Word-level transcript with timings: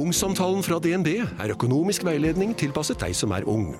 Ungsamtalen 0.00 0.62
fra 0.64 0.78
DNB 0.80 1.08
er 1.20 1.52
økonomisk 1.52 2.06
veiledning 2.06 2.54
tilpasset 2.56 3.02
deg 3.02 3.12
som 3.16 3.34
er 3.36 3.44
ung. 3.50 3.74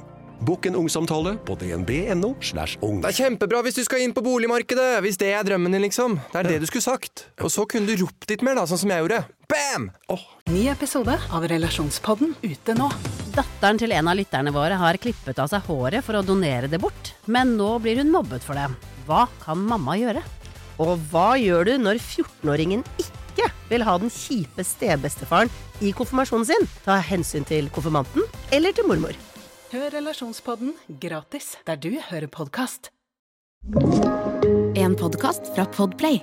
Bokk 0.45 0.67
en 0.69 0.77
ungsamtale 0.77 1.35
på 1.47 1.55
dnb.no. 1.61 2.35
slash 2.45 2.77
ung. 2.85 2.99
Det 3.01 3.13
er 3.13 3.17
kjempebra 3.23 3.61
hvis 3.65 3.79
du 3.79 3.83
skal 3.87 4.03
inn 4.05 4.13
på 4.17 4.25
boligmarkedet, 4.25 4.99
hvis 5.05 5.17
det 5.21 5.31
er 5.37 5.47
drømmen 5.49 5.73
din, 5.73 5.85
liksom. 5.87 6.19
Det 6.33 6.43
er 6.43 6.49
det 6.49 6.59
du 6.61 6.67
skulle 6.69 6.85
sagt. 6.85 7.27
Og 7.41 7.53
så 7.53 7.65
kunne 7.69 7.89
du 7.89 8.03
ropt 8.03 8.29
litt 8.29 8.45
mer, 8.45 8.59
da, 8.59 8.67
sånn 8.69 8.83
som 8.83 8.93
jeg 8.93 9.05
gjorde. 9.05 9.21
Bam! 9.53 9.87
Ny 10.53 10.65
episode 10.73 11.17
av 11.33 11.47
Relasjonspodden 11.53 12.35
ute 12.43 12.77
nå. 12.77 12.91
Datteren 13.37 13.81
til 13.81 13.97
en 13.97 14.11
av 14.13 14.19
lytterne 14.19 14.53
våre 14.53 14.77
har 14.81 15.01
klippet 15.01 15.41
av 15.41 15.49
seg 15.53 15.65
håret 15.71 16.05
for 16.05 16.21
å 16.21 16.25
donere 16.27 16.69
det 16.73 16.83
bort, 16.83 17.15
men 17.33 17.57
nå 17.61 17.71
blir 17.85 18.03
hun 18.03 18.13
mobbet 18.13 18.45
for 18.45 18.61
det. 18.61 18.69
Hva 19.09 19.25
kan 19.45 19.65
mamma 19.73 19.97
gjøre? 20.01 20.25
Og 20.81 20.97
hva 21.13 21.31
gjør 21.41 21.69
du 21.69 21.75
når 21.81 22.01
14-åringen 22.01 22.85
ikke 23.01 23.20
vil 23.71 23.85
ha 23.87 23.97
den 24.03 24.11
kjipe 24.11 24.65
stebestefaren 24.67 25.51
i 25.81 25.93
konfirmasjonen 25.97 26.49
sin? 26.49 26.71
Ta 26.85 26.99
hensyn 27.05 27.47
til 27.49 27.71
konfirmanten 27.75 28.27
eller 28.53 28.75
til 28.77 28.89
mormor. 28.91 29.17
Hør 29.71 29.91
Relasjonspodden 29.95 30.75
gratis 31.03 31.55
der 31.67 31.79
du 31.79 31.93
hører 32.11 32.27
podkast. 32.27 32.91
En 34.75 34.97
podkast 34.99 35.53
fra 35.55 35.67
Podplay. 35.71 36.23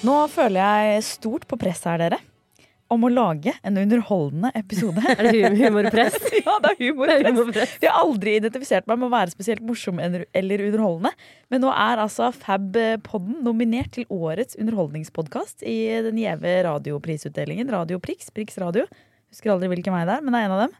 Nå 0.00 0.16
føler 0.32 0.64
jeg 0.64 1.04
stort 1.04 1.44
på 1.46 1.60
press 1.60 1.84
her, 1.84 2.00
dere. 2.00 2.22
Om 2.90 3.04
å 3.06 3.10
lage 3.12 3.52
en 3.62 3.76
underholdende 3.78 4.50
episode. 4.58 5.02
Er 5.14 5.28
det 5.28 5.44
hum- 5.44 5.58
humorpress? 5.60 6.16
ja, 6.46 6.56
det 6.64 6.72
er 6.72 6.80
humorpress. 6.80 7.28
humorpress. 7.28 7.74
Jeg 7.84 7.92
har 7.92 8.00
aldri 8.02 8.34
identifisert 8.40 8.88
meg 8.90 8.98
med 8.98 9.06
å 9.06 9.12
være 9.14 9.34
spesielt 9.34 9.62
morsom 9.62 10.00
eller 10.02 10.64
underholdende. 10.66 11.12
Men 11.54 11.62
nå 11.62 11.70
er 11.70 12.02
altså 12.02 12.32
Fab-podden 12.34 13.40
nominert 13.46 13.92
til 13.94 14.10
årets 14.10 14.58
underholdningspodkast 14.58 15.62
i 15.62 15.78
den 16.08 16.18
gjeve 16.18 16.56
radioprisutdelingen. 16.66 17.70
Radio 17.70 18.02
Prix. 18.02 18.32
Prix 18.34 18.58
Radio. 18.58 18.88
Husker 19.30 19.54
aldri 19.54 19.70
hvilken 19.70 19.94
vei 19.94 20.02
det 20.08 20.18
er, 20.18 20.26
men 20.26 20.34
det 20.34 20.42
er 20.42 20.48
en 20.50 20.56
av 20.58 20.64
dem. 20.66 20.78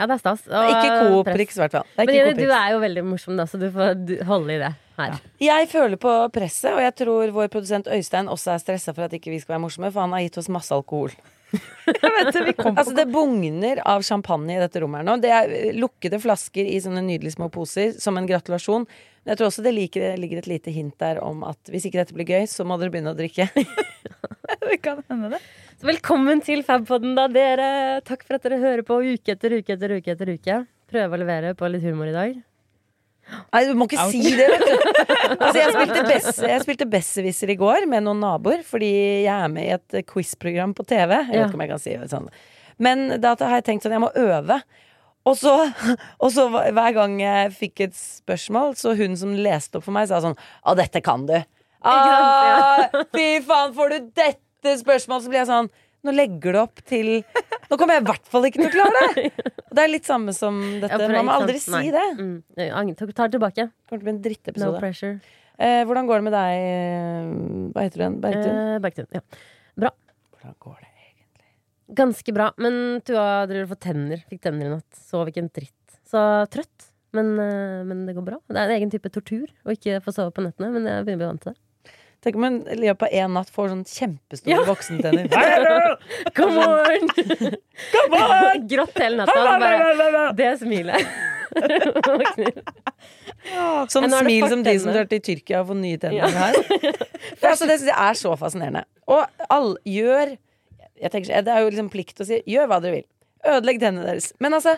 Ja, 0.00 0.06
det 0.08 0.14
er 0.16 0.20
stas. 0.22 0.46
Det 0.48 0.56
er 0.56 0.70
ikke 0.72 0.92
Og 0.96 1.10
Coop 1.18 1.28
press. 1.28 1.56
I 1.58 1.60
hvert 1.60 1.74
fall. 1.76 1.90
Men 2.00 2.38
du 2.38 2.46
er 2.48 2.70
jo 2.72 2.78
veldig 2.80 3.02
morsom, 3.04 3.36
da, 3.36 3.44
så 3.44 3.60
du 3.60 3.66
får 3.74 4.24
holde 4.24 4.56
i 4.56 4.62
det 4.62 4.70
her. 5.00 5.18
Jeg 5.42 5.68
føler 5.72 6.00
på 6.00 6.14
presset, 6.34 6.72
og 6.74 6.80
jeg 6.84 6.94
tror 7.00 7.34
vår 7.34 7.50
produsent 7.52 7.90
Øystein 7.90 8.30
også 8.30 8.54
er 8.54 8.62
stressa 8.62 8.94
for 8.96 9.08
at 9.08 9.16
ikke 9.16 9.32
vi 9.32 9.42
skal 9.42 9.56
være 9.56 9.64
morsomme, 9.66 9.92
for 9.92 10.04
han 10.04 10.16
har 10.16 10.26
gitt 10.26 10.40
oss 10.42 10.50
masse 10.52 10.74
alkohol. 10.76 11.14
Vet 11.86 12.34
det, 12.34 12.54
Altså 12.62 12.94
Det 12.94 13.06
bugner 13.10 13.80
av 13.88 14.04
champagne 14.06 14.54
i 14.54 14.60
dette 14.60 14.82
rommet 14.82 15.02
her 15.02 15.08
nå. 15.08 15.16
Det 15.22 15.32
er 15.34 15.54
lukkede 15.78 16.20
flasker 16.22 16.68
i 16.68 16.78
sånne 16.82 17.02
nydelige 17.06 17.34
små 17.38 17.50
poser 17.52 17.96
som 17.98 18.18
en 18.18 18.28
gratulasjon. 18.28 18.86
Men 19.20 19.32
jeg 19.32 19.40
tror 19.40 19.50
også 19.50 19.64
det 19.66 19.74
ligger 19.74 20.38
et 20.40 20.48
lite 20.48 20.72
hint 20.72 20.94
der 21.02 21.20
om 21.24 21.42
at 21.48 21.72
hvis 21.72 21.88
ikke 21.88 22.00
dette 22.00 22.16
blir 22.16 22.28
gøy, 22.28 22.46
så 22.48 22.64
må 22.64 22.78
dere 22.80 22.92
begynne 22.94 23.12
å 23.12 23.18
drikke. 23.18 23.50
det 24.68 24.78
kan 24.84 25.02
hende 25.10 25.34
det. 25.34 25.42
Så 25.80 25.88
velkommen 25.88 26.42
til 26.44 26.62
Fabpodden, 26.64 27.16
da, 27.16 27.26
dere. 27.32 27.70
Takk 28.06 28.24
for 28.26 28.36
at 28.36 28.46
dere 28.46 28.60
hører 28.62 28.84
på 28.86 29.00
uke 29.00 29.36
etter 29.36 29.58
uke 29.58 29.76
etter 29.76 29.96
uke 29.96 30.14
etter 30.14 30.32
uke. 30.36 30.60
Prøve 30.90 31.16
å 31.16 31.20
levere 31.22 31.56
på 31.58 31.68
litt 31.72 31.84
humor 31.86 32.10
i 32.10 32.16
dag. 32.16 32.38
Nei, 33.50 33.62
du 33.68 33.72
må 33.78 33.86
ikke 33.88 34.06
si 34.10 34.34
det, 34.36 34.46
vet 34.52 34.64
du. 34.66 34.74
Altså, 35.40 35.56
jeg 35.60 35.72
spilte 35.74 36.50
jeg 36.50 36.62
spilte 36.64 36.88
Besserwisser 36.90 37.52
i 37.52 37.58
går 37.58 37.86
med 37.90 38.04
noen 38.06 38.22
naboer, 38.22 38.62
fordi 38.66 38.90
jeg 39.24 39.32
er 39.34 39.50
med 39.52 39.68
i 39.68 39.74
et 39.76 39.98
eh, 40.00 40.06
quiz-program 40.06 40.74
på 40.76 40.86
TV. 40.88 41.14
Jeg 41.16 41.30
vet 41.32 41.46
ikke 41.46 41.58
om 41.58 41.64
jeg 41.64 41.72
kan 41.72 41.82
si 41.82 41.96
det 41.96 42.10
sånn. 42.12 42.28
Men 42.80 43.04
da 43.22 43.34
har 43.38 43.58
jeg 43.58 43.66
tenkt 43.68 43.86
sånn, 43.86 43.96
jeg 43.96 44.04
må 44.04 44.10
øve. 44.18 44.60
Og 45.28 45.36
så, 45.38 45.54
og 46.22 46.32
så 46.34 46.46
hver 46.50 46.94
gang 46.96 47.18
jeg 47.20 47.54
fikk 47.56 47.84
et 47.88 47.96
spørsmål, 47.98 48.74
så 48.80 48.94
hun 48.98 49.16
som 49.20 49.36
leste 49.36 49.78
opp 49.80 49.86
for 49.88 49.96
meg, 49.96 50.08
sa 50.10 50.22
sånn 50.24 50.38
Å, 50.38 50.76
dette 50.78 51.02
kan 51.04 51.26
du. 51.28 51.36
Å, 51.80 51.96
fy 53.14 53.28
faen, 53.46 53.76
får 53.76 53.94
du 53.94 54.10
dette 54.20 54.76
spørsmålet, 54.80 55.24
så 55.24 55.32
blir 55.32 55.42
jeg 55.42 55.50
sånn 55.52 55.70
Nå 56.06 56.14
legger 56.16 56.56
du 56.56 56.58
opp 56.62 56.80
til 56.88 57.10
Nå 57.70 57.76
kommer 57.78 57.98
jeg 57.98 58.02
i 58.02 58.08
hvert 58.08 58.30
fall 58.32 58.46
ikke 58.48 58.62
til 58.62 58.70
å 58.70 58.72
klare 58.74 59.02
det! 59.14 59.24
Det 59.76 59.82
er 59.84 59.90
litt 59.92 60.08
samme 60.08 60.32
som 60.34 60.56
dette. 60.82 60.96
Ja, 60.98 61.08
Man 61.12 61.28
må 61.28 61.34
aldri 61.36 61.60
sant? 61.62 61.84
si 61.84 61.92
det. 61.94 62.06
Mm. 62.18 62.94
Ta 62.98 63.06
tar 63.14 63.30
tilbake. 63.30 63.68
Det 63.70 63.86
kommer 63.86 64.00
til 64.00 64.02
å 64.02 64.08
bli 64.08 64.10
en 64.10 64.18
No 64.18 64.24
drittepisode. 64.24 64.80
pressure. 64.82 65.12
Eh, 65.60 65.82
hvordan 65.86 66.08
går 66.08 66.18
det 66.18 66.26
med 66.26 66.34
deg, 66.34 66.62
eh, 66.66 67.30
hva 67.76 67.84
heter 67.84 68.00
du 68.00 68.02
igjen? 68.02 68.16
Bergtun? 68.24 68.58
Eh, 68.58 68.78
Bergtun. 68.82 69.06
Ja. 69.14 69.90
hvordan 70.34 70.56
går 70.66 70.76
det? 70.80 70.90
egentlig? 71.04 71.94
Ganske 72.02 72.34
bra. 72.34 72.48
Men 72.58 72.80
Tua 73.06 73.26
driver 73.46 73.68
og 73.68 73.72
får 73.76 73.80
tenner. 73.86 74.24
Fikk 74.32 74.42
tenner 74.48 74.66
i 74.66 74.74
natt. 74.74 75.00
Sov 75.06 75.30
ikke 75.30 75.44
en 75.44 75.52
dritt. 75.54 75.98
Så 76.10 76.24
trøtt. 76.50 76.90
Men, 77.14 77.32
eh, 77.38 77.84
men 77.86 78.06
det 78.06 78.16
går 78.16 78.24
bra. 78.26 78.38
Det 78.48 78.56
er 78.56 78.70
en 78.70 78.76
egen 78.80 78.90
type 78.90 79.10
tortur 79.10 79.46
å 79.66 79.70
ikke 79.74 80.00
få 80.02 80.14
sove 80.14 80.32
på 80.34 80.42
nettene. 80.42 80.72
Men 80.74 80.86
jeg 80.88 81.04
begynner 81.06 81.14
å 81.14 81.22
bli 81.22 81.30
vant 81.30 81.42
til 81.46 81.52
det. 81.54 81.60
Tenk 82.20 82.36
om 82.36 82.44
en 82.44 82.56
i 82.68 82.76
løpet 82.76 83.06
av 83.06 83.14
én 83.16 83.32
natt 83.32 83.48
får 83.52 83.70
sånn 83.72 83.84
kjempestore 83.88 84.52
Ja. 84.52 84.64
voksentenner. 84.68 85.24
Come 86.36 86.64
on 88.20 88.66
Grått 88.68 88.98
hele 89.00 89.22
natta. 89.22 89.32
Bare, 89.32 90.32
det 90.36 90.50
smilet. 90.60 91.06
Sånn 93.90 94.04
er 94.04 94.10
det 94.12 94.20
smil 94.20 94.46
som 94.52 94.62
de 94.66 94.74
som 94.82 94.92
drar 94.92 95.08
til 95.10 95.22
Tyrkia 95.24 95.62
og 95.62 95.70
får 95.70 95.80
nye 95.80 96.00
tenner 96.02 96.20
Ja. 96.20 96.28
her. 96.28 96.54
For 97.40 97.48
altså, 97.54 97.66
det 97.66 97.80
synes 97.80 97.88
jeg 97.90 97.96
er 97.96 98.20
så 98.20 98.34
fascinerende. 98.38 98.84
Og 99.08 99.24
all, 99.48 99.72
gjør 99.88 100.36
tenker, 101.10 101.42
Det 101.42 101.48
er 101.48 101.64
jo 101.64 101.70
liksom 101.72 101.90
plikt 101.90 102.20
å 102.20 102.28
si 102.28 102.42
gjør 102.44 102.68
hva 102.68 102.80
dere 102.84 103.00
vil. 103.00 103.06
Ødelegg 103.48 103.80
tennene 103.80 104.04
deres. 104.12 104.32
Men 104.38 104.52
altså 104.60 104.76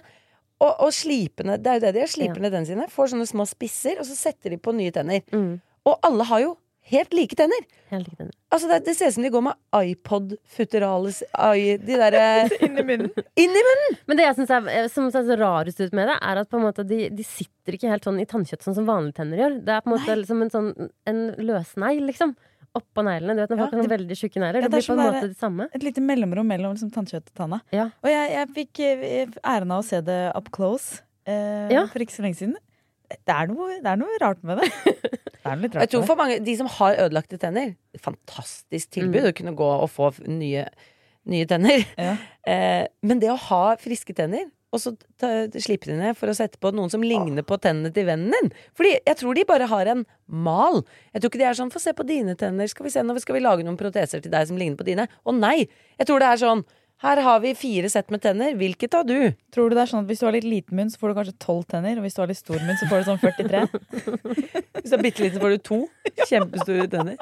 og, 0.63 0.77
og 0.87 0.93
slipene, 0.95 1.57
det 1.59 1.67
er 1.67 1.75
jo 1.75 1.83
det 1.83 1.93
de 1.97 2.01
gjør. 2.05 2.11
Sliper 2.15 2.39
ned 2.45 2.53
tennene 2.55 2.71
sine. 2.71 2.87
Får 2.93 3.11
sånne 3.11 3.27
små 3.27 3.43
spisser, 3.51 3.99
og 3.99 4.07
så 4.07 4.15
setter 4.15 4.55
de 4.55 4.61
på 4.63 4.71
nye 4.79 4.93
tenner. 4.95 5.25
Mm. 5.35 5.57
Og 5.91 5.99
alle 6.07 6.27
har 6.29 6.45
jo 6.45 6.53
helt 6.93 7.13
like 7.17 7.37
tenner. 7.39 7.65
Helt 7.91 8.07
like 8.09 8.19
tenner. 8.21 8.35
Altså 8.53 8.69
det, 8.71 8.79
det 8.87 8.95
ser 8.99 9.09
ut 9.11 9.17
som 9.17 9.25
de 9.27 9.31
går 9.35 9.43
med 9.49 9.57
iPod-futteralis 9.79 11.23
i- 11.57 11.77
De 11.81 11.97
derre 12.01 12.23
Inn 12.67 12.79
i 12.79 12.85
munnen. 12.87 13.11
Inn 13.41 13.57
i 13.59 13.65
munnen! 13.69 13.99
Men 14.07 14.17
det 14.21 14.27
jeg 14.29 14.37
synes 14.39 14.53
er, 14.59 14.69
eh, 14.73 14.89
som 14.93 15.11
ser 15.15 15.27
så 15.29 15.37
rarest 15.41 15.81
ut 15.81 15.93
med 15.97 16.09
det, 16.13 16.17
er 16.21 16.41
at 16.43 16.51
på 16.53 16.61
en 16.61 16.67
måte 16.69 16.85
de, 16.87 17.09
de 17.11 17.27
sitter 17.27 17.77
ikke 17.79 17.91
helt 17.93 18.05
sånn 18.09 18.21
i 18.23 18.29
tannkjøtt 18.29 18.65
sånn 18.67 18.77
som 18.79 18.89
vanlige 18.89 19.19
tenner 19.21 19.43
gjør. 19.43 19.59
Det 19.67 19.77
er 19.77 19.85
på 19.85 19.91
en 19.93 19.97
måte 19.99 20.17
liksom 20.23 20.43
en 20.47 20.53
sånn 20.55 20.73
en 21.11 21.23
løsnegl, 21.51 22.05
liksom. 22.13 22.35
Oppå 22.73 23.03
neglene. 23.05 23.35
Du 23.37 23.43
vet 23.43 23.51
når 23.53 23.59
folk 23.61 23.73
ja, 23.73 23.77
det- 23.77 23.85
har 23.85 23.93
veldig 23.99 24.17
tjukke 24.17 24.41
negler. 24.41 24.63
Ja, 24.63 24.69
det 24.69 24.71
det 24.73 24.79
er 24.79 24.81
blir 24.81 24.89
på 24.89 24.95
en 24.97 25.05
måte 25.13 25.29
det 25.29 25.37
samme. 25.43 25.67
Et 25.77 25.83
lite 25.85 26.01
mellomrom 26.01 26.47
mellom 26.49 26.73
liksom, 26.73 26.89
tannkjøtt 26.95 27.29
og 27.29 27.35
tanna. 27.43 27.59
Ja. 27.75 27.91
Og 28.01 28.09
jeg, 28.09 28.31
jeg 28.33 28.49
fikk 28.57 28.81
eh, 28.87 29.35
æren 29.45 29.75
av 29.77 29.83
å 29.83 29.87
se 29.87 30.01
det 30.07 30.21
up 30.39 30.49
close 30.57 31.03
eh, 31.29 31.69
Ja. 31.75 31.85
for 31.93 32.01
ikke 32.01 32.17
så 32.17 32.25
lenge 32.25 32.39
siden. 32.41 32.57
Det 33.13 33.35
er 33.35 33.51
noe, 33.53 33.75
det 33.85 33.91
er 33.93 33.99
noe 34.01 34.17
rart 34.25 34.41
med 34.49 34.63
det. 34.63 34.71
Jeg 35.45 35.91
tror 35.91 36.07
for 36.07 36.17
mange, 36.17 36.39
De 36.45 36.57
som 36.57 36.67
har 36.67 36.97
ødelagte 36.97 37.39
tenner, 37.39 37.75
fantastisk 37.99 38.91
tilbud 38.91 39.23
Mm. 39.23 39.29
å 39.31 39.37
kunne 39.37 39.55
gå 39.57 39.71
og 39.83 39.91
få 39.91 40.13
nye, 40.29 40.67
nye 41.27 41.47
tenner. 41.47 41.85
Ja. 41.99 42.17
Eh, 42.45 42.89
men 43.07 43.21
det 43.21 43.29
å 43.31 43.37
ha 43.39 43.77
friske 43.79 44.13
tenner, 44.19 44.49
og 44.73 44.81
så 44.81 44.91
slippe 45.63 45.87
de 45.87 45.95
ned 45.95 46.17
for 46.17 46.27
å 46.27 46.35
sette 46.35 46.59
på 46.59 46.73
noen 46.75 46.91
som 46.91 47.01
ligner 47.05 47.45
på 47.47 47.55
tennene 47.61 47.93
til 47.95 48.05
vennen 48.09 48.33
din 48.35 48.49
Fordi 48.75 48.97
jeg 49.07 49.17
tror 49.21 49.35
de 49.37 49.45
bare 49.45 49.69
har 49.71 49.87
en 49.87 50.05
mal. 50.27 50.81
Jeg 51.15 51.23
tror 51.23 51.31
ikke 51.31 51.39
de 51.39 51.45
er 51.45 51.55
sånn 51.55 51.71
'få 51.71 51.79
se 51.79 51.93
på 51.93 52.05
dine 52.05 52.35
tenner', 52.35 52.67
skal 52.69 52.83
vi 52.85 52.91
se 52.91 52.99
nå 53.01 53.15
skal 53.21 53.35
vi 53.35 53.41
lage 53.47 53.63
noen 53.63 53.77
proteser 53.79 54.21
til 54.21 54.33
deg 54.33 54.49
som 54.49 54.57
ligner 54.57 54.77
på 54.77 54.83
dine'. 54.85 55.07
Å 55.25 55.31
nei! 55.39 55.69
Jeg 56.01 56.07
tror 56.09 56.19
det 56.19 56.29
er 56.33 56.37
sånn 56.43 56.65
her 57.03 57.19
har 57.27 57.41
vi 57.43 57.51
fire 57.59 57.89
sett 57.91 58.13
med 58.15 58.23
tenner, 58.23 58.55
hvilket 58.55 58.93
tar 58.95 59.07
du? 59.09 59.33
Tror 59.55 59.71
du 59.71 59.75
det 59.75 59.83
er 59.83 59.91
sånn 59.91 60.05
at 60.05 60.11
Hvis 60.11 60.21
du 60.23 60.27
har 60.29 60.37
litt 60.37 60.47
liten 60.47 60.79
munn, 60.79 60.91
så 60.93 61.01
får 61.01 61.11
du 61.11 61.19
kanskje 61.19 61.35
12 61.43 61.63
tenner. 61.75 61.99
Og 61.99 62.07
hvis 62.07 62.15
du 62.15 62.21
har 62.23 62.31
litt 62.31 62.39
stor 62.39 62.61
munn, 62.63 62.79
så 62.79 62.87
får 62.91 63.03
du 63.03 63.09
sånn 63.09 63.23
43. 63.23 63.63
Hvis 64.79 64.91
du 64.93 64.97
er 64.97 65.03
bitte 65.03 65.25
liten, 65.25 65.43
får 65.43 65.55
du 65.57 65.65
to 65.67 65.79
kjempestore 66.29 66.85
tenner. 66.93 67.17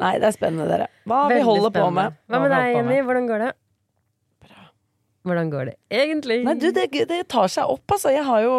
Nei, 0.00 0.14
det 0.18 0.30
er 0.30 0.34
spennende, 0.34 0.66
dere. 0.70 0.88
Hva 1.06 1.20
vi 1.28 1.36
holder 1.38 1.68
holder 1.68 1.74
på 1.76 1.90
med. 1.94 2.16
Hva 2.30 2.40
med 2.42 2.54
deg, 2.54 2.70
Jenny? 2.78 2.96
Hvordan 3.06 3.28
går 3.28 3.44
det? 3.44 3.50
Bra. 4.46 4.66
Hvordan 5.28 5.52
går 5.52 5.70
det 5.70 5.76
egentlig? 6.00 6.40
Nei, 6.48 6.56
du, 6.58 6.66
det, 6.74 6.88
det 7.10 7.20
tar 7.30 7.52
seg 7.52 7.70
opp, 7.70 7.84
altså. 7.94 8.10
Jeg 8.14 8.24
har 8.26 8.42
jo, 8.46 8.56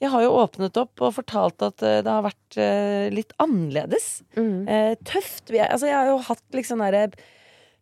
jeg 0.00 0.12
har 0.14 0.24
jo 0.24 0.30
åpnet 0.40 0.80
opp 0.80 1.04
og 1.04 1.12
fortalt 1.18 1.66
at 1.66 1.84
eh, 1.84 1.98
det 2.06 2.14
har 2.14 2.24
vært 2.24 2.60
eh, 2.62 3.10
litt 3.12 3.36
annerledes. 3.42 4.08
Mm. 4.38 4.64
Eh, 4.64 4.94
tøft. 5.04 5.50
Altså, 5.50 5.90
jeg 5.90 5.98
har 5.98 6.08
jo 6.12 6.16
hatt 6.30 6.46
litt 6.56 6.70
sånn 6.70 6.84
derre 6.86 7.10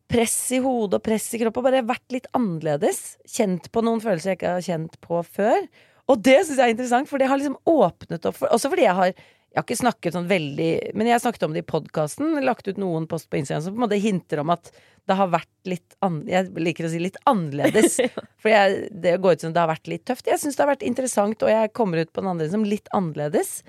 press 0.08 0.36
i 0.56 0.60
hodet 0.64 0.98
og 0.98 1.04
press 1.04 1.26
i 1.36 1.40
kroppen. 1.42 1.66
Bare 1.66 1.84
vært 1.86 2.14
litt 2.14 2.28
annerledes. 2.36 3.18
Kjent 3.28 3.70
på 3.72 3.84
noen 3.84 4.02
følelser 4.04 4.32
jeg 4.32 4.40
ikke 4.40 4.54
har 4.56 4.68
kjent 4.68 5.00
på 5.04 5.22
før. 5.26 5.66
Og 6.08 6.22
det 6.24 6.38
syns 6.40 6.56
jeg 6.56 6.64
er 6.64 6.76
interessant, 6.76 7.10
for 7.10 7.20
det 7.20 7.28
har 7.28 7.40
liksom 7.40 7.58
åpnet 7.68 8.28
opp 8.28 8.38
for 8.38 8.54
Også 8.54 8.70
fordi 8.72 8.86
jeg 8.88 8.96
har 8.96 9.12
jeg 9.48 9.56
har 9.56 9.64
ikke 9.64 9.80
snakket 9.80 10.12
sånn 10.14 10.26
veldig 10.28 10.72
Men 10.98 11.08
jeg 11.08 11.22
snakket 11.22 11.44
om 11.46 11.54
det 11.56 11.62
i 11.62 11.66
podkasten. 11.66 12.36
Lagt 12.44 12.68
ut 12.68 12.76
noen 12.80 13.06
post 13.08 13.30
på 13.32 13.38
Instagram 13.40 13.62
som 13.64 13.74
på 13.74 13.80
en 13.80 13.84
måte 13.86 14.00
hinter 14.02 14.42
om 14.42 14.52
at 14.52 14.68
det 15.08 15.16
har 15.16 15.30
vært 15.32 15.70
litt 15.70 15.96
an, 16.04 16.20
Jeg 16.28 16.52
liker 16.52 16.84
å 16.84 16.90
si 16.92 17.00
litt 17.00 17.16
annerledes. 17.24 17.96
For 18.44 18.52
jeg, 18.52 18.90
det 18.92 19.16
går 19.24 19.38
ut 19.38 19.46
som 19.46 19.54
det 19.56 19.62
har 19.62 19.70
vært 19.70 19.88
litt 19.88 20.04
tøft. 20.04 20.28
Jeg 20.28 20.36
syns 20.42 20.58
det 20.58 20.66
har 20.66 20.74
vært 20.74 20.84
interessant, 20.84 21.40
og 21.40 21.48
jeg 21.48 21.72
kommer 21.72 22.04
ut 22.04 22.12
på 22.12 22.20
den 22.20 22.30
andre 22.34 22.50
som 22.52 22.66
litt 22.68 22.92
annerledes. 22.92 23.62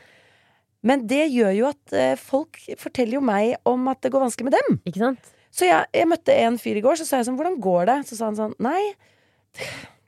Men 0.83 1.07
det 1.07 1.30
gjør 1.31 1.56
jo 1.56 1.69
at 1.71 1.95
eh, 1.95 2.19
folk 2.19 2.59
forteller 2.80 3.18
jo 3.18 3.24
meg 3.24 3.56
om 3.68 3.88
at 3.92 4.03
det 4.03 4.12
går 4.12 4.27
vanskelig 4.27 4.50
med 4.50 4.59
dem. 4.59 4.81
Ikke 4.83 5.06
sant? 5.07 5.31
Så 5.51 5.65
jeg, 5.65 5.89
jeg 5.95 6.07
møtte 6.09 6.35
en 6.45 6.59
fyr 6.61 6.77
i 6.79 6.83
går, 6.85 6.99
så 6.99 7.07
sa 7.07 7.19
jeg 7.19 7.29
sånn, 7.29 7.39
hvordan 7.39 7.57
går 7.63 7.89
det? 7.89 7.97
Så 8.09 8.19
sa 8.19 8.29
han 8.29 8.37
sånn, 8.37 8.53
nei, 8.61 8.93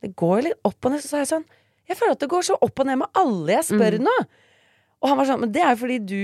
det 0.01 0.13
går 0.19 0.45
litt 0.47 0.59
opp 0.67 0.85
og 0.87 0.93
ned. 0.93 1.03
Så 1.03 1.15
sa 1.15 1.21
jeg 1.23 1.31
sånn, 1.31 1.45
jeg 1.89 1.97
føler 1.99 2.15
at 2.15 2.23
det 2.23 2.29
går 2.31 2.45
så 2.47 2.57
opp 2.61 2.81
og 2.83 2.87
ned 2.87 3.01
med 3.01 3.19
alle 3.19 3.57
jeg 3.57 3.67
spør 3.73 3.97
nå. 4.05 4.17
Og 5.01 5.09
han 5.09 5.17
var 5.17 5.29
sånn, 5.31 5.41
men 5.43 5.53
det 5.53 5.63
er 5.65 5.73
jo 5.73 5.81
fordi 5.81 5.99
du 6.05 6.23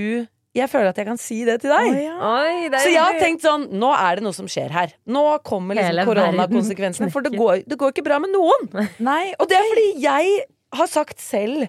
jeg 0.58 0.72
føler 0.72 0.90
at 0.90 0.98
jeg 0.98 1.06
kan 1.06 1.20
si 1.22 1.36
det 1.46 1.60
til 1.62 1.70
deg. 1.70 1.88
Oh, 1.92 1.98
ja. 2.02 2.14
Oi, 2.18 2.70
det 2.74 2.80
Så 2.82 2.90
jeg 2.90 3.04
har 3.04 3.18
tenkt 3.22 3.44
sånn 3.46 3.68
Nå 3.78 3.92
er 3.94 4.18
det 4.18 4.24
noe 4.26 4.34
som 4.34 4.48
skjer 4.50 4.72
her. 4.74 4.94
Nå 5.06 5.24
kommer 5.46 5.78
liksom 5.78 6.10
koronakonsekvensene. 6.10 7.12
For 7.14 7.26
det 7.26 7.34
går, 7.38 7.62
det 7.70 7.78
går 7.78 7.94
ikke 7.94 8.06
bra 8.08 8.18
med 8.24 8.34
noen. 8.34 8.66
Nei, 9.10 9.36
Og 9.38 9.50
det 9.52 9.60
er 9.60 9.68
fordi 9.70 9.88
jeg 10.02 10.40
har 10.78 10.90
sagt 10.90 11.22
selv 11.22 11.68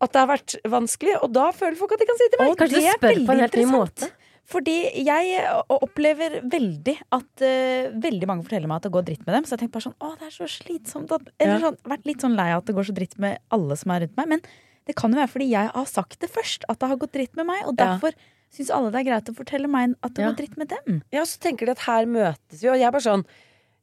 at 0.00 0.14
det 0.14 0.20
har 0.22 0.30
vært 0.30 0.54
vanskelig, 0.72 1.18
og 1.20 1.32
da 1.36 1.50
føler 1.52 1.76
folk 1.76 1.90
at 1.92 2.00
de 2.00 2.06
kan 2.08 2.16
si 2.16 2.28
til 2.32 2.40
meg. 2.40 2.52
Og 2.52 2.60
Kanskje 2.60 2.78
du 2.80 2.86
spør 2.86 3.18
på 3.26 3.34
en 3.34 3.42
helt 3.42 3.56
ny 3.58 3.64
måte. 3.68 4.08
Fordi 4.50 4.74
jeg 5.06 5.34
eh, 5.38 5.60
opplever 5.70 6.40
veldig 6.50 6.94
at 7.14 7.44
uh, 7.46 7.90
veldig 8.02 8.26
mange 8.26 8.42
forteller 8.46 8.66
meg 8.70 8.80
at 8.80 8.88
det 8.88 8.92
går 8.96 9.04
dritt 9.06 9.22
med 9.26 9.36
dem. 9.36 9.44
Så 9.46 9.54
jeg 9.54 9.62
tenker 9.62 9.76
bare 9.78 9.86
sånn, 9.86 9.98
å 10.02 10.10
det 10.18 10.26
er 10.26 10.34
så 10.34 10.48
slitsomt 10.50 11.12
at, 11.14 11.28
Eller 11.38 11.54
Ja. 11.60 11.60
sånn, 11.68 11.78
vært 11.92 12.08
litt 12.10 12.24
sånn 12.24 12.34
lei 12.38 12.48
av 12.50 12.64
at 12.64 12.66
det 12.66 12.74
går 12.74 12.88
så 12.90 12.96
dritt 12.96 13.14
med 13.22 13.38
alle 13.54 13.76
som 13.78 13.92
er 13.94 14.00
rundt 14.04 14.16
meg. 14.18 14.28
Men 14.34 14.42
det 14.90 14.96
kan 14.98 15.12
jo 15.14 15.20
være 15.20 15.30
fordi 15.30 15.48
jeg 15.52 15.70
har 15.76 15.86
sagt 15.86 16.18
det 16.18 16.30
først, 16.34 16.64
at 16.68 16.80
det 16.82 16.88
har 16.90 16.96
gått 16.98 17.12
dritt 17.14 17.36
med 17.38 17.46
meg. 17.46 17.62
Og 17.68 17.76
Ja. 17.78 17.94
derfor 17.94 18.12
syns 18.50 18.70
alle 18.74 18.90
det 18.90 19.00
er 19.06 19.10
greit 19.12 19.30
å 19.30 19.36
fortelle 19.38 19.68
meg 19.70 19.94
at 20.02 20.14
det 20.14 20.22
Ja. 20.24 20.32
går 20.32 20.36
dritt 20.42 20.56
med 20.58 20.68
dem. 20.74 21.02
Ja, 21.12 21.22
så 21.22 21.38
tenker 21.38 21.66
de 21.66 21.70
at 21.72 21.86
her 21.86 22.04
møtes 22.06 22.60
vi, 22.60 22.68
og 22.68 22.74
jeg 22.74 22.88
er 22.88 22.90
bare 22.90 23.06
sånn 23.06 23.24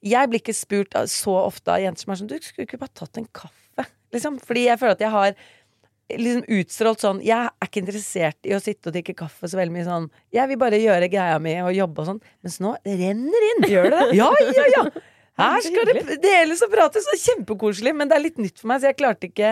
Jeg 0.04 0.30
blir 0.30 0.40
ikke 0.44 0.54
spurt 0.54 0.92
så 1.10 1.34
ofte 1.48 1.69
av 1.74 1.80
jenter 1.81 2.04
som 2.04 2.12
er 2.14 2.18
sånn 2.18 2.28
Du 2.28 2.36
skulle 2.38 2.68
ikke 2.68 2.78
bare 2.78 2.94
tatt 2.94 3.18
en 3.18 3.25
kaffe? 3.34 3.88
Liksom. 4.14 4.38
Fordi 4.40 4.66
jeg 4.68 4.78
føler 4.80 4.92
at 4.92 5.00
jeg 5.00 5.10
har 5.10 5.34
liksom 6.09 6.45
utstrålt 6.59 7.01
sånn 7.04 7.18
Jeg 7.25 7.50
er 7.50 7.68
ikke 7.68 7.81
interessert 7.83 8.48
i 8.48 8.54
å 8.56 8.62
sitte 8.63 8.88
og 8.89 8.95
drikke 8.95 9.15
kaffe 9.19 9.50
så 9.51 9.57
veldig 9.59 9.74
mye 9.75 9.88
sånn 9.88 10.06
Jeg 10.33 10.48
vil 10.54 10.59
bare 10.62 10.80
gjøre 10.80 11.09
greia 11.12 11.38
mi 11.44 11.56
og 11.62 11.74
jobbe 11.75 12.04
og 12.04 12.07
sånn. 12.13 12.21
Mens 12.45 12.59
nå 12.63 12.75
renner 12.86 13.48
inn. 13.51 13.68
Gjør 13.74 13.89
det 13.92 14.00
det? 14.06 14.18
Ja, 14.21 14.30
ja, 14.56 14.68
ja! 14.77 14.86
Her 15.38 15.59
skal 15.62 15.86
det 15.92 16.15
deles 16.24 16.63
og 16.65 16.71
prates, 16.74 17.06
og 17.12 17.19
kjempekoselig, 17.21 17.92
men 17.94 18.09
det 18.09 18.15
er 18.18 18.24
litt 18.24 18.39
nytt 18.42 18.57
for 18.57 18.71
meg, 18.71 18.80
så 18.81 18.89
jeg 18.89 18.98
klarte 18.98 19.27
ikke 19.30 19.51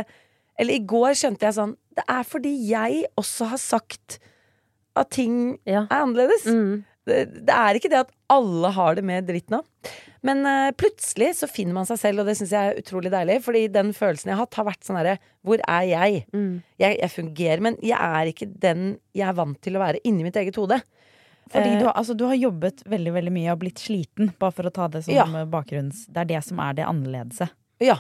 Eller 0.58 0.80
i 0.80 0.86
går 0.88 1.14
skjønte 1.20 1.46
jeg 1.46 1.58
sånn 1.60 1.76
Det 2.00 2.06
er 2.10 2.24
fordi 2.26 2.54
jeg 2.72 3.04
også 3.20 3.52
har 3.52 3.62
sagt 3.62 4.18
at 4.96 5.10
ting 5.12 5.58
Ja. 5.68 5.84
er 5.92 6.02
annerledes. 6.06 6.46
Mm. 6.48 6.86
Det, 7.06 7.18
det 7.46 7.54
er 7.54 7.78
ikke 7.78 7.90
det 7.92 8.00
at 8.06 8.12
alle 8.32 8.70
har 8.74 8.96
det 8.96 9.04
med 9.06 9.28
dritt 9.28 9.52
nå. 9.54 9.60
Men 10.26 10.42
uh, 10.48 10.72
plutselig 10.74 11.28
så 11.38 11.48
finner 11.52 11.76
man 11.78 11.86
seg 11.86 12.00
selv, 12.02 12.24
og 12.24 12.30
det 12.32 12.34
syns 12.40 12.54
jeg 12.56 12.72
er 12.72 12.80
utrolig 12.82 13.12
deilig. 13.14 13.36
Fordi 13.46 13.66
den 13.70 13.92
følelsen 13.94 14.32
jeg 14.32 14.38
har 14.40 14.46
hatt, 14.48 14.58
har 14.58 14.66
vært 14.72 14.88
sånn 14.88 14.98
herre 14.98 15.18
Hvor 15.46 15.62
er 15.70 15.84
jeg? 15.92 16.24
Mm. 16.34 16.64
jeg? 16.82 16.98
Jeg 17.04 17.12
fungerer, 17.14 17.62
men 17.68 17.78
jeg 17.86 18.00
er 18.02 18.32
ikke 18.32 18.48
den 18.64 18.86
jeg 19.14 19.28
er 19.30 19.38
vant 19.38 19.60
til 19.62 19.78
å 19.78 19.84
være 19.84 20.02
inni 20.10 20.26
mitt 20.26 20.40
eget 20.42 20.58
hode. 20.58 20.80
Fordi 21.54 21.76
Eh. 21.76 21.78
du, 21.78 21.86
har- 21.86 21.94
altså, 21.94 22.16
du 22.18 22.24
har 22.26 22.34
jobbet 22.42 22.82
veldig 22.90 23.12
veldig 23.14 23.32
mye 23.36 23.52
og 23.54 23.60
blitt 23.62 23.78
sliten, 23.78 24.32
bare 24.42 24.52
for 24.58 24.66
å 24.66 24.74
ta 24.74 24.88
det 24.90 25.04
som 25.06 25.14
Ja. 25.14 25.26
bakgrunns... 25.46 26.08
Det 26.10 26.24
er 26.24 26.26
det 26.34 26.44
som 26.44 26.60
er 26.60 26.74
det 26.74 26.88
annerledese. 26.90 27.50
Ja. 27.86 28.00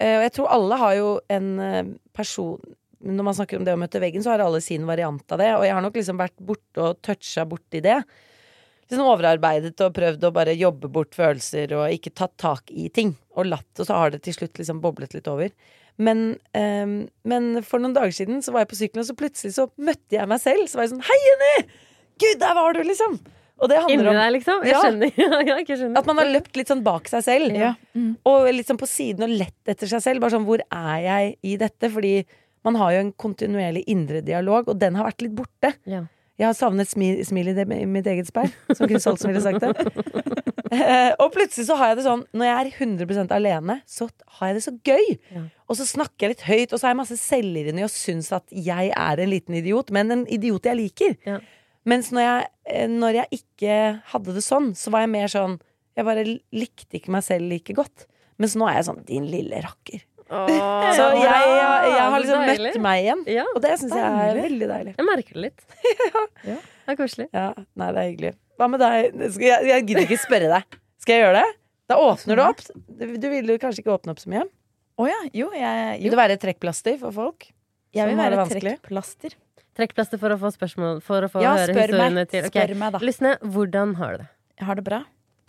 Eh, 0.00 0.16
Og 0.16 0.22
jeg 0.24 0.32
tror 0.32 0.48
alle 0.56 0.76
har 0.80 0.94
jo 0.96 1.10
en 1.28 1.98
person 2.16 2.56
Når 3.04 3.22
man 3.28 3.34
snakker 3.36 3.58
om 3.60 3.64
det 3.68 3.74
å 3.76 3.78
møte 3.78 4.00
veggen, 4.00 4.22
så 4.24 4.30
har 4.32 4.40
alle 4.40 4.62
sin 4.64 4.86
variant 4.88 5.20
av 5.30 5.38
det. 5.38 5.50
Og 5.54 5.62
jeg 5.68 5.74
har 5.76 5.82
nok 5.84 5.92
liksom 6.00 6.16
vært 6.16 6.40
borte 6.40 6.80
og 6.80 7.02
toucha 7.04 7.44
borti 7.44 7.82
det. 7.84 7.98
Liksom 8.86 9.08
overarbeidet 9.10 9.80
og 9.82 9.94
prøvd 9.96 10.24
å 10.28 10.32
bare 10.34 10.52
jobbe 10.54 10.88
bort 10.94 11.16
følelser 11.18 11.72
og 11.74 11.90
ikke 11.90 12.12
tatt 12.14 12.36
tak 12.38 12.70
i 12.70 12.86
ting. 12.94 13.16
Og 13.34 13.48
latt, 13.50 13.66
og 13.80 13.88
så 13.88 13.96
har 13.98 14.12
det 14.14 14.22
til 14.22 14.36
slutt 14.36 14.60
liksom 14.60 14.78
boblet 14.84 15.16
litt 15.16 15.26
over. 15.32 15.50
Men, 15.98 16.36
um, 16.54 16.92
men 17.24 17.48
for 17.66 17.82
noen 17.82 17.96
dager 17.96 18.12
siden 18.14 18.42
så 18.44 18.52
var 18.54 18.62
jeg 18.62 18.70
på 18.74 18.78
sykkelen, 18.82 19.02
og 19.02 19.08
så 19.08 19.16
plutselig 19.18 19.54
så 19.56 19.64
møtte 19.80 20.18
jeg 20.18 20.28
meg 20.30 20.42
selv. 20.42 20.68
Så 20.70 20.78
var 20.78 20.86
jeg 20.86 20.92
sånn 20.94 21.02
Hei, 21.08 21.18
Jenny! 21.24 21.66
Gud, 22.22 22.38
der 22.44 22.54
var 22.56 22.76
du, 22.76 22.82
liksom! 22.86 23.18
Og 23.56 23.70
det 23.72 23.78
handler 23.80 24.10
om 24.10 24.18
deg, 24.20 24.32
liksom? 24.34 24.64
Jeg 24.68 24.74
Ja. 24.74 24.80
skjønner. 24.84 25.12
Ja, 25.24 25.38
ja, 25.48 25.54
skjønner. 25.64 25.96
at 25.98 26.06
man 26.10 26.18
har 26.20 26.28
løpt 26.28 26.56
litt 26.60 26.68
sånn 26.68 26.82
bak 26.84 27.08
seg 27.08 27.22
selv. 27.24 27.54
Ja. 27.56 27.70
Mm. 27.96 28.10
Og 28.28 28.50
litt 28.52 28.68
sånn 28.68 28.78
på 28.80 28.88
siden 28.90 29.24
og 29.24 29.32
lett 29.32 29.72
etter 29.72 29.88
seg 29.88 30.02
selv. 30.04 30.20
Bare 30.20 30.34
sånn, 30.36 30.44
hvor 30.44 30.60
er 30.68 30.98
jeg 31.06 31.38
i 31.42 31.54
dette? 31.56 31.88
Fordi 31.90 32.18
man 32.68 32.76
har 32.76 32.92
jo 32.92 32.98
en 33.06 33.12
kontinuerlig 33.16 33.84
indre 33.88 34.20
dialog, 34.26 34.68
og 34.68 34.76
den 34.78 34.94
har 35.00 35.08
vært 35.08 35.24
litt 35.24 35.34
borte. 35.38 35.72
Ja. 35.88 36.02
Jeg 36.36 36.50
har 36.50 36.56
savnet 36.56 36.88
smil, 36.90 37.22
smil 37.24 37.48
i, 37.52 37.56
det, 37.56 37.64
mitt 37.68 38.06
eget 38.10 38.28
speil, 38.28 38.52
som 38.76 38.88
Chris 38.88 39.06
Holtz 39.08 39.24
ville 39.24 39.40
sagt 39.44 39.64
det. 39.64 39.72
Eh, 40.76 41.12
og 41.22 41.30
plutselig 41.32 41.68
så 41.68 41.76
har 41.78 41.92
jeg 41.92 42.00
det 42.00 42.04
sånn, 42.04 42.24
når 42.36 42.48
jeg 42.48 42.56
er 42.58 42.70
100% 42.84 43.30
alene, 43.32 43.76
så 43.88 44.08
har 44.38 44.50
jeg 44.50 44.56
det 44.56 44.62
så 44.64 44.72
gøy. 44.84 45.06
Ja. 45.32 45.42
Og 45.70 45.78
så 45.78 45.86
snakker 45.88 46.26
jeg 46.26 46.34
litt 46.34 46.42
høyt, 46.46 46.72
og 46.72 46.80
så 46.80 46.88
har 46.88 46.92
jeg 46.92 46.98
masse 46.98 47.18
selvironi 47.20 47.84
og 47.86 47.92
syns 47.94 48.32
at 48.34 48.50
jeg 48.50 48.90
er 48.90 49.22
en 49.22 49.30
liten 49.30 49.56
idiot, 49.60 49.92
men 49.94 50.12
en 50.12 50.24
idiot 50.26 50.66
jeg 50.66 50.80
liker. 50.80 51.14
Ja. 51.28 51.38
Mens 51.86 52.10
når 52.14 52.26
jeg, 52.26 52.50
eh, 52.74 52.90
når 52.90 53.20
jeg 53.20 53.40
ikke 53.40 53.78
hadde 54.10 54.34
det 54.36 54.44
sånn, 54.44 54.72
så 54.76 54.92
var 54.92 55.06
jeg 55.06 55.14
mer 55.14 55.32
sånn 55.32 55.58
Jeg 55.96 56.04
bare 56.04 56.26
likte 56.52 56.98
ikke 56.98 57.14
meg 57.14 57.22
selv 57.24 57.48
like 57.48 57.72
godt. 57.72 58.04
Mens 58.36 58.52
nå 58.58 58.66
er 58.68 58.80
jeg 58.80 58.88
sånn 58.90 59.04
Din 59.08 59.30
lille 59.32 59.62
rakker. 59.64 60.02
Så 60.26 61.04
jeg, 61.14 61.22
jeg, 61.22 61.90
jeg 61.92 62.06
har 62.10 62.18
liksom 62.22 62.40
Deilig. 62.48 62.70
møtt 62.72 62.80
meg 62.82 63.02
igjen. 63.04 63.20
Ja, 63.30 63.44
Og 63.54 63.60
det 63.62 63.74
syns 63.78 63.92
jeg 63.94 64.06
er 64.06 64.38
veldig 64.40 64.68
deilig. 64.72 64.94
jeg 64.98 65.06
merker 65.06 65.38
det 65.38 65.44
litt. 65.46 65.66
Ja. 66.50 66.56
Det 66.86 66.94
er 66.94 66.98
koselig. 66.98 67.26
Ja, 67.34 67.46
Nei, 67.78 67.86
det 67.94 68.00
er 68.02 68.08
hyggelig. 68.12 68.32
Hva 68.58 68.66
med 68.70 68.80
deg? 68.82 69.22
Jeg, 69.42 69.66
jeg 69.70 69.86
gidder 69.88 70.04
ikke 70.06 70.18
spørre 70.22 70.50
deg. 70.52 70.76
Skal 71.02 71.16
jeg 71.18 71.24
gjøre 71.26 71.40
det? 71.42 71.48
Da 71.90 71.96
åpner 72.02 72.38
du 72.38 72.42
opp. 72.44 72.60
Du, 72.86 73.04
du 73.22 73.26
vil 73.30 73.50
jo 73.52 73.56
kanskje 73.62 73.82
ikke 73.84 73.94
åpne 73.94 74.14
opp 74.14 74.22
så 74.22 74.30
mye. 74.32 74.44
Oh, 74.98 75.06
ja. 75.10 75.18
Jo, 75.36 75.50
jeg, 75.54 75.98
Vil 76.02 76.14
du 76.14 76.18
være 76.18 76.38
trekkplaster 76.42 76.96
for 77.02 77.14
folk? 77.14 77.48
jeg 77.96 78.10
vil 78.10 78.18
være 78.18 78.46
trekkplaster. 78.50 79.34
Trekkplaster 79.76 80.20
for 80.20 80.32
å 80.32 80.36
få 80.40 80.48
spørsmål 80.54 81.02
For 81.04 81.24
å 81.26 81.28
få 81.32 81.42
Ja, 81.44 81.50
høre 81.58 81.74
historiene 81.74 82.22
meg. 82.22 82.30
til 82.32 82.46
Okay. 82.48 82.64
Spør 82.66 82.78
meg, 82.80 82.94
da. 82.94 83.00
Lysne, 83.04 83.34
hvordan 83.44 83.94
har 84.00 84.14
du 84.16 84.22
det? 84.22 84.28
Jeg 84.60 84.66
har 84.70 84.78
det 84.80 84.84
bra. 84.86 85.02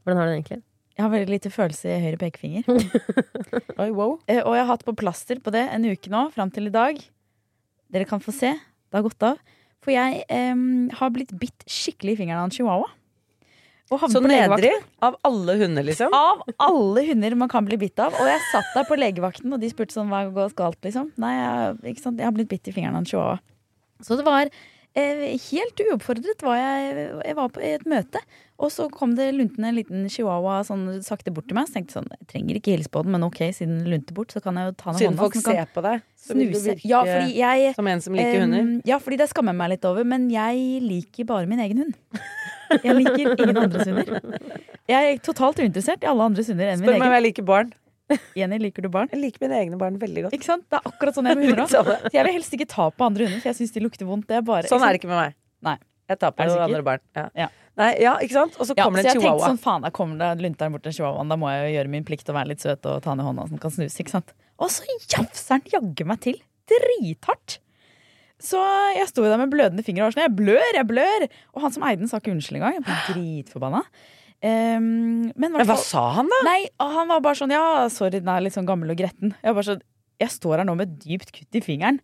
Hvordan 0.03 0.19
har 0.19 0.25
du 0.27 0.31
det 0.33 0.37
egentlig? 0.41 0.59
Jeg 0.97 1.05
har 1.05 1.11
veldig 1.13 1.29
lite 1.29 1.51
følelse 1.53 1.91
i 1.93 1.99
høyre 2.01 2.17
pekefinger. 2.17 2.65
Oi, 3.83 3.89
wow. 3.93 4.15
Eh, 4.25 4.39
Og 4.41 4.55
jeg 4.57 4.63
har 4.63 4.71
hatt 4.71 4.85
på 4.87 4.95
plaster 4.97 5.37
på 5.43 5.53
det 5.53 5.61
en 5.69 5.85
uke 5.85 6.09
nå, 6.09 6.23
fram 6.33 6.49
til 6.53 6.71
i 6.71 6.73
dag. 6.73 6.97
Dere 7.93 8.07
kan 8.09 8.23
få 8.23 8.33
se. 8.33 8.49
Det 8.57 8.97
har 8.97 9.05
gått 9.05 9.25
av. 9.27 9.37
For 9.85 9.93
jeg 9.93 10.23
eh, 10.25 10.63
har 10.97 11.11
blitt 11.13 11.35
bitt 11.37 11.67
skikkelig 11.69 12.15
i 12.15 12.19
fingeren 12.23 12.41
av 12.41 12.49
en 12.49 12.55
chihuahua. 12.55 12.89
Og 13.87 14.01
havnet 14.01 14.17
Så 14.17 14.19
på 14.19 14.27
legevakten. 14.27 14.65
nedrig 14.65 15.03
av 15.07 15.15
alle 15.29 15.53
hunder, 15.61 15.85
liksom? 15.87 16.15
Av 16.17 16.41
alle 16.65 17.03
hunder 17.07 17.35
man 17.39 17.47
kan 17.53 17.63
bli 17.69 17.77
bitt 17.79 18.01
av. 18.03 18.17
Og 18.19 18.27
jeg 18.27 18.41
satt 18.49 18.73
der 18.75 18.87
på 18.89 18.97
legevakten, 18.99 19.53
og 19.55 19.61
de 19.61 19.69
spurte 19.71 19.95
sånn 19.95 20.09
hva 20.11 20.25
går 20.33 20.57
galt, 20.57 20.81
liksom. 20.83 21.13
Nei, 21.23 21.29
jeg, 21.37 21.77
ikke 21.93 22.03
sant? 22.03 22.19
jeg 22.19 22.27
har 22.27 22.35
blitt 22.35 22.49
bitt 22.51 22.67
i 22.67 22.73
fingeren 22.75 22.97
av 22.97 23.05
en 23.05 23.07
chihuahua. 23.07 23.37
Så 24.03 24.17
det 24.19 24.25
var 24.27 24.49
helt 24.95 25.81
uoppfordret 25.83 26.41
var 26.41 26.57
jeg, 26.57 27.07
jeg 27.25 27.35
var 27.37 27.49
på 27.53 27.61
et 27.61 27.83
møte. 27.85 28.21
Og 28.57 28.71
så 28.73 28.87
kom 28.89 29.11
det 29.13 29.27
luntende 29.35 29.69
en 29.69 29.75
liten 29.77 30.07
chihuahua 30.09 30.63
sånn 30.65 30.87
sakte 31.05 31.29
bort 31.33 31.45
til 31.49 31.57
meg. 31.59 31.67
Så 31.69 31.77
tenkte 31.77 31.93
sånn, 31.99 32.07
jeg 32.15 32.29
trenger 32.31 32.57
ikke 32.57 32.73
hilse 32.73 32.89
på 32.89 33.03
den, 33.05 33.13
men 33.13 33.25
ok, 33.27 33.43
siden 33.53 33.75
den 33.83 33.91
lunter 33.93 34.17
bort, 34.17 34.33
så 34.33 34.41
kan 34.41 34.57
jeg 34.57 34.71
jo 34.71 34.73
ta 34.79 34.89
den 34.89 34.99
Siden 35.03 35.13
hånda. 35.13 35.21
folk 35.21 35.37
så 35.37 35.41
den 35.41 35.45
kan 35.45 35.59
ser 35.59 35.73
på 35.75 35.83
deg, 35.85 36.05
så 36.17 36.37
vil 36.39 36.49
du 36.55 36.59
virke 36.63 36.89
Ja, 36.89 37.01
fordi 37.05 37.35
jeg 37.37 37.75
som 37.77 37.91
en 37.93 38.01
som 38.07 38.17
liker 38.17 38.41
hunder. 38.41 38.71
Ja, 38.89 38.97
fordi 39.03 39.19
det 39.21 39.29
skammer 39.29 39.53
jeg 39.53 39.61
meg 39.61 39.73
litt 39.75 39.85
over, 39.91 40.07
men 40.15 40.29
jeg 40.33 40.81
liker 40.87 41.29
bare 41.29 41.49
min 41.51 41.61
egen 41.67 41.83
hund. 41.85 41.97
Jeg 42.83 42.97
liker 42.97 43.35
ingen 43.37 43.61
andres 43.61 43.85
hunder. 43.87 44.17
Jeg 44.89 45.13
er 45.13 45.21
totalt 45.23 45.61
uinteressert 45.61 46.01
i 46.03 46.09
alle 46.09 46.25
andres 46.31 46.49
hunder 46.49 46.73
enn 46.73 46.81
min 46.81 46.89
Spør 46.89 46.97
meg 46.97 47.11
om 47.11 47.15
jeg 47.19 47.25
liker 47.29 47.45
barn. 47.47 47.69
Jenny, 48.37 48.57
liker 48.61 48.85
du 48.85 48.89
barn? 48.93 49.09
Jeg 49.11 49.19
liker 49.19 49.43
mine 49.43 49.57
egne 49.59 49.77
barn 49.79 49.97
veldig 49.99 50.27
godt. 50.27 50.35
Ikke 50.37 50.47
sant? 50.47 50.63
Det 50.71 50.79
er 50.79 50.87
akkurat 50.87 51.17
sånn 51.17 51.27
jeg 51.27 51.39
med 51.39 51.49
hunder 51.51 51.79
òg. 51.81 52.09
Jeg 52.15 52.23
vil 52.27 52.35
helst 52.37 52.55
ikke 52.55 52.67
ta 52.71 52.87
på 52.93 53.07
andre 53.07 53.27
hunder, 53.27 53.41
for 53.43 53.51
jeg 53.51 53.59
syns 53.59 53.75
de 53.75 53.83
lukter 53.83 54.07
vondt. 54.07 54.27
Det 54.29 54.39
er 54.39 54.45
bare, 54.47 54.69
Sånn 54.71 54.85
er 54.85 54.95
det 54.95 55.01
ikke 55.01 55.11
med 55.11 55.19
meg. 55.19 55.37
Nei. 55.67 55.77
Jeg 56.07 56.21
tar 56.21 56.31
på 56.31 56.45
andre 56.47 56.83
barn. 56.87 57.03
Ja. 57.17 57.25
Ja. 57.35 57.47
Nei, 57.77 57.89
ja, 58.01 58.15
ikke 58.23 58.33
sant? 58.33 58.55
Og 58.57 58.65
så 58.65 58.73
kommer 58.77 59.03
så 59.03 59.11
jeg 59.11 59.19
tenkte 59.19 59.43
sånn, 59.43 59.59
faen, 59.61 59.83
da 59.85 59.91
kommer 59.93 60.17
det 60.17 60.41
lunteren 60.41 60.73
bort 60.73 60.85
til 60.87 60.95
chihuahuaen. 60.95 61.29
Da 61.29 61.37
må 61.37 61.51
jeg 61.51 61.65
jo 61.67 61.73
gjøre 61.75 61.91
min 61.93 62.05
plikt 62.07 62.31
og 62.31 62.37
være 62.39 62.53
litt 62.53 62.63
søt 62.63 62.87
og 62.89 63.01
ta 63.03 63.11
den 63.11 63.21
i 63.21 63.27
hånda 63.27 63.45
så 63.45 63.53
den 63.53 63.61
kan 63.61 63.73
snuse. 63.75 63.99
ikke 64.01 64.15
sant? 64.15 64.31
Og 64.57 64.71
så 64.73 64.87
jafser 65.11 65.59
den 65.59 65.73
jaggu 65.75 66.05
meg 66.09 66.21
til. 66.23 66.39
Drithardt. 66.71 67.59
Så 68.41 68.61
jeg 68.95 69.09
sto 69.09 69.25
der 69.25 69.39
med 69.41 69.51
blødende 69.53 69.83
fingre 69.85 70.05
og 70.05 70.09
var 70.09 70.15
sånn, 70.15 70.25
jeg 70.29 70.35
blør, 70.39 70.71
jeg 70.79 70.87
blør. 70.89 71.27
Og 71.53 71.63
han 71.65 71.75
som 71.75 71.85
eide 71.89 72.01
den, 72.01 72.09
sa 72.09 72.21
ikke 72.21 72.33
unnskyld 72.33 72.59
engang. 72.61 72.79
Jeg 72.79 72.85
ble 72.87 72.97
dritforbanna. 73.11 73.83
Um, 74.43 75.31
men, 75.33 75.49
Men 75.55 75.65
hva 75.65 75.77
sa 75.81 76.03
han, 76.19 76.27
da? 76.29 76.41
Nei, 76.45 76.67
han 76.77 77.09
var 77.09 77.23
bare 77.25 77.39
sånn 77.39 77.49
Ja, 77.55 77.87
sorry, 77.89 78.19
den 78.19 78.29
er 78.29 78.43
litt 78.45 78.53
sånn 78.53 78.67
gammel 78.69 78.93
og 78.93 78.99
gretten. 78.99 79.33
Jeg, 79.41 79.63
sånn, 79.65 79.81
jeg 80.21 80.29
står 80.29 80.61
her 80.61 80.67
nå 80.69 80.75
med 80.77 80.91
et 80.91 80.99
dypt 81.07 81.31
kutt 81.33 81.57
i 81.57 81.63
fingeren. 81.65 81.97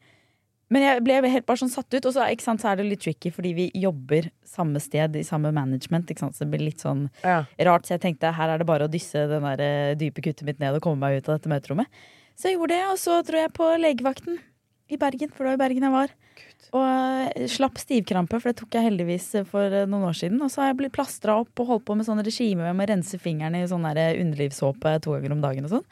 Men 0.74 0.82
jeg 0.82 1.04
ble 1.06 1.20
helt 1.30 1.46
bare 1.46 1.62
sånn 1.62 1.70
satt 1.70 1.94
ut. 1.94 2.08
Og 2.10 2.16
så, 2.16 2.26
sant, 2.42 2.64
så 2.64 2.72
er 2.72 2.80
det 2.80 2.88
litt 2.88 3.04
tricky, 3.06 3.30
fordi 3.34 3.52
vi 3.54 3.68
jobber 3.78 4.32
samme 4.50 4.82
sted, 4.82 5.20
i 5.20 5.26
samme 5.28 5.52
management. 5.54 6.10
Sant? 6.18 6.34
Så 6.34 6.48
det 6.48 6.56
blir 6.56 6.66
litt 6.72 6.82
sånn 6.82 7.10
Ja. 7.22 7.44
rart. 7.70 7.86
Så 7.86 7.94
jeg 7.94 8.02
tenkte 8.08 8.34
her 8.34 8.50
er 8.50 8.58
det 8.58 8.66
bare 8.66 8.88
å 8.88 8.92
dysse 8.92 9.28
den 9.30 9.44
der 9.44 9.62
eh, 9.62 9.96
dype 10.00 10.24
kuttet 10.26 10.48
mitt 10.48 10.60
ned 10.60 10.74
og 10.74 10.82
komme 10.82 10.98
meg 11.06 11.22
ut 11.22 11.30
av 11.30 11.38
dette 11.38 11.52
møterommet. 11.54 11.86
Så 12.34 12.50
jeg 12.50 12.58
gjorde 12.58 12.74
det, 12.74 12.86
og 12.90 12.98
så 12.98 13.20
dro 13.22 13.38
jeg 13.38 13.54
på 13.54 13.70
legevakten 13.78 14.40
i 14.92 14.98
Bergen, 15.00 15.32
for 15.32 15.46
det 15.46 15.54
var 15.54 15.58
i 15.58 15.64
Bergen 15.64 15.86
jeg 15.88 15.94
var. 15.94 16.14
Og 16.74 16.84
eh, 17.38 17.46
slapp 17.52 17.78
stivkrampe, 17.82 18.40
for 18.42 18.52
det 18.52 18.58
tok 18.62 18.76
jeg 18.78 18.88
heldigvis 18.88 19.28
eh, 19.40 19.46
for 19.48 19.64
eh, 19.74 19.86
noen 19.90 20.08
år 20.10 20.18
siden. 20.18 20.42
Og 20.44 20.50
så 20.52 20.62
har 20.64 20.72
jeg 20.72 20.80
blitt 20.82 20.96
plastra 20.96 21.36
opp 21.42 21.62
og 21.64 21.70
holdt 21.70 21.86
på 21.88 21.96
med 22.00 22.08
sånn 22.08 22.22
regime 22.26 22.72
med 22.74 22.88
å 22.88 22.90
rense 22.94 23.20
fingrene 23.22 23.64
i 23.64 23.70
sånn 23.70 23.86
der 23.88 24.20
underlivssåpe 24.22 24.96
to 25.06 25.14
ganger 25.16 25.36
om 25.38 25.44
dagen 25.44 25.68
og 25.70 25.76
sånn. 25.78 25.86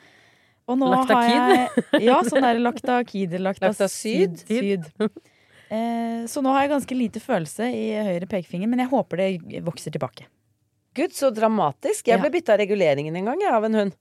Og 0.72 0.78
nå 0.80 0.90
Laktakid? 0.94 1.38
har 1.38 1.54
jeg 1.56 2.04
Ja, 2.08 2.20
sånn 2.28 2.46
der 2.46 2.60
laktakid. 2.62 3.34
Laktasyd? 3.42 4.38
Laktasyd. 4.44 4.86
Eh, 5.72 6.26
så 6.28 6.42
nå 6.44 6.52
har 6.52 6.66
jeg 6.66 6.74
ganske 6.74 6.96
lite 7.00 7.20
følelse 7.24 7.68
i 7.72 7.84
høyre 8.04 8.28
pekefinger, 8.30 8.68
men 8.68 8.82
jeg 8.84 8.92
håper 8.92 9.22
det 9.24 9.62
vokser 9.64 9.94
tilbake. 9.96 10.26
Gud, 10.98 11.14
så 11.16 11.30
dramatisk. 11.32 12.08
Jeg 12.10 12.18
Ja. 12.18 12.22
ble 12.22 12.30
bytta 12.34 12.54
av 12.58 12.60
reguleringen 12.60 13.16
en 13.16 13.26
gang, 13.30 13.40
jeg, 13.40 13.54
av 13.56 13.64
en 13.70 13.74
hund. 13.80 13.94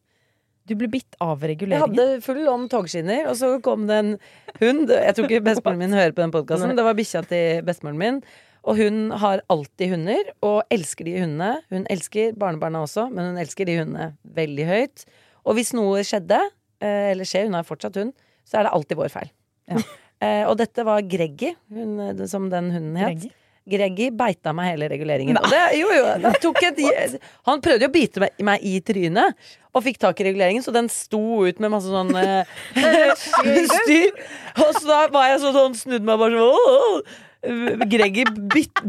Du 0.69 0.77
ble 0.79 0.91
bitt 0.93 1.17
av 1.23 1.43
reguleringen? 1.43 1.95
Jeg 1.97 2.05
hadde 2.05 2.21
full 2.25 2.45
om 2.53 2.67
togskinner, 2.71 3.25
og 3.31 3.39
så 3.39 3.55
kom 3.65 3.87
det 3.89 3.97
en 4.03 4.13
hund. 4.61 4.93
Jeg 4.93 5.17
tror 5.17 5.27
ikke 5.27 5.47
bestemoren 5.49 5.81
min 5.81 5.97
hører 5.97 6.15
på 6.15 6.23
den 6.23 6.35
podkasten. 6.35 6.77
Det 6.79 6.87
var 6.87 6.97
bikkja 6.99 7.25
til 7.31 7.65
bestemoren 7.67 8.01
min. 8.01 8.21
Og 8.69 8.77
hun 8.77 9.09
har 9.23 9.41
alltid 9.49 9.95
hunder, 9.95 10.31
og 10.45 10.61
elsker 10.73 11.09
de 11.09 11.17
hundene. 11.23 11.55
Hun 11.73 11.87
elsker 11.91 12.37
barnebarna 12.39 12.85
også, 12.85 13.07
men 13.09 13.33
hun 13.33 13.41
elsker 13.41 13.69
de 13.69 13.79
hundene 13.81 14.11
veldig 14.37 14.69
høyt. 14.69 15.07
Og 15.49 15.57
hvis 15.57 15.73
noe 15.77 16.05
skjedde, 16.05 16.39
eh, 16.85 17.11
eller 17.15 17.29
skjer, 17.29 17.49
hun 17.49 17.57
har 17.57 17.65
fortsatt 17.65 17.97
hund, 17.97 18.13
så 18.45 18.61
er 18.61 18.69
det 18.69 18.75
alltid 18.77 19.01
vår 19.01 19.13
feil. 19.17 19.33
Ja. 19.71 19.81
og 20.51 20.59
dette 20.61 20.85
var 20.85 21.01
Greggy, 21.09 21.55
eh, 21.57 22.25
som 22.29 22.51
den 22.53 22.69
hunden 22.75 23.01
het. 23.01 23.17
Greggy? 23.17 23.33
Greggy 23.71 24.11
beita 24.17 24.53
meg 24.57 24.73
hele 24.73 24.89
reguleringen. 24.91 25.39
Det, 25.51 25.63
jo, 25.79 25.89
jo, 25.95 26.05
et, 26.19 27.17
han 27.49 27.63
prøvde 27.65 27.87
jo 27.87 27.91
å 27.91 27.95
bite 27.95 28.23
meg, 28.25 28.45
meg 28.47 28.67
i 28.67 28.77
trynet, 28.85 29.51
og 29.71 29.85
fikk 29.87 30.01
tak 30.03 30.21
i 30.21 30.27
reguleringen, 30.27 30.65
så 30.67 30.75
den 30.75 30.91
sto 30.93 31.23
ut 31.47 31.61
med 31.63 31.73
masse 31.73 31.91
sånn 31.91 32.11
eh, 32.19 32.45
styr. 33.77 34.23
Og 34.59 34.73
så 34.79 34.85
da 34.87 35.03
var 35.15 35.31
jeg 35.31 35.43
så 35.45 35.55
sånn, 35.57 35.77
snudd 35.79 36.07
meg 36.07 36.21
bare 36.21 36.47
sånn 36.47 37.89
Greggy 37.89 38.27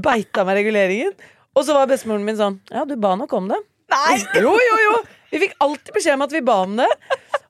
beita 0.04 0.44
meg 0.48 0.60
reguleringen. 0.60 1.14
Og 1.56 1.66
så 1.68 1.76
var 1.76 1.88
bestemoren 1.92 2.24
min 2.24 2.38
sånn 2.40 2.58
Ja, 2.72 2.86
du 2.88 2.98
ba 3.00 3.14
nok 3.20 3.32
om 3.36 3.50
det. 3.52 3.60
Nei! 3.92 4.20
Jo, 4.40 4.54
jo, 4.56 4.76
jo! 4.86 4.94
Vi 5.32 5.40
fikk 5.46 5.56
alltid 5.64 5.96
beskjed 5.96 6.18
om 6.18 6.26
at 6.26 6.36
vi 6.36 6.42
ba 6.44 6.58
om 6.66 6.78
det. 6.80 6.88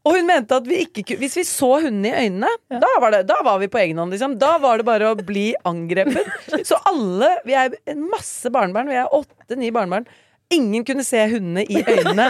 Og 0.01 0.17
hun 0.17 0.25
mente 0.25 0.57
at 0.57 0.65
vi 0.65 0.79
ikke 0.85 1.17
Hvis 1.21 1.35
vi 1.37 1.43
så 1.45 1.75
hundene 1.83 2.09
i 2.09 2.25
øynene, 2.25 2.49
da, 2.71 2.89
var 3.03 3.13
det, 3.13 3.21
da 3.29 3.37
var 3.45 3.59
vi 3.61 3.69
på 3.71 3.81
egen 3.83 4.01
hånd. 4.01 4.13
Liksom. 4.15 4.37
Da 4.41 4.55
var 4.61 4.81
det 4.81 4.87
bare 4.87 5.11
å 5.11 5.19
bli 5.19 5.51
angrepet. 5.67 6.27
Så 6.69 6.79
alle 6.89 7.35
Vi 7.45 7.55
er 7.57 7.75
en 7.91 8.03
masse 8.09 8.49
barnebarn. 8.53 8.89
Vi 8.89 8.97
er 8.97 9.13
åtte-ni 9.13 9.69
barnebarn. 9.75 10.09
Ingen 10.51 10.83
kunne 10.83 11.03
se 11.07 11.21
hundene 11.31 11.63
i 11.63 11.79
øynene. 11.79 12.25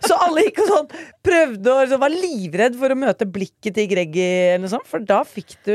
Så 0.00 0.16
alle 0.24 0.46
gikk 0.46 0.62
og 0.62 0.70
sånn 0.70 0.86
prøvde 1.26 1.74
og 1.74 1.82
liksom, 1.82 2.00
var 2.06 2.14
livredd 2.14 2.78
for 2.80 2.94
å 2.94 2.96
møte 2.96 3.28
blikket 3.28 3.76
til 3.76 3.90
Greggy, 3.90 4.24
eller 4.54 4.62
noe 4.64 4.72
sånt, 4.72 4.88
for 4.88 5.04
da 5.04 5.18
fikk 5.28 5.58
du 5.66 5.74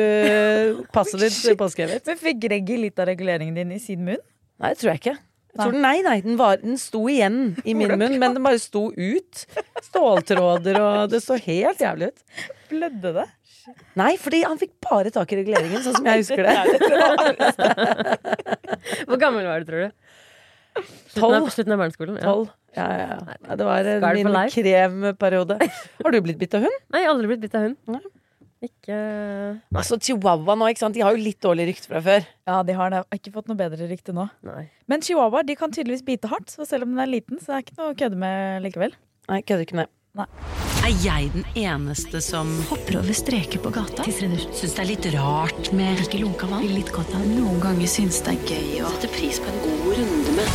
passet 0.95 1.21
ditt 1.21 1.59
påskrevet. 1.59 2.07
Men 2.09 2.21
fikk 2.23 2.41
Greggy 2.47 2.79
litt 2.87 2.97
av 3.01 3.11
reguleringen 3.11 3.59
din 3.59 3.75
i 3.75 3.81
sin 3.83 4.01
munn? 4.07 4.23
Nei, 4.61 4.73
det 4.73 4.81
tror 4.81 4.95
jeg 4.95 5.03
ikke. 5.03 5.19
Jeg 5.51 5.59
tror 5.59 5.73
den, 5.75 5.83
nei, 5.83 5.97
nei, 6.05 6.15
den, 6.23 6.37
var, 6.39 6.61
den 6.61 6.77
sto 6.79 7.01
igjen 7.11 7.57
i 7.67 7.73
min 7.75 7.91
munn, 7.99 8.15
men 8.21 8.37
den 8.37 8.45
bare 8.45 8.59
sto 8.61 8.87
ut. 8.95 9.43
Ståltråder 9.83 10.79
og 10.79 11.11
Det 11.11 11.19
så 11.23 11.35
helt 11.43 11.81
jævlig 11.83 12.11
ut. 12.13 12.23
Blødde 12.71 13.11
det? 13.19 13.27
Nei, 13.99 14.13
fordi 14.17 14.39
han 14.47 14.57
fikk 14.61 14.71
bare 14.87 15.11
tak 15.13 15.33
i 15.35 15.41
reguleringen, 15.41 15.83
sånn 15.83 15.99
som 15.99 16.07
jeg 16.07 16.23
husker 16.23 16.47
det. 16.47 16.55
Hvor 19.09 19.19
gammel 19.21 19.45
var 19.45 19.61
du, 19.61 19.67
tror 19.67 19.83
du? 19.83 19.91
Slutten 20.71 21.19
Tolv. 21.19 21.35
av, 21.35 21.51
slutten 21.51 21.75
av 21.75 21.83
barneskolen? 21.83 22.17
Ja. 22.23 22.33
Ja, 22.71 22.87
ja, 22.95 23.19
ja. 23.19 23.55
Det 23.59 23.67
var 23.67 23.87
eh, 23.91 24.05
min 24.15 24.31
kremperiode. 24.55 25.57
Har 25.99 26.15
du 26.15 26.21
blitt 26.23 26.39
bitt 26.39 26.55
av 26.55 26.63
hund? 26.63 26.77
Nei, 26.95 27.03
jeg 27.03 27.09
har 27.09 27.15
aldri 27.17 27.33
blitt 27.33 27.43
bitt 27.43 27.57
av 27.59 27.67
hund. 27.67 27.77
Nei. 27.91 28.01
Ikke 28.61 28.95
Altså, 29.73 29.97
Chihuahua 29.97 30.53
nå, 30.59 30.67
ikke 30.69 30.83
sant? 30.83 30.93
De 30.93 31.01
har 31.01 31.15
jo 31.15 31.23
litt 31.23 31.39
dårlig 31.41 31.65
rykte 31.71 31.89
fra 31.89 32.01
før. 32.05 32.27
Ja, 32.45 32.59
de 32.65 32.75
har 32.77 32.91
det. 32.93 32.99
Har 33.01 33.17
ikke 33.17 33.33
fått 33.33 33.47
noe 33.49 33.57
bedre 33.57 33.87
rykte 33.89 34.13
nå. 34.13 34.27
Nei. 34.45 34.67
Men 34.91 35.01
chihuahua 35.01 35.41
de 35.47 35.55
kan 35.57 35.73
tydeligvis 35.73 36.05
bite 36.05 36.29
hardt, 36.29 36.53
så 36.53 36.67
selv 36.69 36.85
om 36.85 36.93
den 36.93 37.01
er 37.01 37.09
liten, 37.09 37.41
så 37.41 37.55
er 37.55 37.61
det 37.61 37.71
ikke 37.71 37.79
noe 37.79 37.95
å 37.95 37.97
kødde 37.97 38.21
med 38.21 38.67
likevel. 38.67 38.93
Nei, 39.31 39.41
kødder 39.41 39.65
ikke 39.65 39.79
med 39.81 39.89
det. 39.89 40.27
Er 40.81 40.93
jeg 41.01 41.31
den 41.33 41.45
eneste 41.57 42.21
som 42.25 42.49
hopper 42.69 42.99
over 42.99 43.15
streker 43.17 43.61
på 43.63 43.71
gata? 43.73 44.05
Syns 44.11 44.75
det 44.75 44.83
er 44.83 44.89
litt 44.91 45.07
rart 45.15 45.71
med 45.77 46.01
ikke 46.05 46.21
lunka 46.21 46.49
vann? 46.51 46.67
Litt 46.69 46.91
godt 46.93 47.13
av 47.17 47.25
Noen 47.31 47.61
ganger 47.63 47.89
syns 47.89 48.21
det 48.25 48.35
er 48.35 48.41
gøy 48.49 48.81
å 48.85 48.91
sette 48.93 49.09
pris 49.15 49.41
på 49.41 49.49
en 49.49 49.61
god 49.65 49.89
runde 50.01 50.37
med 50.37 50.49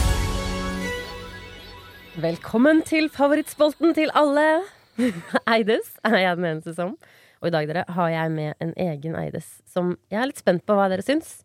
Velkommen 2.22 2.78
til 2.86 3.10
favorittspolten 3.12 3.92
til 3.96 4.14
alle. 4.16 4.62
Eides 5.56 5.90
er 6.06 6.20
jeg 6.22 6.38
den 6.38 6.50
eneste 6.54 6.72
som. 6.76 6.94
Og 7.46 7.52
i 7.52 7.54
dag 7.54 7.68
dere, 7.70 7.84
har 7.94 8.08
jeg 8.10 8.30
med 8.34 8.56
en 8.64 8.72
egen 8.82 9.12
Eides 9.14 9.46
som 9.70 9.92
jeg 10.10 10.18
er 10.18 10.26
litt 10.32 10.40
spent 10.42 10.64
på 10.66 10.74
hva 10.74 10.88
dere 10.90 11.04
syns 11.06 11.44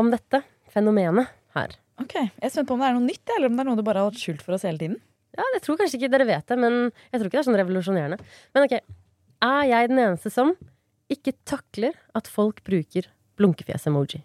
om 0.00 0.08
dette 0.08 0.40
fenomenet 0.72 1.28
her. 1.52 1.74
Ok, 2.00 2.14
Jeg 2.16 2.46
er 2.46 2.52
spent 2.54 2.70
på 2.70 2.78
om 2.78 2.80
det 2.80 2.88
er 2.88 2.94
noe 2.96 3.04
nytt, 3.04 3.32
eller 3.36 3.50
om 3.50 3.58
det 3.58 3.60
er 3.60 3.68
noe 3.68 3.76
du 3.76 3.82
bare 3.84 4.00
har 4.00 4.08
holdt 4.08 4.22
skjult 4.22 4.40
for 4.46 4.56
oss 4.56 4.64
hele 4.64 4.80
tiden. 4.80 4.96
Ja, 5.36 5.44
Jeg 5.58 5.60
tror 5.66 5.76
kanskje 5.76 5.98
ikke 6.00 6.10
dere 6.14 6.24
vet 6.30 6.46
det, 6.48 6.56
men 6.62 6.78
jeg 6.88 7.18
tror 7.20 7.26
ikke 7.28 7.36
det 7.36 7.42
er 7.42 7.48
sånn 7.50 7.58
revolusjonerende. 7.60 8.18
Men 8.56 8.64
ok, 8.64 8.78
er 9.50 9.62
jeg 9.68 9.90
den 9.92 10.00
eneste 10.06 10.32
som 10.32 10.54
ikke 11.12 11.34
takler 11.44 11.98
at 12.16 12.30
folk 12.30 12.64
bruker 12.64 13.10
blunkefjes-emoji? 13.36 14.22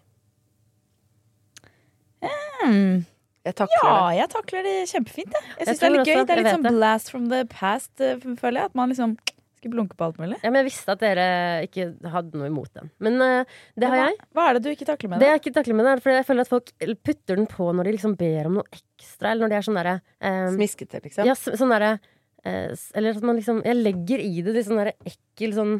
Jeg 2.66 3.54
takler 3.54 3.78
Ja, 3.84 3.94
det. 4.08 4.16
jeg 4.18 4.28
takler 4.32 4.64
det 4.66 4.74
kjempefint. 4.90 5.34
Jeg, 5.36 5.44
jeg 5.60 5.66
syns 5.66 5.66
synes 5.66 5.78
det 5.82 5.86
er 5.86 5.94
litt 5.94 6.08
gøy. 6.08 6.16
Det 6.26 6.34
er 6.34 6.40
litt 6.42 6.54
sånn 6.56 6.66
blast 6.66 7.10
from 7.12 7.28
the 7.30 7.44
past, 7.52 7.92
eh, 8.00 8.16
føler 8.40 8.62
jeg. 8.64 8.70
At 8.72 8.78
man 8.78 8.90
liksom 8.90 9.12
skal 9.66 9.74
blunke 9.76 9.98
på 9.98 10.06
alt 10.08 10.18
mulig. 10.22 10.38
Ja, 10.40 10.48
men 10.50 10.62
Jeg 10.62 10.68
visste 10.70 10.94
at 10.96 11.02
dere 11.04 11.26
ikke 11.66 11.86
hadde 12.14 12.40
noe 12.40 12.48
imot 12.48 12.72
den. 12.78 12.90
Men 13.02 13.20
uh, 13.20 13.58
det 13.76 13.90
har 13.90 13.98
hva, 14.00 14.08
jeg. 14.08 14.18
Hva 14.36 14.46
er 14.48 14.56
det 14.58 14.62
du 14.64 14.70
ikke 14.72 14.88
takler 14.88 15.12
med 15.12 15.20
Det 15.20 15.26
det? 15.26 15.32
jeg 15.34 15.42
ikke 15.42 15.54
takler 15.58 15.78
med 15.78 15.88
det, 15.88 15.92
er 15.96 16.04
fordi 16.06 16.16
jeg 16.20 16.28
føler 16.30 16.46
at 16.46 16.52
folk 16.54 16.72
putter 17.06 17.40
den 17.42 17.50
på 17.50 17.68
når 17.74 17.90
de 17.90 17.94
liksom 17.98 18.16
ber 18.20 18.50
om 18.50 18.58
noe 18.60 18.70
ekstra, 18.78 19.32
eller 19.32 19.44
når 19.44 19.52
de 19.52 19.58
er 19.58 19.66
sånn 19.68 19.80
derre 19.80 19.96
eh, 20.20 20.46
Smiskete, 20.54 21.02
liksom. 21.04 21.28
Ja, 21.28 21.36
sånn 21.36 21.74
derre 21.74 21.92
uh, 21.98 22.72
Eller 22.96 23.18
at 23.18 23.26
man 23.26 23.38
liksom 23.40 23.60
Jeg 23.66 23.80
legger 23.82 24.22
i 24.24 24.32
det 24.46 24.56
litt 24.56 24.68
sånn 24.70 24.80
derre 24.80 24.96
ekkel 25.04 25.56
sånn 25.56 25.76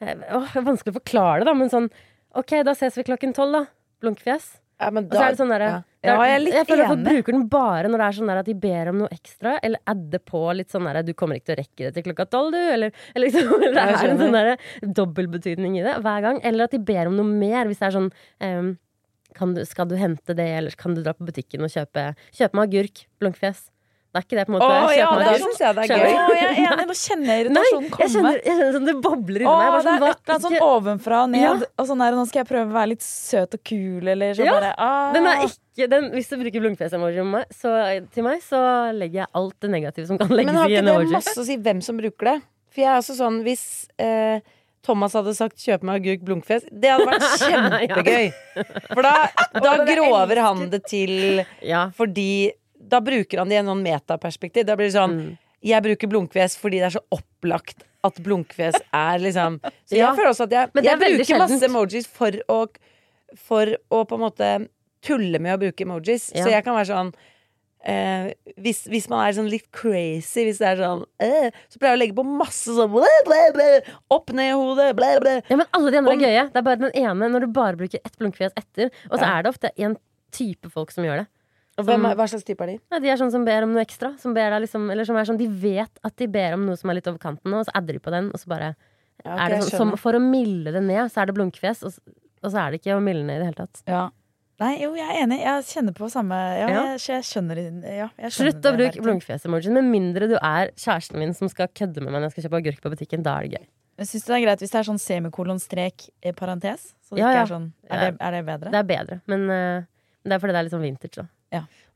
Åh, 0.00 0.46
det 0.48 0.56
er 0.56 0.64
vanskelig 0.64 0.94
å 0.94 0.96
forklare 0.96 1.42
det, 1.42 1.50
da, 1.50 1.52
men 1.58 1.68
sånn 1.72 1.90
OK, 2.38 2.54
da 2.64 2.72
ses 2.78 2.94
vi 2.96 3.02
klokken 3.04 3.34
tolv, 3.36 3.52
da. 3.52 3.64
Blunkefjes. 4.00 4.46
Ja, 4.80 4.88
men 4.94 5.08
Og 5.10 5.16
så 5.16 5.24
er 5.26 5.34
det 5.34 5.40
sånn 5.42 5.50
derre 5.52 5.66
ja. 5.74 5.80
Ja, 6.00 6.14
jeg 6.24 6.32
er 6.32 6.40
litt 6.40 6.68
føler 6.68 6.86
at 6.86 6.90
folk 6.94 7.00
enig. 7.02 7.12
bruker 7.12 7.36
den 7.36 7.42
bare 7.52 7.88
når 7.90 8.00
det 8.00 8.04
er 8.06 8.16
sånn 8.16 8.30
der 8.32 8.38
at 8.40 8.46
de 8.48 8.54
ber 8.56 8.90
om 8.92 9.00
noe 9.02 9.10
ekstra, 9.12 9.56
eller 9.66 9.82
adder 9.92 10.22
på 10.30 10.40
litt 10.56 10.72
sånn 10.72 10.86
der 10.88 11.02
'du 11.04 11.12
kommer 11.12 11.36
ikke 11.36 11.50
til 11.50 11.56
å 11.56 11.60
rekke 11.60 11.82
det 11.84 11.90
til 11.96 12.06
klokka 12.08 12.26
tolv', 12.32 12.54
du, 12.56 12.60
eller, 12.74 12.94
eller 13.14 13.26
liksom 13.28 13.50
Det 13.60 13.82
er 13.84 14.08
en 14.08 14.22
sånn 14.22 14.36
derre 14.38 14.56
dobbeltbetydning 14.80 15.76
i 15.76 15.84
det 15.84 15.98
hver 16.00 16.22
gang. 16.24 16.40
Eller 16.42 16.64
at 16.64 16.72
de 16.72 16.80
ber 16.80 17.10
om 17.10 17.18
noe 17.20 17.28
mer, 17.28 17.68
hvis 17.68 17.82
det 17.82 17.90
er 17.90 17.96
sånn 17.98 18.08
um, 18.40 18.78
kan 19.36 19.54
du, 19.54 19.60
'Skal 19.64 19.88
du 19.88 19.96
hente 20.00 20.34
det', 20.34 20.56
eller 20.56 20.70
'kan 20.72 20.94
du 20.96 21.02
dra 21.02 21.12
på 21.12 21.28
butikken 21.28 21.60
og 21.62 21.70
kjøpe, 21.70 22.16
kjøpe 22.32 22.56
meg 22.56 22.70
agurk'? 22.70 23.04
Blunkefjes. 23.20 23.68
Det 24.10 24.18
er 24.18 24.24
ikke 24.26 24.36
det, 24.40 24.44
på 24.48 24.50
en 24.50 24.56
måte. 24.56 24.66
Å, 24.66 24.78
Kjøpe 24.90 24.94
ja, 24.98 25.08
meg 25.14 25.28
det 25.28 25.34
syns 25.38 25.60
jeg 25.62 25.74
det 25.76 25.82
er 25.84 25.90
gøy. 25.90 26.00
Å, 26.02 26.32
jeg 26.34 26.46
er 26.48 26.56
enig. 26.64 26.86
Nå 26.88 26.94
kjenner 26.98 27.30
jeg 27.30 27.44
irritasjonen 27.44 27.90
komme. 27.92 28.02
jeg 28.02 28.12
kjenner, 28.14 28.38
jeg 28.42 28.56
kjenner 28.58 28.74
sånn 28.74 28.88
det 28.88 28.94
bobler 29.04 29.44
inni 29.44 29.52
meg. 29.54 29.70
Bare 29.70 29.78
er 29.78 29.84
det 29.86 29.92
er 29.92 30.00
sånn, 30.00 30.10
et 30.10 30.18
eller 30.18 30.34
annet 30.34 30.46
sånn 30.46 30.66
ovenfra 30.66 31.20
og 31.22 31.30
ned. 31.30 31.44
Ja. 31.44 31.52
Og 31.78 31.88
sånn 31.92 32.02
der, 32.02 32.16
nå 32.18 32.24
skal 32.26 32.40
jeg 32.42 32.48
prøve 32.50 32.66
å 32.66 32.74
være 32.74 32.90
litt 32.90 33.06
søt 33.06 33.54
og 33.54 33.62
kul, 33.70 34.10
eller 34.10 34.34
sånn 34.34 34.50
Ja, 34.50 34.56
bare 34.58 34.72
ah. 34.82 34.98
Den 35.14 35.30
er 35.30 35.44
ikke, 35.46 35.90
den, 35.94 36.08
hvis 36.16 36.32
du 36.32 36.38
bruker 36.42 36.64
blunkefjes-emoji 36.66 37.26
med 37.30 37.58
til 38.10 38.26
meg, 38.26 38.42
så 38.42 38.62
legger 38.98 39.22
jeg 39.22 39.30
alt 39.44 39.58
det 39.62 39.74
negative 39.78 40.10
som 40.10 40.18
kan 40.18 40.34
legges 40.34 40.50
Men 40.50 40.58
har 40.64 40.74
ikke 40.74 40.88
det 40.90 41.12
masse 41.14 41.38
å 41.38 41.46
si 41.46 41.60
hvem 41.62 41.84
som 41.86 42.02
bruker 42.02 42.32
det? 42.32 42.40
For 42.74 42.82
jeg 42.82 42.90
er 42.90 42.98
også 42.98 43.16
sånn 43.18 43.40
Hvis 43.46 43.64
eh, 44.02 44.42
Thomas 44.86 45.12
hadde 45.12 45.34
sagt 45.36 45.60
'kjøp 45.60 45.82
meg 45.84 46.00
agurk 46.00 46.22
blunkfjes', 46.24 46.64
det 46.72 46.88
hadde 46.94 47.04
vært 47.04 47.26
kjempegøy. 47.44 48.30
For 48.94 49.04
da, 49.04 49.12
da 49.66 49.74
grover 49.84 50.40
han 50.40 50.70
det 50.72 50.82
til 50.88 51.42
fordi 51.98 52.30
Da 52.90 53.00
bruker 53.00 53.38
han 53.42 53.48
det 53.52 53.56
i 53.58 53.60
en 53.62 53.70
sånn 53.70 53.84
metaperspektiv. 53.86 54.66
Da 54.68 54.76
blir 54.76 54.90
det 54.90 54.96
sånn 54.98 55.16
Mm. 55.20 55.38
Jeg 55.62 55.82
bruker 55.84 56.08
blunkfjes 56.08 56.54
fordi 56.56 56.78
det 56.80 56.86
er 56.88 56.94
så 56.98 57.02
opplagt 57.12 57.82
at 58.02 58.16
blunkfjes 58.24 58.78
er 58.96 59.18
liksom 59.20 59.58
Så 59.88 59.92
jeg 59.92 60.00
Ja. 60.00 60.14
føler 60.16 60.30
også 60.32 60.46
at 60.48 60.54
jeg, 60.56 60.70
jeg 60.82 60.92
er 60.94 61.02
bruker 61.02 61.38
masse 61.42 61.66
emojis 61.68 62.06
for 62.08 62.30
å 62.48 62.60
For 63.36 63.76
å 63.92 64.04
på 64.08 64.16
en 64.16 64.24
måte 64.24 64.68
tulle 65.04 65.38
med 65.38 65.54
å 65.54 65.60
bruke 65.60 65.84
emojis. 65.84 66.30
Ja. 66.34 66.42
Så 66.44 66.50
jeg 66.50 66.64
kan 66.64 66.74
være 66.74 66.88
sånn 66.90 67.12
eh, 67.84 68.32
hvis, 68.60 68.82
hvis 68.90 69.06
man 69.08 69.22
er 69.26 69.32
sånn 69.36 69.48
litt 69.52 69.68
crazy, 69.72 70.44
hvis 70.48 70.58
det 70.60 70.66
er 70.72 70.80
sånn 70.82 71.04
eh, 71.22 71.50
Så 71.72 71.78
pleier 71.80 71.94
jeg 71.94 71.98
å 71.98 72.02
legge 72.02 72.16
på 72.18 72.24
masse 72.26 72.74
sånn 72.76 72.90
ble, 72.92 73.08
ble, 73.28 73.40
ble, 73.56 73.68
Opp 74.16 74.32
ned 74.36 74.50
i 74.52 74.56
hodet, 74.58 74.90
ble, 74.98 75.12
ble. 75.22 75.36
Ja, 75.48 75.56
men 75.60 75.68
alle 75.76 75.90
de 75.94 76.00
andre 76.02 76.12
Om- 76.16 76.24
er 76.24 76.26
gøye. 76.26 76.46
Det 76.52 76.60
er 76.60 76.66
bare 76.70 76.82
den 76.86 76.96
ene 77.04 77.28
når 77.32 77.46
du 77.46 77.52
bare 77.60 77.76
bruker 77.80 78.00
ett 78.04 78.16
blunkefjes 78.20 78.52
etter. 78.56 78.90
Og 79.10 79.18
så 79.18 79.24
Ja. 79.24 79.38
er 79.38 79.42
det 79.44 79.52
ofte 79.54 79.70
en 79.78 79.96
type 80.32 80.70
folk 80.72 80.90
som 80.92 81.04
gjør 81.04 81.22
det. 81.22 81.26
Hvem 81.88 82.06
er, 82.08 82.16
hva 82.18 82.26
slags 82.30 82.46
type 82.46 82.64
er 82.66 82.72
de? 82.72 82.76
Ja, 82.92 83.00
de 83.02 83.10
er 83.12 83.18
sånn 83.20 83.32
som 83.34 83.44
ber 83.48 83.66
om 83.66 83.74
noe 83.74 83.82
ekstra. 83.84 84.12
Som 84.22 84.36
ber 84.36 84.52
deg 84.54 84.64
liksom, 84.66 84.86
eller 84.92 85.08
som 85.08 85.18
er 85.20 85.28
sånn, 85.28 85.40
de 85.40 85.48
vet 85.48 86.00
at 86.06 86.16
de 86.20 86.28
ber 86.30 86.56
om 86.56 86.64
noe 86.68 86.78
som 86.80 86.92
er 86.92 87.00
litt 87.00 87.10
over 87.10 87.20
kanten, 87.22 87.54
og 87.56 87.66
så 87.68 87.74
adder 87.80 87.98
de 87.98 88.04
på 88.04 88.14
den, 88.14 88.30
og 88.34 88.40
så 88.42 88.52
bare 88.52 88.70
Ja, 89.24 89.34
er 89.36 89.56
det 89.56 89.64
sånn, 89.66 89.90
som. 89.92 89.96
For 90.00 90.16
å 90.16 90.22
milde 90.22 90.72
det 90.72 90.82
ned, 90.86 91.10
så 91.12 91.22
er 91.22 91.30
det 91.30 91.36
blunkefjes, 91.36 91.84
og, 91.84 92.16
og 92.40 92.48
så 92.52 92.62
er 92.62 92.72
det 92.72 92.80
ikke 92.80 92.96
å 92.96 93.04
milde 93.04 93.26
ned 93.28 93.40
i 93.40 93.42
det 93.44 93.50
hele 93.50 93.60
tatt. 93.64 93.82
Ja. 93.90 94.06
Nei, 94.60 94.74
jo, 94.82 94.90
jeg 94.92 95.08
er 95.08 95.22
enig. 95.22 95.38
Jeg 95.40 95.64
kjenner 95.70 95.94
på 95.96 96.08
samme 96.12 96.36
Ja, 96.36 96.66
Ja. 96.68 96.80
Jeg, 96.92 97.00
jeg 97.08 97.24
skjønner 97.24 97.60
ja, 97.64 98.08
jeg 98.12 98.32
skjønner 98.34 98.34
Slutt 98.36 98.66
å 98.68 98.72
bruke 98.76 99.04
blunkefjes-emojien, 99.06 99.72
med 99.72 99.88
mindre 99.88 100.28
du 100.28 100.34
er 100.36 100.72
kjæresten 100.76 101.16
min 101.20 101.32
som 101.36 101.48
skal 101.48 101.70
kødde 101.72 102.02
med 102.04 102.12
meg 102.12 102.20
når 102.20 102.28
jeg 102.28 102.34
skal 102.34 102.44
kjøpe 102.48 102.60
agurk 102.60 102.82
på 102.84 102.92
butikken. 102.92 103.24
Da 103.24 103.38
er 103.40 103.48
det 103.48 103.60
gøy. 103.60 103.68
Men 104.00 104.08
Syns 104.08 104.24
du 104.24 104.30
det 104.32 104.36
er 104.38 104.44
greit 104.46 104.62
hvis 104.64 104.70
det 104.72 104.78
er 104.80 104.86
sånn 104.88 105.00
semikolon 105.00 105.58
strek 105.60 106.06
eh, 106.20 106.32
parentes? 106.36 106.90
Så 107.04 107.16
det 107.16 107.20
Ja, 107.20 107.30
ikke 107.32 107.36
ja. 107.36 107.42
er 107.42 107.50
sånn 107.54 107.66
Er 107.88 108.04
det, 108.04 108.12
er 108.20 108.36
det 108.36 108.42
bedre? 108.46 108.70
Det 108.72 108.78
er 108.80 108.86
bedre, 108.88 109.18
men 109.32 109.42
uh, 109.48 109.88
det 110.24 110.36
er 110.36 110.40
fordi 110.44 110.54
det 110.56 110.60
er 110.60 110.66
litt 110.68 110.74
sånn 110.76 110.84
vintage. 110.84 111.16
Da. 111.20 111.26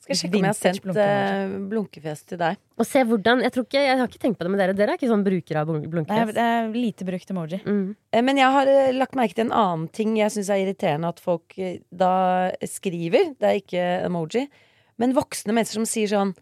Skal 0.05 0.13
jeg 0.13 0.21
sjekke 0.21 0.37
om 0.37 0.45
jeg 0.45 0.53
har 0.53 0.59
sendt 0.59 0.99
eh, 1.01 1.53
blunkefjes 1.71 2.23
til 2.29 2.41
deg. 2.43 2.59
Og 2.77 2.85
se 2.85 3.01
hvordan 3.09 3.41
Jeg 3.41 3.55
tror 3.55 3.65
ikke, 3.65 3.85
jeg 3.87 3.97
har 4.01 4.11
ikke 4.11 4.21
tenkt 4.21 4.37
på 4.37 4.45
det 4.45 4.53
med 4.53 4.61
dere. 4.61 4.77
Dere 4.77 4.93
er 4.93 5.01
ikke 5.01 5.09
sånn 5.09 5.25
brukere 5.25 5.63
av 5.63 5.71
blunkefjes. 5.71 5.89
Nei, 5.89 5.95
blunkefjes. 5.95 6.37
det 6.37 6.45
er 6.45 6.77
lite 6.77 7.07
brukt 7.09 7.33
emoji. 7.33 7.61
Mm. 7.65 7.87
Eh, 8.13 8.25
Men 8.27 8.41
jeg 8.43 8.57
har 8.59 8.73
eh, 8.75 8.93
lagt 8.93 9.17
merke 9.17 9.39
til 9.39 9.47
en 9.47 9.55
annen 9.57 9.89
ting 9.97 10.19
jeg 10.21 10.35
syns 10.35 10.51
er 10.53 10.61
irriterende 10.61 11.09
at 11.15 11.23
folk 11.25 11.57
da 11.89 12.13
skriver. 12.69 13.33
Det 13.41 13.49
er 13.49 13.61
ikke 13.63 13.87
emoji. 14.11 14.45
Men 15.01 15.17
voksne 15.17 15.57
mennesker 15.57 15.81
som 15.81 15.89
sier 15.89 16.13
sånn 16.13 16.35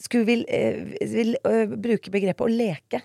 Skulle 0.00 0.24
vil, 0.24 0.46
vil, 0.48 1.10
vil 1.12 1.34
uh, 1.44 1.74
bruke 1.76 2.08
begrepet 2.08 2.46
å 2.46 2.48
leke. 2.48 3.02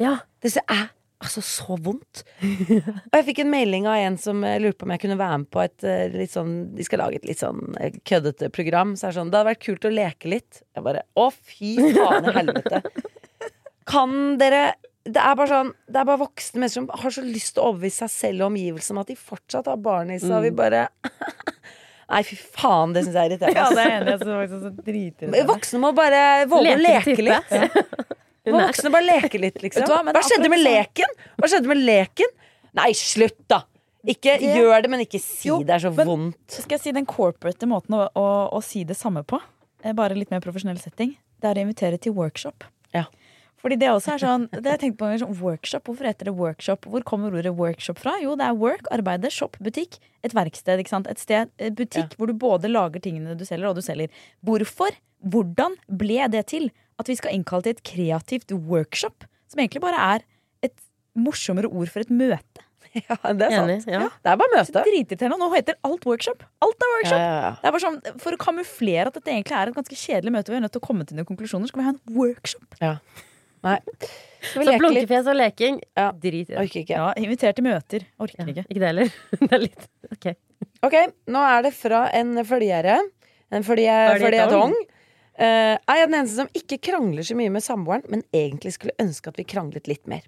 Ja. 0.00 0.14
Det, 0.40 0.54
er 0.64 0.86
Altså, 1.18 1.42
så 1.42 1.74
vondt. 1.82 2.20
Og 3.10 3.16
jeg 3.16 3.24
fikk 3.26 3.40
en 3.42 3.50
melding 3.50 3.88
av 3.90 3.98
en 3.98 4.18
som 4.22 4.42
eh, 4.46 4.58
lurte 4.62 4.78
på 4.78 4.86
om 4.86 4.92
jeg 4.94 5.02
kunne 5.02 5.16
være 5.18 5.38
med 5.42 5.48
på 5.50 5.62
et 5.64 5.86
eh, 5.88 6.04
litt 6.14 6.30
sånn 6.30 6.52
De 6.78 6.84
skal 6.86 7.00
lage 7.02 7.18
et 7.18 7.26
litt 7.26 7.40
sånn 7.42 7.74
eh, 7.82 7.96
køddete 8.06 8.50
program. 8.54 8.92
Så 8.94 9.08
er 9.08 9.10
det 9.10 9.18
sånn 9.18 9.32
Det 9.32 9.40
hadde 9.40 9.50
vært 9.50 9.64
kult 9.66 9.88
å 9.88 9.92
leke 9.96 10.30
litt. 10.30 10.60
Jeg 10.78 10.84
bare 10.86 11.02
Å, 11.18 11.24
fy 11.34 11.72
faen 11.96 12.28
i 12.30 12.36
helvete. 12.36 12.82
Kan 13.90 14.14
dere 14.38 14.62
Det 15.08 15.18
er 15.18 15.34
bare 15.40 15.50
sånn 15.50 15.72
Det 15.88 15.98
er 15.98 16.06
bare 16.12 16.20
voksne 16.22 16.62
mennesker 16.62 16.84
som 16.84 17.02
har 17.02 17.16
så 17.18 17.24
lyst 17.26 17.56
til 17.56 17.64
å 17.64 17.72
overbevise 17.72 18.04
seg 18.06 18.14
selv 18.14 18.44
og 18.46 18.52
omgivelsene 18.52 18.98
om 18.98 19.02
at 19.02 19.10
de 19.10 19.18
fortsatt 19.18 19.70
har 19.72 19.82
barn 19.82 20.12
i 20.14 20.20
seg, 20.22 20.36
og 20.38 20.46
vi 20.46 20.54
bare 20.54 20.86
Nei, 22.08 22.22
fy 22.24 22.38
faen, 22.40 22.94
det 22.94 23.02
syns 23.04 23.18
jeg 23.18 23.26
er 23.26 23.32
irriterende. 23.34 23.58
Ja, 23.58 23.66
det 23.74 23.82
er 23.82 23.90
enig. 23.98 24.12
Jeg 24.14 24.20
synes 24.22 24.38
faktisk 24.38 24.62
så 24.62 24.70
dritirriterende. 24.78 25.42
Voksne 25.50 25.80
må 25.82 25.90
bare 25.98 26.22
våge 26.48 26.70
å 26.72 26.78
leke 26.80 27.16
litt. 27.26 27.50
type. 27.50 28.14
Litt. 28.46 28.54
Voksne 28.54 28.90
bare 28.94 29.04
leke 29.06 29.40
litt, 29.40 29.58
liksom. 29.64 29.84
Hva, 29.88 30.02
Hva 30.12 30.22
skjedde 30.24 30.48
med 30.52 30.62
leken? 30.64 31.16
Hva 31.38 31.48
skjedde 31.50 31.68
med 31.68 31.82
leken? 31.84 32.32
Nei, 32.78 32.90
slutt, 32.92 33.38
da! 33.48 33.62
Ikke 34.08 34.38
Det- 34.40 34.54
gjør 34.56 34.82
det, 34.82 34.90
men 34.90 35.00
ikke 35.04 35.20
si 35.20 35.48
Jo, 35.48 35.58
det 35.62 35.74
er 35.74 35.78
så 35.88 35.94
men- 35.94 36.06
vondt. 36.06 36.50
Skal 36.62 36.78
jeg 36.78 36.80
si 36.80 36.92
den 36.92 37.04
corporate 37.06 37.66
måten 37.66 37.96
å, 37.98 38.08
å, 38.16 38.26
å 38.54 38.62
si 38.62 38.84
det 38.84 38.96
samme 38.96 39.24
på? 39.26 39.40
eh, 39.84 39.92
Bare 39.92 40.14
litt 40.14 40.30
mer 40.30 40.40
profesjonell 40.40 40.78
setting. 40.78 41.16
Det 41.40 41.50
er 41.50 41.54
å 41.60 41.66
invitere 41.66 41.98
til 42.00 42.12
workshop. 42.12 42.64
Ja. 42.94 43.04
Fordi 43.58 43.76
det 43.76 43.88
også 43.90 44.12
er 44.14 44.18
sånn 44.22 44.44
Det 44.52 44.62
har 44.64 44.76
jeg 44.78 44.80
tenkt 44.92 44.98
på 45.00 45.08
sånn 45.18 45.34
Workshop, 45.40 45.82
hvorfor 45.90 46.06
heter 46.06 46.24
det 46.30 46.34
workshop? 46.38 46.86
Hvor 46.86 47.02
kommer 47.02 47.34
ordet 47.34 47.50
workshop 47.58 47.98
fra? 47.98 48.14
Jo, 48.22 48.36
det 48.38 48.46
er 48.46 48.54
work, 48.54 48.86
arbeide, 48.94 49.30
shop, 49.34 49.56
butikk. 49.60 49.98
Et 50.22 50.32
verksted. 50.32 50.78
ikke 50.78 50.88
sant? 50.94 51.08
Et 51.10 51.18
sted, 51.18 51.50
eh, 51.58 51.70
butikk 51.70 52.14
hvor 52.16 52.28
du 52.30 52.34
både 52.34 52.70
lager 52.70 53.00
tingene 53.02 53.36
du 53.36 53.44
selger, 53.44 53.68
og 53.68 53.74
du 53.74 53.82
selger. 53.82 54.08
Hvorfor? 54.46 54.94
Hvordan 55.26 55.74
ble 55.90 56.28
det 56.30 56.46
til 56.46 56.70
at 56.98 57.08
vi 57.10 57.14
skal 57.18 57.34
innkalle 57.36 57.62
til 57.68 57.76
et 57.76 57.82
kreativt 57.86 58.52
workshop? 58.52 59.24
Som 59.48 59.60
egentlig 59.62 59.80
bare 59.84 60.00
er 60.16 60.24
et 60.66 60.74
morsommere 61.18 61.70
ord 61.70 61.88
for 61.92 62.00
et 62.04 62.10
møte. 62.10 62.64
Ja, 62.98 63.14
det 63.36 63.44
er 63.44 63.52
sant. 63.52 63.68
Enig. 63.68 63.92
Ja. 63.92 64.06
Det 64.24 64.30
er 64.32 64.36
bare 64.40 64.50
møte. 64.54 64.82
dritirriterende. 64.86 65.36
Nå 65.38 65.48
heter 65.52 65.76
alt 65.84 66.06
workshop. 66.08 66.40
Alt 66.64 66.80
er 66.86 66.92
workshop. 66.94 67.18
ja, 67.20 67.34
ja. 67.44 67.50
Det 67.60 67.68
er 67.68 67.74
bare 67.76 67.82
sånn, 67.84 67.98
For 68.24 68.32
å 68.32 68.38
kamuflere 68.40 69.10
at 69.10 69.18
dette 69.18 69.28
egentlig 69.34 69.54
er 69.58 69.68
et 69.70 69.76
ganske 69.76 69.98
kjedelig 70.00 70.32
møte, 70.32 70.50
vi 70.50 70.56
er 70.56 70.62
nødt 70.64 70.72
til 70.72 70.80
å 70.80 70.86
komme 70.86 71.04
til 71.06 71.18
noen 71.18 71.28
konklusjoner, 71.28 71.68
skal 71.68 71.82
vi 71.82 71.86
ha 71.86 71.92
en 71.92 72.00
workshop. 72.16 72.78
Nei. 72.80 73.76
Skal 74.40 74.62
vi 74.62 74.64
Så 74.64 74.70
litt? 74.72 74.80
blunkefjes 74.80 75.28
og 75.28 75.36
leking, 75.36 75.78
Ja. 76.00 76.08
drit 76.12 76.48
i 76.48 76.54
det. 76.54 76.58
Orker 76.64 76.80
ikke. 76.80 76.96
Ja, 76.96 77.12
Inviter 77.20 77.52
til 77.58 77.64
møter. 77.68 78.06
Orker 78.24 78.40
Ja, 78.40 78.46
ikke. 78.54 78.64
ikke 78.70 78.80
det 78.80 78.88
heller. 78.88 79.12
Det 79.44 79.52
er 79.52 79.64
litt 79.66 79.88
Ok. 80.16 80.26
Ok, 80.88 80.96
nå 81.28 81.44
er 81.44 81.62
det 81.68 81.74
fra 81.76 82.04
en 82.14 82.34
følgere. 82.46 82.96
En 83.52 83.62
følge, 83.68 83.94
Føljetong. 84.24 84.74
Eh, 85.38 85.76
er 85.78 86.00
jeg 86.00 86.08
den 86.08 86.16
eneste 86.18 86.40
som 86.40 86.48
ikke 86.56 86.80
krangler 86.88 87.26
så 87.26 87.36
mye 87.38 87.52
med 87.54 87.62
samboeren, 87.62 88.02
men 88.10 88.24
egentlig 88.34 88.72
skulle 88.74 88.96
ønske 88.98 89.30
at 89.30 89.38
vi 89.38 89.46
kranglet 89.46 89.86
litt 89.90 90.02
mer? 90.10 90.24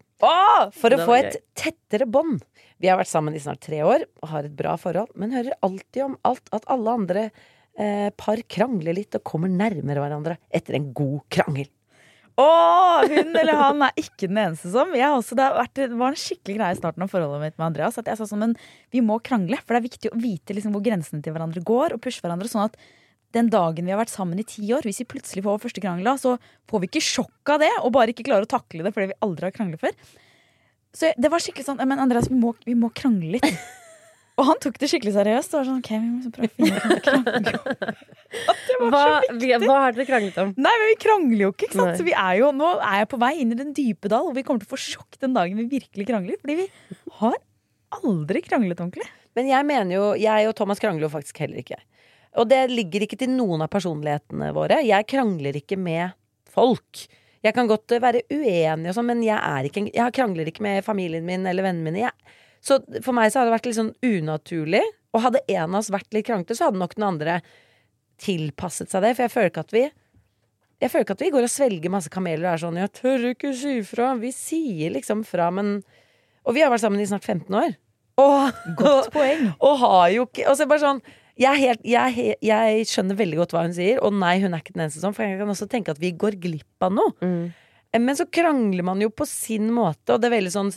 For 0.76 0.95
å 0.95 1.00
få 1.02 1.17
et 1.17 1.33
et 1.33 1.40
tettere 1.59 2.07
bånd. 2.07 2.45
Vi 2.79 2.88
har 2.88 3.00
vært 3.00 3.11
sammen 3.11 3.35
i 3.35 3.43
snart 3.43 3.62
tre 3.64 3.81
år 3.83 4.07
og 4.23 4.31
har 4.31 4.47
et 4.47 4.55
bra 4.57 4.76
forhold, 4.79 5.11
men 5.19 5.35
hører 5.35 5.59
alltid 5.67 6.05
om 6.05 6.14
alt 6.29 6.47
at 6.55 6.69
alle 6.71 6.95
andre 6.95 7.26
uh, 7.26 8.09
par 8.17 8.40
krangler 8.49 8.97
litt 8.97 9.19
og 9.19 9.26
kommer 9.26 9.50
nærmere 9.50 10.00
hverandre 10.00 10.38
etter 10.55 10.79
en 10.79 10.88
god 10.97 11.26
krangel. 11.33 11.69
Å, 12.40 12.47
hun 13.11 13.35
eller 13.35 13.59
han 13.59 13.83
er 13.85 13.99
ikke 14.00 14.31
den 14.31 14.38
eneste 14.40 14.71
som. 14.73 14.95
Også, 14.95 15.37
det, 15.37 15.45
har 15.45 15.59
vært, 15.59 15.75
det 15.76 15.99
var 15.99 16.14
en 16.14 16.23
skikkelig 16.23 16.57
greie 16.57 16.76
i 16.76 16.79
starten 16.79 17.05
av 17.05 17.11
forholdet 17.12 17.43
mitt 17.43 17.59
med 17.59 17.67
Andreas. 17.67 17.99
At 18.00 18.09
jeg 18.09 18.21
sa 18.21 18.29
sånn, 18.31 18.47
men 18.47 18.55
vi 18.95 19.02
må 19.05 19.19
krangle, 19.25 19.59
for 19.61 19.75
det 19.75 19.83
er 19.83 19.88
viktig 19.90 20.12
å 20.14 20.21
vite 20.23 20.57
liksom 20.57 20.73
hvor 20.76 20.85
grensene 20.87 21.21
til 21.25 21.35
hverandre 21.35 21.64
går, 21.67 21.97
og 21.97 22.05
pushe 22.05 22.23
hverandre. 22.25 22.49
Sånn 22.49 22.71
at 22.71 22.79
den 23.37 23.50
dagen 23.52 23.87
vi 23.87 23.92
har 23.94 24.00
vært 24.00 24.12
sammen 24.12 24.40
i 24.42 24.46
ti 24.46 24.64
år, 24.75 24.87
hvis 24.87 25.02
vi 25.04 25.10
plutselig 25.12 25.44
får 25.44 25.54
vår 25.54 25.64
første 25.66 25.82
krangel, 25.82 26.10
så 26.18 26.37
får 26.70 26.82
vi 26.82 26.90
ikke 26.90 27.04
sjokk 27.04 27.52
av 27.54 27.60
det, 27.62 27.70
og 27.84 27.92
bare 27.94 28.14
ikke 28.14 28.26
klarer 28.26 28.49
å 28.49 28.50
takle 28.50 28.87
det 28.87 28.94
fordi 28.96 29.12
vi 29.12 29.20
aldri 29.26 29.49
har 29.49 29.54
kranglet 29.54 29.82
før. 29.82 30.16
Så 30.96 31.12
det 31.14 31.30
var 31.30 31.38
skikkelig 31.38 31.68
sånn 31.68 31.78
Men 31.87 32.00
Andreas, 32.02 32.26
vi 32.26 32.34
må, 32.34 32.50
vi 32.66 32.75
må 32.75 32.90
krangle 32.94 33.37
litt. 33.37 33.46
Og 34.40 34.46
han 34.49 34.60
tok 34.62 34.78
det 34.80 34.88
skikkelig 34.88 35.12
seriøst. 35.12 35.52
Det 35.52 35.58
var 35.58 35.66
sånn, 35.68 35.80
ok, 35.82 35.90
vi 35.92 36.08
må 36.08 36.30
prøve 36.32 36.49
å 36.49 36.54
finne. 36.56 37.52
At 38.50 38.62
det 38.64 38.78
var 38.80 38.94
Hva, 38.94 39.02
så 39.26 39.34
vi, 39.37 39.50
hva 39.66 39.76
har 39.84 39.94
dere 39.96 40.06
kranglet 40.08 40.38
om? 40.40 40.54
Nei, 40.56 40.72
men 40.80 40.88
vi 40.88 40.96
krangler 41.02 41.42
jo 41.44 41.50
ikke, 41.52 41.68
ikke 41.68 41.76
sant? 41.76 41.90
Nei. 41.90 41.99
Så 42.00 42.06
vi 42.06 42.14
er 42.16 42.38
jo, 42.40 42.49
nå 42.56 42.71
er 42.78 43.02
jeg 43.02 43.10
på 43.12 43.21
vei 43.21 43.32
inn 43.43 43.52
i 43.52 43.58
den 43.58 43.75
dype 43.76 44.10
dal, 44.10 44.30
og 44.30 44.38
vi 44.38 44.45
kommer 44.47 44.64
til 44.64 44.71
å 44.71 44.73
få 44.73 44.80
sjokk 44.80 45.21
den 45.21 45.36
dagen 45.36 45.60
vi 45.60 45.69
virkelig 45.75 46.08
krangler. 46.08 46.40
Fordi 46.40 46.56
vi 46.62 46.69
har 47.21 47.36
aldri 48.00 48.43
kranglet 48.47 48.80
ordentlig. 48.80 49.10
Men 49.36 49.50
jeg 49.50 49.69
mener 49.69 49.99
jo, 49.99 50.06
jeg 50.19 50.49
og 50.49 50.56
Thomas 50.58 50.80
krangler 50.82 51.06
jo 51.06 51.12
faktisk 51.12 51.43
heller 51.45 51.60
ikke. 51.60 51.78
Og 52.38 52.47
det 52.50 52.60
ligger 52.71 53.02
ikke 53.06 53.19
til 53.19 53.32
noen 53.34 53.64
av 53.64 53.71
personlighetene 53.73 54.52
våre. 54.54 54.82
Jeg 54.86 55.08
krangler 55.10 55.56
ikke 55.58 55.78
med 55.80 56.12
folk. 56.50 57.06
Jeg 57.43 57.56
kan 57.56 57.66
godt 57.71 57.97
være 58.02 58.23
uenig 58.30 58.90
og 58.90 58.95
sånn, 58.95 59.08
men 59.08 59.23
jeg, 59.25 59.38
er 59.38 59.66
ikke, 59.66 59.86
jeg 59.95 60.14
krangler 60.14 60.50
ikke 60.50 60.62
med 60.62 60.84
familien 60.86 61.25
min 61.26 61.47
eller 61.49 61.64
vennene 61.66 61.88
mine. 61.88 62.04
Jeg, 62.04 62.36
så 62.60 62.78
for 63.02 63.16
meg 63.16 63.32
så 63.32 63.40
har 63.40 63.49
det 63.49 63.54
vært 63.56 63.66
litt 63.71 63.78
sånn 63.80 63.95
unaturlig. 64.04 64.82
Og 65.10 65.25
hadde 65.25 65.43
en 65.49 65.73
av 65.73 65.80
oss 65.80 65.90
vært 65.90 66.12
litt 66.14 66.28
kranglete, 66.28 66.54
så 66.54 66.69
hadde 66.69 66.78
nok 66.78 66.95
den 66.95 67.08
andre 67.08 67.40
tilpasset 68.21 68.93
seg 68.93 69.02
det. 69.02 69.14
For 69.16 69.26
jeg 69.26 69.34
føler 69.34 69.50
ikke 69.52 69.66
at 69.66 69.75
vi 69.75 69.86
Jeg 70.80 70.88
føler 70.88 71.04
ikke 71.04 71.16
at 71.19 71.23
vi 71.25 71.32
går 71.34 71.45
og 71.45 71.52
svelger 71.52 71.93
masse 71.93 72.08
kameler 72.12 72.47
og 72.47 72.52
er 72.54 72.60
sånn 72.62 72.78
'Jeg 72.80 72.93
tør 72.97 73.25
ikke 73.34 73.50
si 73.52 73.73
fra'. 73.84 74.14
Vi 74.21 74.30
sier 74.32 74.90
liksom 74.95 75.25
fra, 75.26 75.50
men 75.50 75.82
Og 76.47 76.54
vi 76.54 76.62
har 76.62 76.71
vært 76.71 76.80
sammen 76.80 77.00
i 77.00 77.04
snart 77.04 77.25
15 77.25 77.52
år. 77.52 77.76
Og, 78.16 78.52
Godt 78.76 79.10
poeng. 79.16 79.52
og 79.60 79.78
har 79.78 80.08
jo 80.10 80.25
ikke 80.25 80.49
Og 80.49 80.56
så 80.56 80.66
bare 80.66 80.80
sånn 80.80 81.02
jeg, 81.38 81.60
helt, 81.60 81.82
jeg, 81.86 82.36
jeg 82.45 82.86
skjønner 82.90 83.19
veldig 83.19 83.40
godt 83.43 83.54
hva 83.54 83.64
hun 83.66 83.75
sier, 83.76 84.00
og 84.04 84.14
nei, 84.16 84.38
hun 84.43 84.54
er 84.54 84.62
ikke 84.62 84.75
den 84.76 84.86
eneste 84.86 85.02
sånn, 85.02 85.14
for 85.16 85.26
jeg 85.26 85.38
kan 85.40 85.52
også 85.52 85.69
tenke 85.71 85.95
at 85.95 86.00
vi 86.02 86.12
går 86.19 86.38
glipp 86.43 86.86
av 86.86 86.97
noe. 86.97 87.14
Mm. 87.23 87.52
Men 88.00 88.19
så 88.19 88.26
krangler 88.30 88.86
man 88.86 89.00
jo 89.02 89.10
på 89.10 89.26
sin 89.26 89.71
måte, 89.75 90.14
og 90.14 90.23
det 90.23 90.30
er 90.30 90.36
veldig 90.38 90.54
sånn 90.54 90.73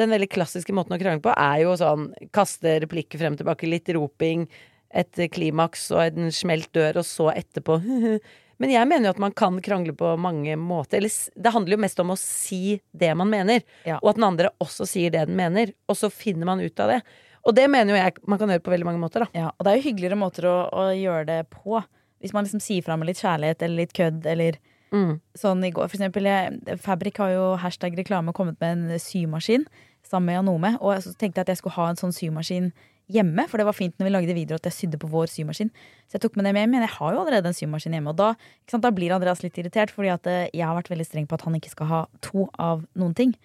den 0.00 0.12
veldig 0.14 0.30
klassiske 0.32 0.72
måten 0.72 0.94
å 0.96 1.00
krangle 1.00 1.22
på 1.24 1.32
er 1.34 1.62
jo 1.64 1.74
sånn 1.76 2.10
kaste 2.32 2.78
replikker 2.84 3.20
frem 3.20 3.34
og 3.36 3.40
tilbake, 3.42 3.68
litt 3.68 3.90
roping, 3.92 4.46
et 4.90 5.20
klimaks 5.34 5.90
og 5.94 6.04
en 6.06 6.30
smelt 6.34 6.70
dør, 6.74 7.02
og 7.02 7.06
så 7.06 7.30
etterpå 7.34 7.80
Men 8.60 8.74
jeg 8.74 8.88
mener 8.90 9.08
jo 9.08 9.14
at 9.14 9.22
man 9.22 9.32
kan 9.32 9.56
krangle 9.64 9.94
på 9.96 10.10
mange 10.20 10.52
måter. 10.60 10.98
Eller 10.98 11.08
det 11.32 11.52
handler 11.54 11.78
jo 11.78 11.80
mest 11.80 12.00
om 12.02 12.10
å 12.12 12.16
si 12.20 12.74
det 12.92 13.14
man 13.16 13.30
mener, 13.32 13.62
Ja. 13.88 13.96
og 14.02 14.10
at 14.10 14.18
den 14.18 14.26
andre 14.26 14.50
også 14.60 14.84
sier 14.84 15.14
det 15.14 15.22
den 15.30 15.38
mener, 15.38 15.72
og 15.88 15.96
så 15.96 16.10
finner 16.12 16.44
man 16.44 16.60
ut 16.60 16.82
av 16.84 16.92
det. 16.92 16.98
Og 17.46 17.54
det 17.56 17.68
mener 17.72 17.94
jo 17.94 18.00
jeg 18.00 18.16
man 18.28 18.38
kan 18.38 18.48
gjøre 18.52 18.64
på 18.66 18.72
veldig 18.74 18.88
mange 18.88 19.00
måter, 19.02 19.24
da. 19.24 19.30
Ja, 19.34 19.50
og 19.56 19.64
det 19.64 19.72
er 19.72 19.80
jo 19.80 19.86
hyggeligere 19.88 20.18
måter 20.20 20.48
å, 20.50 20.56
å 20.72 20.88
gjøre 20.92 21.26
det 21.30 21.38
på. 21.54 21.80
Hvis 22.20 22.34
man 22.36 22.44
liksom 22.44 22.60
sier 22.60 22.84
fra 22.84 22.98
med 23.00 23.08
litt 23.08 23.22
kjærlighet 23.22 23.62
eller 23.64 23.82
litt 23.84 23.96
kødd 23.96 24.26
eller 24.28 24.60
Mm. 24.90 25.20
sånn 25.38 25.62
i 25.62 25.70
går. 25.70 25.86
For 25.86 25.94
eksempel, 26.00 26.26
jeg, 26.26 26.78
Fabrik 26.82 27.20
har 27.22 27.30
jo 27.30 27.42
hashtag 27.62 27.94
reklame 27.94 28.32
kommet 28.34 28.56
med 28.58 28.72
en 28.74 28.98
symaskin 28.98 29.62
sammen 30.02 30.26
med 30.26 30.34
Janome. 30.40 30.72
Og 30.82 30.96
så 31.04 31.12
tenkte 31.14 31.38
jeg 31.38 31.46
at 31.46 31.52
jeg 31.52 31.60
skulle 31.60 31.76
ha 31.76 31.84
en 31.92 32.00
sånn 32.00 32.10
symaskin 32.10 32.72
hjemme, 33.10 33.44
for 33.48 33.58
det 33.58 33.66
var 33.68 33.76
fint 33.78 33.94
når 33.98 34.08
vi 34.08 34.12
lagde 34.16 34.34
videoer 34.34 34.58
at 34.58 34.66
jeg 34.66 34.74
sydde 34.80 34.98
på 34.98 35.10
vår 35.10 35.30
symaskin. 35.30 35.70
Så 36.10 36.18
jeg 36.18 36.24
tok 36.24 36.34
med 36.34 36.48
det 36.48 36.54
med, 36.58 36.70
men 36.74 36.82
jeg 36.82 36.90
har 36.96 37.14
jo 37.14 37.22
allerede 37.22 37.46
en 37.46 37.54
symaskin 37.54 37.94
hjemme. 37.94 38.10
Og 38.10 38.18
da, 38.18 38.32
sant, 38.70 38.82
da 38.82 38.90
blir 38.90 39.14
Andreas 39.14 39.44
litt 39.46 39.54
irritert, 39.62 39.94
fordi 39.94 40.10
at 40.10 40.26
eh, 40.26 40.50
jeg 40.50 40.66
har 40.66 40.74
vært 40.74 40.90
veldig 40.90 41.06
streng 41.06 41.30
på 41.30 41.38
at 41.38 41.46
han 41.46 41.54
ikke 41.58 41.70
skal 41.70 41.86
ha 41.86 42.02
to 42.26 42.48
av 42.58 42.82
noen 42.98 43.14
ting. 43.14 43.36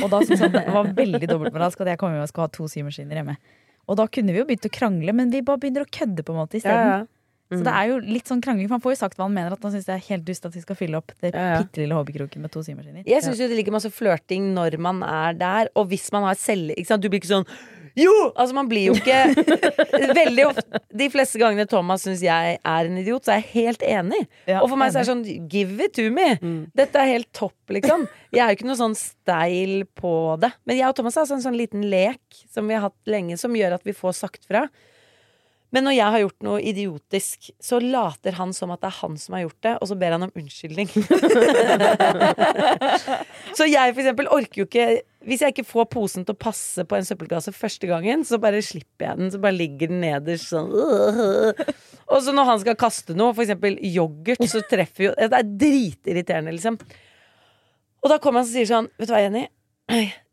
Og 0.00 0.06
da 0.12 0.22
syntes 0.24 0.44
han 0.44 0.54
det 0.54 0.66
var 0.72 0.92
veldig 1.02 1.28
dobbeltmoralsk 1.28 1.82
at 1.84 1.92
jeg 1.92 2.00
kom 2.00 2.14
hjem 2.14 2.24
og 2.24 2.30
skulle 2.30 2.48
ha 2.48 2.54
to 2.54 2.68
symaskiner 2.70 3.20
hjemme. 3.20 3.36
Og 3.90 3.98
da 3.98 4.06
kunne 4.08 4.34
vi 4.34 4.40
jo 4.40 4.46
begynt 4.48 4.68
å 4.68 4.72
krangle, 4.72 5.14
men 5.16 5.32
vi 5.32 5.42
bare 5.44 5.60
begynner 5.60 5.84
å 5.84 5.90
kødde 5.90 6.24
på 6.24 6.34
en 6.34 6.38
måte 6.38 6.60
isteden. 6.60 6.86
Ja, 6.86 7.00
ja. 7.02 7.10
Så 7.52 7.66
det 7.66 7.72
er 7.76 7.88
jo 7.90 7.98
litt 8.00 8.30
sånn 8.30 8.40
krangling, 8.40 8.68
for 8.68 8.78
han 8.78 8.84
får 8.84 8.94
jo 8.94 8.98
sagt 9.02 9.18
hva 9.18 9.26
han 9.26 9.34
mener. 9.34 9.52
At 9.52 9.64
han 9.66 9.74
syns 9.74 9.84
det 9.84 9.92
er 9.98 10.04
helt 10.06 10.24
dust 10.24 10.46
at 10.48 10.54
vi 10.56 10.62
skal 10.62 10.78
fylle 10.78 10.96
opp 11.02 11.12
det 11.20 11.34
Ja, 11.34 11.58
bitte 11.60 11.82
lille 11.82 11.98
hobbykroken 11.98 12.40
med 12.44 12.52
to 12.54 12.62
symaskiner. 12.64 13.04
Jeg 13.08 13.24
syns 13.24 13.42
jo 13.42 13.48
det 13.50 13.58
ligger 13.58 13.74
masse 13.76 13.90
flørting 13.92 14.52
når 14.56 14.78
man 14.80 15.02
er 15.04 15.36
der, 15.36 15.72
og 15.76 15.90
hvis 15.92 16.08
man 16.14 16.24
har 16.30 16.38
selv... 16.40 16.72
Du 16.72 17.10
blir 17.10 17.20
ikke 17.20 17.34
sånn 17.34 17.48
jo! 17.98 18.12
Altså, 18.32 18.54
man 18.56 18.68
blir 18.70 18.88
jo 18.90 18.94
ikke 18.96 19.18
Veldig 20.20 20.46
ofte 20.48 20.80
De 20.96 21.08
fleste 21.12 21.40
gangene 21.40 21.66
Thomas 21.68 22.06
syns 22.06 22.22
jeg 22.24 22.56
er 22.58 22.88
en 22.88 23.00
idiot, 23.00 23.26
så 23.26 23.34
er 23.34 23.42
jeg 23.42 23.50
helt 23.52 23.84
enig. 23.86 24.22
Ja, 24.48 24.62
og 24.62 24.70
for 24.70 24.80
meg 24.80 24.92
så 24.92 25.00
er 25.00 25.06
det 25.06 25.12
sånn 25.12 25.48
Give 25.52 25.76
it 25.84 25.96
to 25.98 26.06
me! 26.14 26.28
Dette 26.78 27.00
er 27.00 27.12
helt 27.14 27.30
topp, 27.36 27.58
liksom. 27.72 28.06
Jeg 28.32 28.44
er 28.44 28.52
jo 28.52 28.60
ikke 28.60 28.70
noe 28.70 28.80
sånn 28.80 28.96
steil 28.98 29.84
på 29.98 30.14
det. 30.42 30.52
Men 30.68 30.78
jeg 30.78 30.88
og 30.88 30.96
Thomas 30.98 31.18
har 31.18 31.26
altså 31.26 31.36
en 31.38 31.44
sånn 31.44 31.58
liten 31.58 31.84
lek 31.92 32.42
som 32.52 32.68
vi 32.68 32.76
har 32.76 32.86
hatt 32.88 33.12
lenge, 33.12 33.36
som 33.40 33.54
gjør 33.56 33.76
at 33.76 33.86
vi 33.86 33.94
får 33.96 34.16
sagt 34.22 34.48
fra. 34.48 34.66
Men 35.72 35.86
når 35.88 35.94
jeg 35.96 36.12
har 36.12 36.20
gjort 36.20 36.44
noe 36.44 36.60
idiotisk, 36.68 37.48
så 37.62 37.78
later 37.80 38.36
han 38.36 38.52
som 38.56 38.74
at 38.74 38.82
det 38.82 38.90
er 38.90 38.98
han 38.98 39.14
som 39.20 39.36
har 39.36 39.46
gjort 39.46 39.62
det, 39.64 39.72
og 39.78 39.88
så 39.88 39.96
ber 40.02 40.16
han 40.16 40.26
om 40.26 40.34
unnskyldning. 40.36 40.90
så 43.56 43.68
jeg 43.68 43.94
for 43.94 44.02
eksempel 44.02 44.28
orker 44.36 44.62
jo 44.62 44.68
ikke 44.68 44.88
Hvis 45.26 45.42
jeg 45.44 45.54
ikke 45.54 45.66
får 45.68 45.86
posen 45.92 46.26
til 46.26 46.34
å 46.34 46.40
passe 46.40 46.84
på 46.88 46.96
en 46.98 47.06
søppelkasse 47.06 47.54
første 47.54 47.88
gangen, 47.90 48.24
så 48.26 48.40
bare 48.42 48.62
slipper 48.64 49.08
jeg 49.08 49.20
den, 49.20 49.30
så 49.34 49.40
bare 49.42 49.56
ligger 49.56 49.92
den 49.92 50.02
nederst 50.04 50.50
sånn 50.50 50.72
Og 52.12 52.18
så 52.24 52.34
når 52.34 52.48
han 52.50 52.60
skal 52.64 52.76
kaste 52.80 53.16
noe, 53.16 53.34
for 53.36 53.44
eksempel 53.44 53.78
yoghurt, 53.86 54.42
så 54.50 54.64
treffer 54.68 55.08
jo 55.08 55.14
Det 55.16 55.38
er 55.38 55.54
dritirriterende, 55.62 56.54
liksom. 56.56 56.78
Og 58.02 58.10
da 58.10 58.18
kommer 58.18 58.42
han 58.42 58.48
og 58.48 58.52
sier 58.52 58.68
sånn 58.68 58.90
Vet 58.98 59.08
du 59.10 59.14
hva, 59.14 59.22
Jenny? 59.22 59.46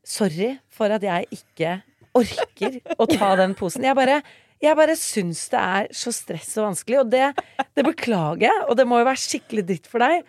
Sorry 0.10 0.54
for 0.74 0.92
at 0.96 1.06
jeg 1.06 1.30
ikke 1.36 1.80
orker 2.18 2.80
å 2.98 3.06
ta 3.10 3.36
den 3.38 3.54
posen. 3.58 3.86
Jeg 3.86 3.98
bare 3.98 4.22
jeg 4.60 4.76
bare 4.76 4.96
syns 5.00 5.46
det 5.54 5.60
er 5.60 5.86
så 5.96 6.12
stress 6.12 6.50
og 6.60 6.66
vanskelig, 6.66 6.98
og 7.00 7.12
det, 7.14 7.30
det 7.78 7.84
beklager 7.88 8.50
jeg. 8.50 8.64
Og 8.68 8.76
det 8.76 8.86
må 8.90 8.98
jo 9.00 9.08
være 9.08 9.22
skikkelig 9.22 9.64
dritt 9.70 9.88
for 9.88 10.04
deg. 10.04 10.26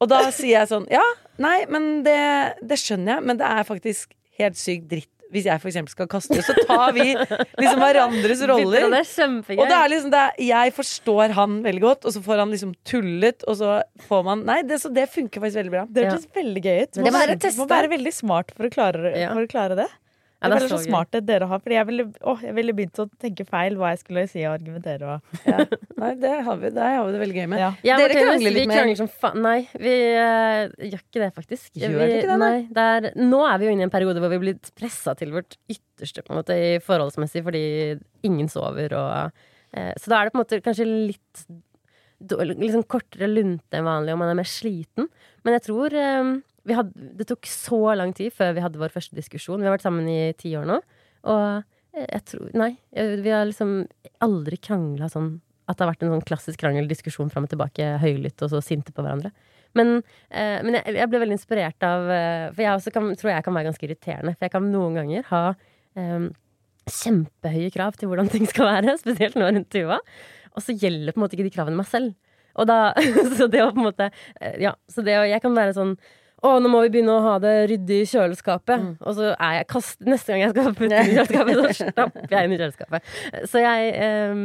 Og 0.00 0.08
da 0.08 0.22
sier 0.32 0.54
jeg 0.60 0.70
sånn 0.70 0.86
Ja, 0.92 1.02
nei, 1.38 1.58
men 1.70 2.02
det, 2.06 2.18
det 2.66 2.78
skjønner 2.80 3.16
jeg, 3.18 3.28
men 3.30 3.40
det 3.40 3.46
er 3.48 3.68
faktisk 3.68 4.12
helt 4.38 4.58
sykt 4.60 4.90
dritt 4.90 5.10
hvis 5.28 5.44
jeg 5.44 5.60
for 5.60 5.68
eksempel 5.68 5.92
skal 5.92 6.06
kaste, 6.08 6.38
så 6.40 6.54
tar 6.64 6.94
vi 6.96 7.04
liksom 7.12 7.82
hverandres 7.82 8.40
roller. 8.48 8.86
det 8.88 9.02
er. 9.02 9.58
Og 9.60 9.68
det 9.68 9.76
er 9.76 9.90
liksom 9.92 10.12
det 10.14 10.20
er, 10.22 10.38
Jeg 10.40 10.72
forstår 10.72 11.34
han 11.36 11.58
veldig 11.66 11.82
godt, 11.84 12.06
og 12.08 12.14
så 12.16 12.22
får 12.24 12.40
han 12.40 12.54
liksom 12.54 12.72
tullet, 12.88 13.44
og 13.44 13.58
så 13.60 13.74
får 14.08 14.24
man 14.24 14.44
Nei, 14.48 14.62
det, 14.64 14.80
så 14.80 14.88
det 14.88 15.04
funker 15.12 15.44
faktisk 15.44 15.60
veldig 15.60 15.74
bra. 15.74 15.84
Det 15.92 16.06
hørtes 16.08 16.28
veldig 16.38 16.62
gøy 16.64 16.80
ut. 16.80 17.00
Må 17.04 17.12
være, 17.18 17.36
må 17.60 17.68
være 17.74 17.92
veldig 17.92 18.14
smart 18.16 18.54
for 18.56 18.68
å 18.68 18.72
klare, 18.72 19.12
Ja. 19.18 19.34
for 19.36 19.44
å 19.44 19.50
klare 19.52 19.76
det. 19.82 19.88
Ja, 20.38 20.48
Det 20.48 20.54
det 20.54 20.64
er 20.64 20.70
så 20.70 20.76
så 20.78 20.86
smart 20.86 21.10
det 21.10 21.24
dere 21.26 21.46
har. 21.50 21.58
Fordi 21.58 21.74
jeg 21.74 21.86
ville, 21.88 22.04
åh, 22.22 22.42
jeg 22.46 22.54
ville 22.54 22.74
begynt 22.78 23.00
å 23.02 23.08
tenke 23.18 23.42
feil 23.48 23.74
hva 23.78 23.90
jeg 23.90 24.02
skulle 24.04 24.22
si 24.30 24.44
og 24.46 24.52
argumentere. 24.54 25.16
Og. 25.16 25.40
Nei, 26.02 26.12
det 26.22 26.34
har 26.46 26.60
vi, 26.60 26.70
det 26.76 26.90
har 26.94 27.06
vi 27.08 27.14
det 27.16 27.22
veldig 27.24 27.38
gøy 27.40 27.48
med. 27.50 27.62
Ja. 27.64 27.96
Dere 27.98 28.20
krangler 28.20 28.44
vi 28.44 28.52
litt 28.54 28.70
mer. 28.70 28.78
krangler 28.78 29.00
som 29.00 29.10
faen. 29.10 29.40
Nei, 29.42 29.58
vi 29.74 29.94
eh, 30.12 30.60
gjør 30.92 31.02
ikke 31.02 31.24
det, 31.24 31.30
faktisk. 31.34 31.70
Gjør 31.74 31.96
vi, 31.96 32.08
ikke 32.20 32.30
det, 32.30 32.38
nei? 32.38 32.50
nei? 32.54 32.64
det 32.78 32.86
er, 32.94 33.08
nå 33.18 33.42
er 33.48 33.58
vi 33.58 33.66
jo 33.66 33.74
inne 33.74 33.82
i 33.82 33.88
en 33.88 33.94
periode 33.94 34.22
hvor 34.22 34.30
vi 34.30 34.42
blir 34.44 34.74
pressa 34.78 35.16
til 35.18 35.34
vårt 35.34 35.58
ytterste 35.66 36.22
på 36.22 36.34
en 36.34 36.38
måte, 36.38 36.54
i 36.54 36.76
forholdsmessig 36.86 37.42
fordi 37.48 37.64
ingen 38.28 38.52
sover. 38.52 38.94
Og, 38.94 39.42
eh, 39.74 39.90
så 39.98 40.14
da 40.14 40.20
er 40.20 40.28
det 40.28 40.36
på 40.36 40.38
en 40.38 40.44
måte 40.44 40.60
kanskje 40.62 40.86
litt 40.86 41.48
liksom 42.18 42.86
kortere 42.90 43.28
lunte 43.30 43.78
enn 43.78 43.86
vanlig, 43.86 44.14
og 44.14 44.22
man 44.22 44.30
er 44.30 44.38
mer 44.38 44.46
sliten. 44.50 45.10
Men 45.42 45.58
jeg 45.58 45.66
tror 45.66 45.98
eh, 45.98 46.30
hadde, 46.76 47.10
det 47.18 47.28
tok 47.30 47.48
så 47.48 47.80
lang 47.96 48.12
tid 48.16 48.34
før 48.34 48.54
vi 48.56 48.62
hadde 48.64 48.80
vår 48.80 48.94
første 48.94 49.16
diskusjon. 49.16 49.60
Vi 49.60 49.68
har 49.68 49.76
vært 49.76 49.86
sammen 49.86 50.08
i 50.10 50.32
ti 50.38 50.54
år 50.58 50.68
nå. 50.68 50.78
Og 51.28 51.44
eh, 51.96 52.06
jeg 52.06 52.24
tror 52.32 52.50
Nei, 52.58 52.72
vi 52.92 53.32
har 53.32 53.46
liksom 53.48 53.80
aldri 54.24 54.58
krangla 54.62 55.08
sånn 55.12 55.38
at 55.68 55.76
det 55.76 55.84
har 55.84 55.90
vært 55.92 56.04
en 56.06 56.14
sånn 56.14 56.26
klassisk 56.28 56.62
krangel, 56.62 56.88
diskusjon 56.88 57.28
fram 57.32 57.44
og 57.44 57.52
tilbake, 57.52 57.86
høylytt 58.00 58.40
og 58.46 58.52
så 58.54 58.60
sinte 58.64 58.92
på 58.94 59.04
hverandre. 59.04 59.32
Men, 59.76 59.98
eh, 60.32 60.58
men 60.64 60.78
jeg, 60.78 60.94
jeg 60.96 61.10
ble 61.12 61.20
veldig 61.22 61.36
inspirert 61.36 61.84
av 61.84 62.08
eh, 62.08 62.44
For 62.54 62.64
jeg 62.64 62.72
også 62.72 62.92
kan, 62.94 63.10
tror 63.20 63.32
jeg 63.34 63.44
kan 63.44 63.56
være 63.56 63.68
ganske 63.68 63.84
irriterende. 63.84 64.32
For 64.36 64.48
jeg 64.48 64.54
kan 64.54 64.70
noen 64.72 64.96
ganger 64.96 65.26
ha 65.28 65.42
eh, 65.52 66.30
kjempehøye 66.88 67.72
krav 67.74 67.98
til 68.00 68.08
hvordan 68.10 68.32
ting 68.32 68.48
skal 68.48 68.70
være, 68.70 68.96
spesielt 69.02 69.36
nå 69.36 69.50
rundt 69.50 69.68
Tuva. 69.74 70.00
Og 70.56 70.64
så 70.64 70.74
gjelder 70.74 71.12
på 71.12 71.20
en 71.20 71.26
måte 71.26 71.36
ikke 71.36 71.50
de 71.50 71.54
kravene 71.54 71.78
meg 71.78 71.90
selv. 71.90 72.16
Og 72.58 72.66
da, 72.70 72.78
så 73.38 73.50
det 73.50 73.62
å 73.62 73.70
på 73.74 73.82
en 73.82 73.90
måte 73.90 74.08
eh, 74.08 74.56
Ja, 74.64 74.74
så 74.90 75.04
det 75.06 75.18
å 75.20 75.26
Jeg 75.28 75.44
kan 75.44 75.56
være 75.56 75.76
sånn 75.76 75.94
å, 76.42 76.52
nå 76.62 76.68
må 76.70 76.82
vi 76.84 76.90
begynne 76.94 77.16
å 77.16 77.22
ha 77.24 77.34
det 77.42 77.54
ryddig 77.70 78.00
i 78.04 78.08
kjøleskapet. 78.12 78.78
Mm. 78.84 78.92
Og 79.02 79.14
så 79.18 79.32
er 79.34 79.52
jeg 79.58 79.66
kast, 79.72 79.98
Neste 80.06 80.32
gang 80.32 80.44
jeg 80.46 80.54
skal 80.54 80.72
putte 80.78 80.86
inn 80.86 81.12
i 81.12 81.16
kjøleskapet, 81.16 81.54
så 81.58 81.90
stapper 81.92 82.34
jeg 82.36 82.44
inn 82.48 82.54
i 82.54 82.58
kjøleskapet. 82.60 83.12
Så 83.50 83.62
jeg 83.64 83.94
eh, 83.98 84.42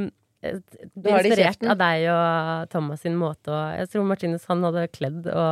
blir 0.95 1.17
det 1.23 1.29
inspirert 1.31 1.67
av 1.71 1.77
deg 1.79 2.07
og 2.11 2.69
Thomas 2.73 3.03
sin 3.05 3.15
måte. 3.19 3.51
Og 3.53 3.77
jeg 3.79 3.91
tror 3.93 4.07
Martinus 4.09 4.47
han 4.49 4.63
hadde 4.65 4.87
kledd 4.91 5.27
å 5.31 5.45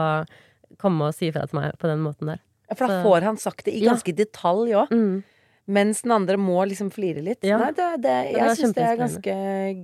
komme 0.82 1.12
og 1.12 1.14
si 1.18 1.30
ifra 1.30 1.46
til 1.48 1.60
meg 1.62 1.78
på 1.80 1.88
den 1.92 2.02
måten 2.04 2.34
der. 2.34 2.42
Ja, 2.72 2.76
For 2.80 2.88
da 2.88 2.98
Så- 3.02 3.04
får 3.06 3.22
han 3.28 3.38
sagt 3.38 3.66
det 3.66 3.74
i 3.76 3.84
Ja. 3.84 3.92
ganske 3.94 4.16
detalj 4.16 4.74
òg. 4.82 4.92
Mm. 4.92 5.24
Mens 5.72 6.02
den 6.04 6.12
andre 6.16 6.36
må 6.42 6.58
liksom 6.68 6.90
flire 6.92 7.22
litt. 7.24 7.46
Ja. 7.48 7.60
Nei, 7.62 7.70
det, 7.78 7.88
det, 8.04 8.16
det 8.32 8.40
jeg 8.40 8.58
syns 8.60 8.74
det 8.76 8.88
er 8.88 8.98
ganske 9.00 9.36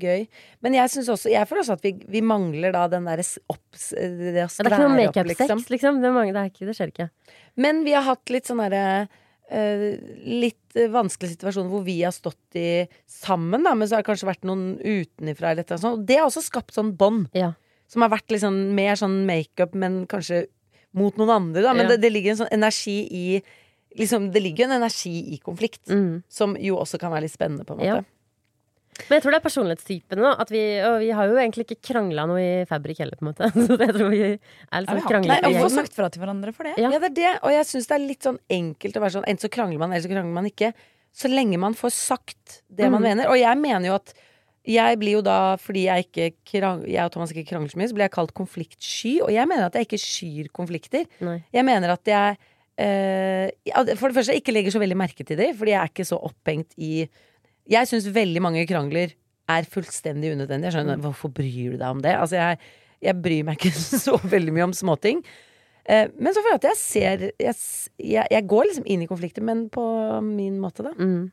gøy. 0.02 0.26
Men 0.66 0.76
jeg 0.76 0.92
synes 0.94 1.12
også 1.14 1.32
Jeg 1.32 1.48
føler 1.48 1.64
også 1.64 1.78
at 1.78 1.86
vi, 1.86 1.94
vi 2.18 2.24
mangler 2.26 2.76
da 2.76 2.88
den 2.92 3.08
derre 3.08 3.24
opps... 3.54 3.92
Det 3.94 4.34
å 4.34 4.48
Ja, 4.48 4.50
det 4.50 4.66
er 4.66 4.74
ikke 4.74 4.82
noe 4.84 4.98
makeup-sex, 4.98 5.40
liksom. 5.46 5.64
liksom. 5.76 6.02
Det, 6.04 6.12
mange, 6.16 6.34
det, 6.36 6.44
ikke, 6.52 6.68
det 6.68 6.76
skjer 6.78 6.92
ikke. 6.92 7.08
Men 7.64 7.86
vi 7.88 7.96
har 7.96 8.04
hatt 8.08 8.34
litt 8.34 8.50
sånn 8.50 8.64
derre 8.66 8.84
uh, 9.08 9.86
litt 10.28 10.76
eh, 10.80 10.90
vanskelig 10.94 11.36
situasjon 11.36 11.70
hvor 11.72 11.86
vi 11.88 12.02
har 12.02 12.16
stått 12.16 12.60
i 12.60 12.68
sammen, 13.10 13.64
da, 13.64 13.74
men 13.78 13.88
så 13.88 13.98
har 13.98 14.04
det 14.04 14.10
kanskje 14.12 14.30
vært 14.30 14.48
noen 14.48 14.76
utenifra 14.82 15.54
eller 15.54 15.64
eller 15.68 15.80
annet. 15.80 15.94
Og 15.94 16.10
det 16.10 16.20
har 16.20 16.28
også 16.28 16.44
skapt 16.50 16.76
sånn 16.76 16.92
bånd. 17.00 17.30
Ja. 17.38 17.54
Som 17.88 18.04
har 18.04 18.12
vært 18.12 18.34
liksom 18.34 18.58
mer 18.76 19.00
sånn 19.00 19.22
makeup, 19.30 19.78
men 19.78 20.04
kanskje 20.12 20.46
mot 20.98 21.16
noen 21.20 21.32
andre, 21.32 21.64
da. 21.64 21.74
Men 21.78 21.88
Ja. 21.88 21.96
det, 21.96 22.02
det 22.04 22.12
ligger 22.12 22.34
en 22.34 22.42
sånn 22.44 22.54
energi 22.56 23.00
i 23.08 23.26
Liksom, 23.98 24.32
det 24.32 24.42
ligger 24.44 24.66
jo 24.66 24.70
en 24.72 24.78
energi 24.82 25.34
i 25.34 25.40
konflikt, 25.44 25.82
Mm. 25.90 26.24
som 26.30 26.56
jo 26.56 26.78
også 26.78 27.00
kan 27.00 27.12
være 27.12 27.22
litt 27.26 27.34
spennende, 27.34 27.66
på 27.66 27.74
en 27.74 27.80
måte. 27.80 27.86
Ja. 27.86 28.02
Men 29.10 29.20
jeg 29.20 29.24
tror 29.24 29.32
det 29.36 29.38
er 29.38 29.46
personlighetstypen 29.46 30.22
da 30.24 30.32
At 30.42 30.50
vi, 30.50 30.62
og 30.82 30.96
vi 31.04 31.10
har 31.14 31.28
jo 31.30 31.36
egentlig 31.38 31.68
ikke 31.68 31.82
krangla 31.94 32.24
noe 32.26 32.40
i 32.42 32.66
Fabrik 32.66 32.98
heller, 32.98 33.16
på 33.20 33.28
en 33.28 33.30
måte. 33.30 33.50
Så 33.68 33.78
jeg 33.78 33.94
tror 33.94 34.10
vi 34.10 34.22
er 34.26 34.32
litt 34.34 34.42
Ja, 34.72 34.80
sånn 34.82 34.96
vi 34.98 35.02
har 35.04 35.12
kranglete 35.12 35.38
ikke- 35.44 35.54
vi 35.54 35.62
får 35.66 35.76
sagt 35.76 35.94
fra 35.94 36.10
til 36.10 36.22
hverandre 36.24 36.54
for 36.56 36.64
det. 36.66 36.74
Ja. 36.82 36.90
Ja, 36.90 37.00
det 37.00 37.12
er 37.12 37.16
det. 37.20 37.34
Og 37.44 37.52
jeg 37.54 37.66
syns 37.70 37.88
det 37.88 37.96
er 38.00 38.08
litt 38.08 38.24
sånn 38.26 38.40
enkelt 38.50 38.98
å 38.98 39.02
være 39.06 39.14
sånn 39.20 39.28
enten 39.30 39.46
så 39.46 39.52
krangler 39.54 39.78
man, 39.78 39.92
eller 39.94 40.02
så 40.08 40.10
krangler 40.14 40.34
man 40.34 40.46
ikke. 40.50 40.74
Så 41.14 41.30
lenge 41.30 41.58
man 41.62 41.74
får 41.78 41.94
sagt 41.94 42.62
det 42.74 42.90
man 42.90 43.02
Mm. 43.02 43.08
mener. 43.10 43.30
Og 43.30 43.38
jeg 43.38 43.58
mener 43.58 43.86
jo 43.86 43.94
at 43.96 44.14
jeg 44.66 45.00
blir 45.00 45.12
jo 45.14 45.22
da, 45.22 45.56
fordi 45.58 45.84
jeg, 45.86 46.06
ikke 46.12 46.34
krang, 46.60 46.82
jeg 46.90 47.06
og 47.06 47.12
Thomas 47.12 47.32
ikke 47.32 47.48
krangler 47.48 47.70
så 47.72 47.78
mye, 47.78 47.88
så 47.88 47.94
blir 47.96 48.04
jeg 48.10 48.12
kalt 48.18 48.34
konfliktsky. 48.34 49.22
Og 49.22 49.30
jeg 49.32 49.48
mener 49.48 49.66
at 49.70 49.74
jeg 49.74 49.86
ikke 49.88 50.02
skyr 50.02 50.50
konflikter. 50.52 51.06
Nei. 51.22 51.44
Jeg 51.54 51.64
mener 51.66 51.90
at 51.94 52.04
jeg 52.04 52.36
ja, 52.36 52.36
For 52.78 54.08
det 54.08 54.16
første 54.16 54.36
jeg 54.36 54.44
ikke 54.44 54.54
legger 54.54 54.76
så 54.76 54.82
veldig 54.82 54.98
merke 55.00 55.26
til 55.26 55.40
det, 55.40 55.48
fordi 55.58 55.74
jeg 55.74 55.82
er 55.82 55.90
ikke 55.90 56.06
så 56.06 56.20
opphengt 56.22 56.76
i 56.78 57.08
Jeg 57.68 57.90
syns 57.90 58.06
veldig 58.14 58.44
mange 58.46 58.68
krangler 58.70 59.16
er 59.48 59.68
fullstendig 59.72 60.34
unødvendige. 60.36 60.70
Jeg 60.70 60.76
skjønner, 60.78 61.02
Hvorfor 61.02 61.32
bryr 61.34 61.74
du 61.74 61.78
deg 61.80 61.88
om 61.88 62.02
det? 62.04 62.14
Altså, 62.16 62.36
jeg, 62.36 62.58
jeg 63.02 63.22
bryr 63.24 63.48
meg 63.48 63.60
ikke 63.60 63.74
så 64.06 64.18
veldig 64.24 64.56
mye 64.56 64.68
om 64.70 64.76
småting. 64.76 65.24
Eh, 65.88 66.12
men 66.20 66.36
så 66.36 66.44
føler 66.44 66.58
jeg 66.58 66.64
at 66.64 66.70
jeg 66.70 66.80
ser 66.82 67.26
jeg, 67.40 67.56
jeg, 68.04 68.28
jeg 68.32 68.48
går 68.52 68.70
liksom 68.70 68.88
inn 68.92 69.06
i 69.06 69.10
konflikter, 69.10 69.46
men 69.48 69.68
på 69.72 69.84
min 70.26 70.60
måte, 70.60 70.84
da. 70.88 70.94
Mm. 71.00 71.30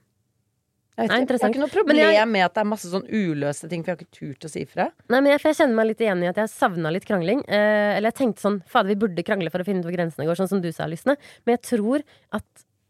Jeg, 0.96 1.09
Nei, 1.11 1.16
jeg 1.26 1.40
har 1.42 1.50
ikke 1.50 1.59
noe 1.59 1.72
problem 1.72 1.96
jeg- 2.14 2.28
med 2.30 2.44
at 2.44 2.54
det 2.54 2.61
er 2.62 2.68
masse 2.70 2.87
sånn 2.87 3.07
uløste 3.11 3.68
ting, 3.68 3.83
for 3.83 3.90
jeg 3.90 3.96
har 3.98 4.04
ikke 4.04 4.18
turt 4.38 4.44
å 4.46 4.50
si 4.50 4.61
ifra. 4.62 4.85
Nei, 5.11 5.20
men 5.20 5.33
jeg, 5.33 5.40
jeg 5.42 5.57
kjenner 5.59 5.74
meg 5.74 5.87
litt 5.88 5.98
igjen 6.04 6.22
i 6.22 6.28
at 6.30 6.37
jeg 6.37 6.48
savna 6.52 6.92
litt 6.94 7.04
krangling. 7.04 7.40
Eh, 7.48 7.96
eller 7.96 8.12
jeg 8.12 8.18
tenkte 8.20 8.40
sånn 8.44 8.61
Fader, 8.70 8.88
vi 8.92 8.94
burde 9.02 9.24
krangle 9.26 9.50
for 9.50 9.59
å 9.59 9.66
finne 9.66 9.80
ut 9.83 9.88
hvor 9.88 9.96
grensene 9.96 10.24
går, 10.28 10.38
sånn 10.38 10.48
som 10.52 10.61
du 10.62 10.70
sa, 10.70 10.87
Lysne. 10.87 11.16
Men 11.44 11.57
jeg 11.59 11.62
tror 11.66 12.04
at 12.33 12.44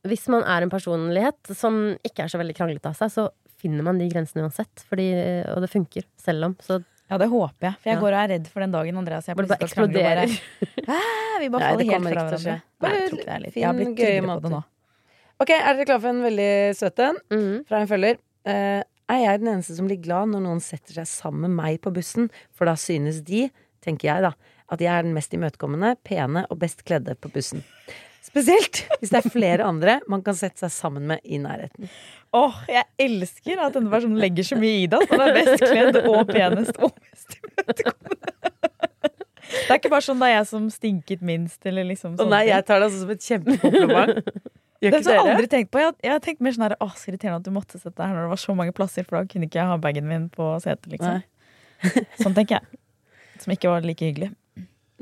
hvis 0.04 0.28
man 0.28 0.42
er 0.44 0.60
en 0.66 0.68
personlighet 0.70 1.54
som 1.56 1.96
ikke 2.04 2.24
er 2.26 2.28
så 2.28 2.36
veldig 2.42 2.54
kranglete 2.58 2.90
av 2.92 2.98
seg, 2.98 3.08
så 3.14 3.30
finner 3.56 3.82
man 3.82 3.96
de 3.96 4.10
grensene 4.12 4.44
uansett. 4.44 4.84
Fordi, 4.90 5.08
og 5.54 5.62
det 5.64 5.70
funker 5.72 6.04
selv 6.20 6.44
om. 6.50 6.54
Så 6.60 6.84
Ja, 7.10 7.16
det 7.16 7.28
håper 7.32 7.68
jeg. 7.70 7.74
For 7.80 7.88
jeg 7.88 7.96
Ja. 7.96 8.00
går 8.00 8.12
og 8.12 8.20
er 8.20 8.28
redd 8.36 8.46
for 8.48 8.60
den 8.60 8.72
dagen 8.72 8.96
Andreas 9.00 9.26
jeg 9.28 9.36
blir 9.36 9.46
bare 9.48 9.64
eksploderer. 9.64 10.28
bare, 10.28 10.28
«Hæ, 10.88 11.40
Vi 11.40 11.48
bare 11.48 11.60
faller 11.60 11.78
det 11.78 11.88
helt 11.88 12.04
fra 12.04 12.12
hverandre. 12.12 12.62
Nei, 12.80 12.90
jeg 12.92 13.08
tror 13.10 13.18
ikke 13.18 13.24
det 13.24 13.34
er 13.34 13.40
litt. 13.40 13.54
Jeg 13.56 13.64
har 13.64 13.74
blitt 13.74 13.96
tydelig 13.96 14.24
på 14.28 14.42
det 14.42 14.50
nå. 14.52 14.64
Ok, 15.42 15.50
er 15.50 15.74
dere 15.74 15.86
klare 15.88 16.00
for 16.04 16.12
en 16.14 16.22
veldig 16.24 16.50
søt 16.78 17.00
en? 17.02 17.18
Mhm. 17.34 17.54
Fra 17.68 17.80
en 17.82 17.90
følger. 17.90 18.18
Eh, 18.46 18.82
er 19.10 19.20
jeg 19.20 19.40
den 19.42 19.50
eneste 19.52 19.76
som 19.76 19.88
blir 19.88 20.00
glad 20.00 20.30
når 20.32 20.44
noen 20.46 20.60
setter 20.64 20.94
seg 21.00 21.08
sammen 21.10 21.50
med 21.50 21.56
meg 21.58 21.80
på 21.84 21.92
bussen? 21.92 22.30
For 22.56 22.68
da 22.68 22.76
synes 22.80 23.20
de, 23.26 23.48
tenker 23.84 24.08
jeg 24.08 24.22
da, 24.24 24.32
at 24.72 24.80
jeg 24.80 24.88
er 24.94 25.02
den 25.04 25.12
mest 25.16 25.34
imøtekommende, 25.36 25.96
pene 26.06 26.46
og 26.48 26.58
best 26.62 26.84
kledde 26.88 27.14
på 27.20 27.28
bussen. 27.34 27.64
Spesielt 28.24 28.86
hvis 29.00 29.10
det 29.12 29.18
er 29.20 29.28
flere 29.28 29.66
andre 29.68 29.98
man 30.08 30.22
kan 30.24 30.34
sette 30.38 30.62
seg 30.64 30.72
sammen 30.72 31.04
med 31.10 31.20
i 31.28 31.36
nærheten. 31.42 31.90
Åh, 32.34 32.62
jeg 32.72 32.86
elsker 33.04 33.60
at 33.60 33.76
denne 33.76 33.92
personen 33.92 34.16
legger 34.18 34.46
så 34.48 34.56
mye 34.58 34.86
i 34.86 34.88
det. 34.90 35.02
Han 35.10 35.20
er 35.26 35.36
best 35.36 35.66
kledd 35.66 35.98
og 36.00 36.24
penest 36.32 36.80
og 36.80 36.94
mest 37.04 37.36
imøtekommende. 37.42 38.32
Det 39.54 39.70
er 39.70 39.76
ikke 39.76 39.92
bare 39.92 40.02
sånn 40.02 40.18
det 40.22 40.28
er 40.30 40.38
jeg 40.38 40.46
som 40.48 40.64
stinket 40.72 41.20
minst, 41.22 41.60
eller 41.68 41.84
liksom 41.86 42.16
sånn. 42.16 42.24
Oh, 42.24 42.30
nei, 42.32 42.46
jeg 42.48 42.64
tar 42.66 42.80
det 42.80 42.88
altså 42.88 43.02
som 43.04 43.12
et 43.12 43.22
kjempekompliment. 43.28 44.24
Gjør 44.84 44.94
Det 44.94 45.00
har 45.08 45.18
jeg 45.18 45.34
aldri 45.34 45.50
tenkt 45.56 45.70
på. 45.74 45.80
Jeg, 45.82 45.90
har- 45.90 46.00
jeg 46.08 46.12
har 46.14 46.22
tenkt 46.28 46.44
mer 46.44 46.54
sånn 46.56 46.66
her, 46.68 46.76
åh, 46.84 46.94
så 47.00 47.10
irriterende 47.10 47.40
at 47.42 47.48
du 47.48 47.52
måtte 47.56 47.80
sette 47.80 47.96
deg 47.96 48.06
her 48.06 48.14
når 48.18 48.28
det 48.28 48.32
var 48.36 48.42
så 48.44 48.54
mange 48.60 48.74
plasser, 48.76 49.06
for 49.08 49.18
da 49.18 49.24
kunne 49.32 49.48
ikke 49.48 49.60
jeg 49.62 49.70
ha 49.72 49.76
bagen 49.80 50.08
min 50.08 50.28
på 50.34 50.52
setet, 50.64 50.86
liksom. 50.92 51.22
Sånn 52.22 52.36
tenker 52.36 52.60
jeg. 52.60 52.80
Som 53.42 53.52
ikke 53.56 53.72
var 53.72 53.84
like 53.84 54.04
hyggelig. 54.06 54.30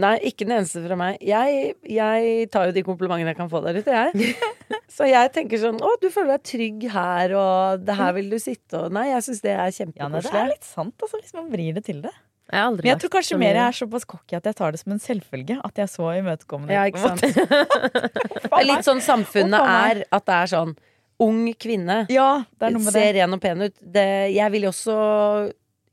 Nei, 0.02 0.14
ikke 0.24 0.46
den 0.48 0.54
eneste 0.56 0.80
fra 0.86 0.96
meg. 0.96 1.18
Jeg, 1.20 1.74
jeg 1.84 2.46
tar 2.50 2.70
jo 2.70 2.72
de 2.78 2.82
komplimentene 2.86 3.28
jeg 3.34 3.36
kan 3.38 3.50
få 3.52 3.60
der 3.62 3.76
ute, 3.82 3.92
jeg. 3.92 4.32
Så 4.96 5.04
jeg 5.08 5.30
tenker 5.34 5.60
sånn 5.60 5.78
Å, 5.84 5.90
du 6.00 6.08
føler 6.12 6.34
deg 6.38 6.42
trygg 6.48 6.86
her, 6.94 7.32
og 7.36 7.84
det 7.84 7.94
her 7.98 8.12
vil 8.16 8.30
du 8.32 8.38
sitte, 8.40 8.80
og 8.86 8.92
Nei, 8.96 9.06
jeg 9.10 9.24
syns 9.28 9.42
det 9.44 9.52
er 9.52 9.68
Ja, 9.68 10.08
nei, 10.08 10.20
det 10.24 10.32
er 10.32 10.48
litt 10.50 10.64
sant, 10.66 10.94
altså, 11.00 11.20
hvis 11.20 11.34
man 11.36 11.50
vrir 11.52 11.76
det 11.76 11.84
til 11.86 12.00
det. 12.04 12.12
Jeg 12.52 12.76
Men 12.76 12.84
jeg 12.90 12.98
tror 13.00 13.12
kanskje 13.14 13.38
mer 13.40 13.54
jeg 13.56 13.64
er 13.64 13.76
såpass 13.78 14.04
cocky 14.04 14.36
at 14.36 14.44
jeg 14.44 14.56
tar 14.58 14.74
det 14.74 14.80
som 14.82 14.92
en 14.92 15.00
selvfølge. 15.00 15.56
At 15.64 15.78
jeg 15.80 15.86
er 15.86 15.92
så 15.92 16.10
imøtekommende. 16.18 16.74
Ja, 16.76 16.84
ikke 16.84 17.00
sant. 17.00 17.20
Det 17.24 18.52
er 18.60 18.66
litt 18.68 18.84
sånn 18.84 19.00
samfunnet 19.00 19.56
er, 19.62 20.02
at 20.12 20.26
det 20.28 20.36
er 20.36 20.52
sånn 20.52 20.74
ung 21.22 21.42
kvinne 21.54 22.02
Ja, 22.12 22.42
er 22.60 22.78
ser 22.92 23.12
ren 23.16 23.32
og 23.36 23.40
pen 23.40 23.62
ut. 23.62 23.74
Det, 23.80 24.04
jeg 24.34 24.52
ville 24.52 24.68
også 24.72 24.96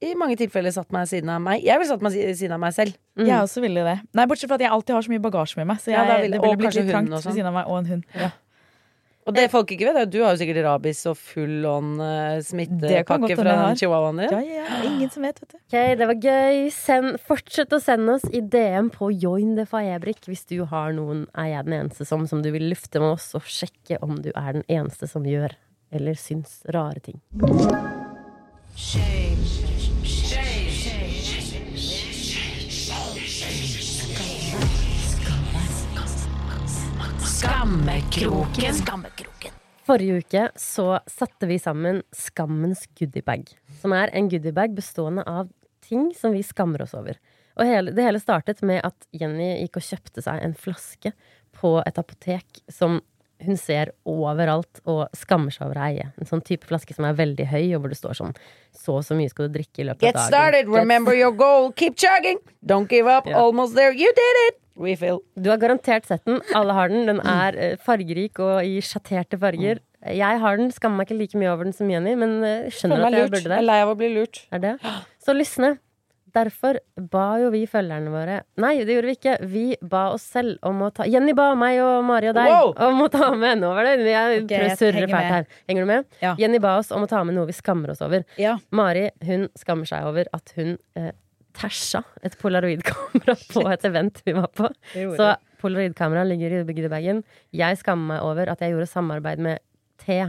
i 0.02 0.14
mange 0.16 0.38
tilfeller 0.40 0.72
satt 0.72 0.92
meg 0.96 1.08
siden 1.12 1.30
av 1.32 1.42
meg. 1.44 1.64
Jeg 1.64 1.80
ville 1.80 1.90
satt 1.92 2.04
meg 2.04 2.14
siden 2.16 2.54
av 2.56 2.62
meg 2.64 2.76
selv. 2.76 2.96
Jeg 3.20 3.34
er 3.36 3.42
også 3.44 3.64
ville 3.64 3.84
det. 3.84 3.98
Nei, 4.16 4.26
Bortsett 4.32 4.48
fra 4.52 4.56
at 4.60 4.64
jeg 4.64 4.72
alltid 4.72 4.96
har 4.96 5.04
så 5.08 5.12
mye 5.12 5.24
bagasje 5.26 5.60
med 5.60 5.68
meg. 5.74 5.82
Så 5.84 5.92
jeg, 5.92 5.98
Ja, 6.00 6.06
da 6.08 6.20
vil- 6.22 6.32
det 6.32 6.40
ville 6.44 6.60
blitt 6.62 6.78
litt 6.80 6.92
trangt 6.92 7.12
ved 7.12 7.34
siden 7.36 7.50
av 7.52 7.54
meg. 7.58 7.68
Og 7.68 7.78
en 7.82 7.90
hund. 7.94 8.06
Ja. 8.16 8.30
Og 9.28 9.36
det 9.36 9.50
folk 9.52 9.70
ikke 9.74 9.86
vet, 9.90 9.98
er 10.00 10.08
at 10.08 10.12
du 10.14 10.22
har 10.24 10.34
jo 10.34 10.40
sikkert 10.42 10.64
rabies 10.66 11.02
og 11.10 11.18
full 11.20 11.66
on 11.70 11.90
godt 12.00 12.48
smittepakke 12.48 13.36
fra 13.38 13.58
chihuahuaen 13.78 14.22
din. 14.24 14.32
Ja, 14.34 14.40
ja, 14.42 14.64
ja. 14.64 14.80
Ingen 14.88 15.12
som 15.14 15.28
vet, 15.28 15.42
vet 15.44 15.54
du. 15.54 15.58
Ok, 15.70 15.78
det 16.00 16.08
var 16.10 16.18
gøy. 16.24 16.62
Send, 16.74 17.20
fortsett 17.28 17.76
å 17.76 17.82
sende 17.84 18.16
oss 18.18 18.26
i 18.34 18.42
DM 18.42 18.90
på 18.96 19.12
Join 19.14 19.56
the 19.60 19.68
Faebrik 19.70 20.26
hvis 20.30 20.48
du 20.50 20.64
har 20.72 20.96
noen 20.98 21.28
Er 21.38 21.52
jeg 21.52 21.68
den 21.68 21.78
eneste 21.82 22.08
som 22.10 22.26
som 22.30 22.42
du 22.46 22.50
vil 22.56 22.70
lufte 22.72 23.02
med 23.02 23.20
oss, 23.20 23.32
og 23.38 23.46
sjekke 23.46 24.00
om 24.06 24.18
du 24.24 24.32
er 24.34 24.54
den 24.60 24.66
eneste 24.72 25.10
som 25.10 25.28
gjør 25.28 25.54
eller 25.92 26.18
syns 26.18 26.62
rare 26.74 27.00
ting. 27.02 27.18
Skammekroken. 37.40 39.54
Forrige 39.88 40.18
uke 40.18 40.42
så 40.60 41.00
satte 41.08 41.48
vi 41.48 41.56
sammen 41.60 42.02
Skammens 42.12 42.82
goodiebag. 43.00 43.46
Som 43.80 43.96
er 43.96 44.12
en 44.12 44.28
goodiebag 44.28 44.76
bestående 44.76 45.24
av 45.24 45.48
ting 45.88 46.10
som 46.20 46.36
vi 46.36 46.44
skammer 46.44 46.84
oss 46.84 46.98
over. 47.00 47.16
Og 47.56 47.64
hele, 47.64 47.96
det 47.96 48.04
hele 48.04 48.20
startet 48.20 48.60
med 48.60 48.84
at 48.84 49.08
Jenny 49.16 49.54
gikk 49.62 49.80
og 49.80 49.88
kjøpte 49.88 50.26
seg 50.28 50.44
en 50.44 50.58
flaske 50.66 51.14
på 51.56 51.78
et 51.88 52.04
apotek 52.04 52.60
som 52.68 53.00
hun 53.40 53.56
ser 53.56 53.96
overalt 54.04 54.84
og 54.84 55.08
skammer 55.16 55.56
seg 55.56 55.70
over 55.70 55.80
å 55.80 55.88
eie. 55.88 56.12
En 56.20 56.28
sånn 56.28 56.44
type 56.44 56.68
flaske 56.68 56.92
som 56.92 57.08
er 57.08 57.16
veldig 57.16 57.48
høy, 57.56 57.70
og 57.78 57.86
hvor 57.86 57.96
det 57.96 58.04
står 58.04 58.20
sånn 58.20 58.36
Så 58.76 59.00
og 59.00 59.08
så 59.08 59.16
mye 59.16 59.32
skal 59.32 59.48
du 59.48 59.62
drikke 59.62 59.80
i 59.80 59.88
løpet 59.88 60.04
Get 60.04 60.18
av 60.18 60.26
dagen. 60.26 60.34
started, 60.36 60.68
Get 60.68 60.76
remember 60.76 61.16
your 61.16 61.32
goal, 61.32 61.72
keep 61.72 61.96
chugging, 61.96 62.44
don't 62.60 62.92
give 62.92 63.08
up, 63.08 63.32
yeah. 63.32 63.40
almost 63.40 63.80
there, 63.80 63.96
you 63.96 64.12
did 64.12 64.48
it! 64.50 64.60
Refill. 64.80 65.20
Du 65.36 65.50
har 65.52 65.60
garantert 65.62 66.08
sett 66.08 66.24
den. 66.30 66.40
Alle 66.56 66.76
har 66.78 66.90
den. 66.94 67.06
Den 67.10 67.20
er 67.28 67.58
eh, 67.60 67.76
fargerik 67.84 68.40
og 68.44 68.64
i 68.64 68.80
sjatterte 68.86 69.40
farger. 69.42 69.82
Jeg 70.08 70.40
har 70.40 70.58
den. 70.62 70.72
Skammer 70.72 71.02
meg 71.02 71.10
ikke 71.10 71.20
like 71.20 71.38
mye 71.42 71.52
over 71.52 71.68
den 71.68 71.76
som 71.76 71.90
Jenny, 71.92 72.16
men 72.20 72.40
eh, 72.48 72.70
skjønner 72.72 73.04
at 73.10 73.12
jeg 73.18 73.28
lurt. 73.28 73.36
burde 73.36 73.52
Jeg 73.52 73.60
er 73.66 73.68
lei 73.68 73.78
av 73.84 73.92
å 73.92 74.00
bli 74.00 74.14
lurt. 74.16 74.46
Er 74.56 74.64
det? 74.64 74.76
Så 75.20 75.36
lysne. 75.36 75.76
Derfor 76.30 76.78
ba 77.10 77.40
jo 77.42 77.48
vi 77.50 77.64
følgerne 77.66 78.12
våre 78.14 78.36
Nei, 78.62 78.76
det 78.86 78.94
gjorde 78.94 79.08
vi 79.10 79.16
ikke. 79.18 79.32
Vi 79.50 79.64
ba 79.82 80.04
oss 80.14 80.28
selv 80.30 80.60
om 80.68 80.84
å 80.86 80.92
ta 80.94 81.08
Jenny 81.10 81.34
ba 81.34 81.48
meg 81.58 81.80
og 81.82 82.04
Mari 82.06 82.30
og 82.30 82.36
deg 82.38 82.52
Wow! 82.54 82.74
om 82.86 83.02
å 83.02 83.08
ta 83.10 83.32
med 83.34 83.58
Nå 83.64 83.72
var 83.74 83.88
det 83.88 83.96
Jeg 84.06 84.44
prøver 84.46 84.68
å 84.68 84.76
surre 84.78 85.08
fælt 85.10 85.32
her. 85.34 85.48
Henger 85.72 85.88
du 85.88 85.90
med? 85.90 86.06
Ja. 86.22 86.36
Jenny 86.38 86.60
ba 86.62 86.76
oss 86.84 86.92
om 86.94 87.08
å 87.08 87.10
ta 87.10 87.24
med 87.26 87.34
noe 87.34 87.50
vi 87.50 87.56
skammer 87.58 87.96
oss 87.96 88.04
over. 88.06 88.28
Ja. 88.38 88.60
Mari 88.70 89.08
hun 89.26 89.48
skammer 89.58 89.90
seg 89.90 90.06
over 90.06 90.30
at 90.38 90.54
hun 90.60 90.76
eh, 91.02 91.10
tæsja 91.60 92.02
et 92.26 92.36
polaroidkamera 92.42 93.36
på 93.54 93.66
et 93.74 93.86
event 93.90 94.22
vi 94.26 94.34
var 94.38 94.48
på. 94.56 94.70
Så 94.94 95.30
polaroidkamera 95.62 96.24
ligger 96.28 96.60
i 96.60 96.64
bygdebagen. 96.68 97.24
Jeg 97.56 97.80
skammer 97.82 98.16
meg 98.16 98.26
over 98.26 98.52
at 98.54 98.64
jeg 98.64 98.74
gjorde 98.76 98.88
samarbeid 98.92 99.44
med 99.44 99.60
te 100.00 100.22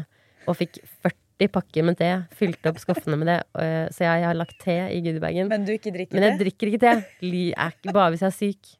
og 0.49 0.57
fikk 0.59 0.81
40 1.07 1.49
pakker 1.55 1.87
med 1.87 1.97
te. 2.01 2.11
Fylte 2.37 2.73
opp 2.73 2.81
skuffene 2.83 3.17
med 3.21 3.31
det. 3.31 3.39
eh, 3.63 3.87
Så 3.95 4.05
jeg 4.05 4.27
har 4.27 4.35
lagt 4.37 4.59
te 4.61 4.75
i 4.91 4.99
goodiebagen. 5.05 5.49
Men 5.49 5.65
du 5.65 5.73
ikke 5.77 5.93
drikker 5.95 6.19
Men 6.19 6.27
jeg 6.29 6.41
drikker 6.43 6.73
ikke 6.73 6.83
te. 6.83 6.93
Ikke 7.23 7.95
Bare 7.95 8.11
hvis 8.13 8.27
jeg 8.27 8.33
er 8.33 8.37
syk. 8.37 8.75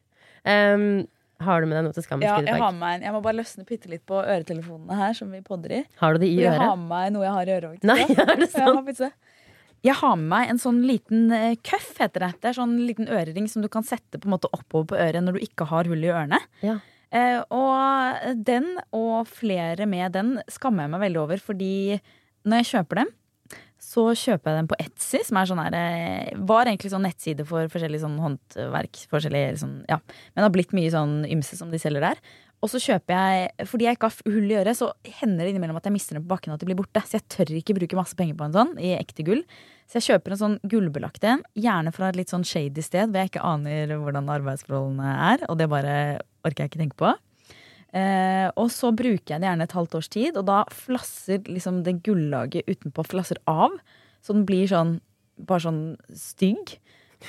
Um, 0.45 1.07
har 1.41 1.61
du 1.61 1.65
med 1.69 1.77
deg 1.79 1.85
noe 1.87 1.95
til 1.95 2.03
skammens 2.05 2.27
Ja, 2.27 2.37
jeg 2.45 2.61
har 2.61 2.73
med 2.75 2.99
en. 2.99 3.03
Jeg 3.07 3.13
må 3.15 3.21
bare 3.25 3.37
løsne 3.39 3.65
bitte 3.65 3.89
litt 3.89 4.03
på 4.09 4.19
øretelefonene 4.21 4.97
her, 4.99 5.15
som 5.17 5.31
vi 5.33 5.41
podder 5.45 5.73
i. 5.79 5.81
Har 6.01 6.13
du 6.13 6.21
det 6.21 6.29
i 6.29 6.37
øret? 6.37 6.51
Jeg 6.51 6.61
har 6.61 6.75
med 6.77 6.89
meg 6.91 7.07
noe 7.15 7.25
jeg 7.25 7.33
har 7.37 7.49
i 7.49 7.55
øret. 7.57 7.87
Nei, 7.87 8.01
er 8.21 8.35
det 8.43 8.49
sant? 8.53 8.91
Det. 9.81 9.87
Jeg 9.89 9.97
har 10.01 10.15
med 10.15 10.29
meg 10.29 10.51
en 10.51 10.61
sånn 10.61 10.81
liten 10.85 11.27
cuff, 11.65 11.91
køff, 11.91 11.91
heter 12.03 12.27
det. 12.27 12.31
Det 12.41 12.51
er 12.51 12.59
sånn 12.59 12.77
liten 12.85 13.09
ørering 13.09 13.49
som 13.49 13.63
du 13.63 13.69
kan 13.71 13.85
sette 13.87 14.19
på 14.19 14.29
en 14.29 14.35
måte 14.35 14.51
oppover 14.53 14.91
på 14.91 14.99
øret 15.01 15.25
når 15.25 15.37
du 15.37 15.45
ikke 15.47 15.67
har 15.71 15.89
hull 15.89 16.03
i 16.05 16.11
ørene. 16.13 16.39
Ja. 16.61 16.77
Eh, 17.11 17.41
og 17.51 18.35
den, 18.47 18.77
og 18.95 19.27
flere 19.27 19.87
med 19.89 20.13
den, 20.15 20.37
skammer 20.51 20.85
jeg 20.85 20.93
meg 20.93 21.03
veldig 21.07 21.23
over, 21.25 21.41
fordi 21.43 21.73
når 22.47 22.61
jeg 22.61 22.69
kjøper 22.75 23.01
dem, 23.01 23.11
så 23.81 24.03
kjøper 24.15 24.53
jeg 24.53 24.59
dem 24.61 24.69
på 24.69 24.77
Etsy, 24.79 25.19
som 25.27 25.39
er 25.39 25.49
sånn 25.49 25.59
her, 25.59 25.75
eh, 25.75 26.37
var 26.47 26.69
egentlig 26.69 26.93
sånn 26.93 27.03
nettside 27.03 27.43
for 27.49 27.67
forskjellig 27.73 27.99
sånn 28.03 28.19
håndverk. 28.21 29.01
Forskjellig 29.11 29.43
sånn, 29.59 29.81
ja. 29.89 29.97
Men 30.35 30.45
har 30.45 30.53
blitt 30.53 30.75
mye 30.77 30.93
sånn 30.93 31.25
ymse 31.27 31.57
som 31.59 31.73
de 31.73 31.81
selger 31.81 32.05
der. 32.05 32.21
Og 32.61 32.69
så 32.69 32.77
kjøper 32.77 33.15
jeg, 33.17 33.67
fordi 33.71 33.87
jeg 33.87 33.97
ikke 33.97 34.09
har 34.11 34.33
hull 34.35 34.51
i 34.51 34.57
øret, 34.59 34.77
så 34.77 34.91
hender 35.19 35.47
det 35.47 35.53
innimellom 35.55 35.79
at 35.79 35.87
jeg 35.89 35.95
mister 35.95 36.17
den 36.17 36.25
på 36.27 36.35
bakken 36.35 36.51
og 36.51 36.59
at 36.59 36.61
det 36.61 36.69
blir 36.69 36.77
borte. 36.77 37.01
Så 37.09 37.17
jeg 37.17 37.25
tør 37.33 37.53
ikke 37.57 37.75
bruke 37.79 37.97
masse 37.97 38.17
penger 38.17 38.37
på 38.37 38.45
en 38.45 38.53
sånn 38.53 38.75
i 38.77 38.91
ekte 38.99 39.25
gull. 39.25 39.41
Så 39.89 39.97
jeg 39.97 40.07
kjøper 40.11 40.35
en 40.35 40.41
sånn 40.43 40.59
gullbelagt 40.69 41.25
en, 41.27 41.41
gjerne 41.57 41.91
fra 41.95 42.11
et 42.11 42.19
litt 42.19 42.31
sånn 42.31 42.45
shady 42.47 42.85
sted 42.85 43.09
hvor 43.09 43.23
jeg 43.23 43.31
ikke 43.33 43.47
aner 43.49 43.95
hvordan 43.97 44.29
arbeidsforholdene 44.31 45.15
er, 45.31 45.43
og 45.49 45.57
det 45.59 45.67
bare 45.73 45.95
orker 46.47 46.63
jeg 46.63 46.71
ikke 46.71 46.83
tenke 46.83 46.99
på. 47.01 47.15
Eh, 47.97 48.47
og 48.55 48.69
så 48.71 48.93
bruker 48.95 49.33
jeg 49.33 49.41
det 49.43 49.49
gjerne 49.49 49.67
et 49.67 49.75
halvt 49.75 49.97
års 49.99 50.11
tid, 50.13 50.37
og 50.39 50.45
da 50.47 50.61
flasser 50.71 51.41
liksom 51.49 51.81
det 51.87 51.97
gullaget 52.05 52.69
utenpå 52.69 53.03
flasser 53.09 53.41
av. 53.51 53.73
Så 54.21 54.37
den 54.37 54.45
blir 54.47 54.69
sånn 54.69 54.99
bare 55.41 55.65
sånn 55.65 55.83
stygg. 56.13 56.77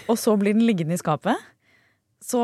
Og 0.06 0.16
så 0.20 0.36
blir 0.40 0.54
den 0.56 0.66
liggende 0.68 0.96
i 0.96 1.00
skapet. 1.00 1.40
Så 2.22 2.40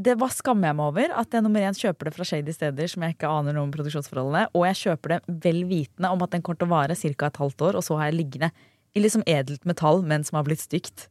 det 0.00 0.14
var 0.20 0.32
skammer 0.32 0.70
jeg 0.70 0.78
meg 0.78 0.90
over 0.90 1.14
at 1.20 1.36
jeg 1.36 1.44
nummer 1.44 1.64
én 1.68 1.76
kjøper 1.76 2.08
det 2.08 2.14
fra 2.16 2.24
shady 2.24 2.54
steder 2.56 2.88
som 2.88 3.04
jeg 3.04 3.16
ikke 3.18 3.28
aner 3.28 3.56
noe 3.56 3.66
om 3.66 3.72
produksjonsforholdene, 3.74 4.46
og 4.56 4.66
jeg 4.70 4.78
kjøper 4.80 5.14
det 5.14 5.20
vel 5.44 5.62
vitende 5.68 6.12
om 6.14 6.24
at 6.24 6.32
den 6.32 6.44
kommer 6.46 6.62
til 6.62 6.70
å 6.70 6.72
vare 6.72 6.96
ca. 6.96 7.28
et 7.28 7.40
halvt 7.42 7.66
år, 7.68 7.78
og 7.80 7.84
så 7.84 7.98
har 8.00 8.08
jeg 8.10 8.20
liggende 8.22 8.50
i 8.96 9.02
liksom 9.04 9.24
edelt 9.28 9.66
metall, 9.68 10.00
men 10.02 10.24
som 10.26 10.40
har 10.40 10.46
blitt 10.48 10.62
stygt. 10.64 11.08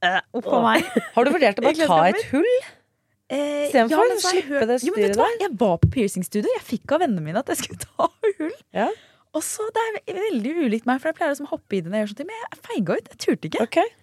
Uh, 0.00 0.20
opp 0.38 0.46
a 0.48 0.60
meg. 0.64 0.86
Har 1.14 1.26
du 1.26 1.34
vurdert 1.34 1.58
å 1.60 1.64
bare 1.66 1.88
ta 1.90 1.98
et 2.08 2.22
hull? 2.30 2.54
Eh, 3.30 3.66
Istedenfor 3.68 4.00
ja, 4.08 4.14
å 4.14 4.22
slippe 4.24 4.62
det 4.66 4.78
styret 4.80 5.18
hva? 5.20 5.26
Jeg 5.42 5.52
var 5.60 5.76
på 5.82 5.90
piercingstudio. 5.92 6.48
Jeg 6.56 6.64
fikk 6.66 6.94
av 6.96 7.04
vennene 7.04 7.22
mine 7.22 7.42
at 7.42 7.52
jeg 7.52 7.60
skulle 7.60 7.84
ta 7.84 8.08
hull. 8.40 8.54
Ja. 8.74 8.88
Og 9.36 9.44
så 9.46 9.66
Det 9.76 9.82
er 10.10 10.16
veldig 10.16 10.54
ulikt 10.64 10.88
meg, 10.88 11.02
for 11.02 11.12
jeg 11.12 11.18
pleier 11.20 11.34
liksom 11.34 11.50
å 11.50 11.52
hoppe 11.52 11.76
i 11.76 11.82
det 11.84 11.92
når 11.92 12.00
jeg 12.00 12.06
gjør 12.06 12.12
sånt, 12.14 12.24
men 12.30 12.40
jeg 12.40 12.62
feiga 12.70 12.96
ut. 12.96 13.12
Jeg 13.12 13.20
turte 13.26 13.50
ikke. 13.50 13.66
Ok. 13.68 13.99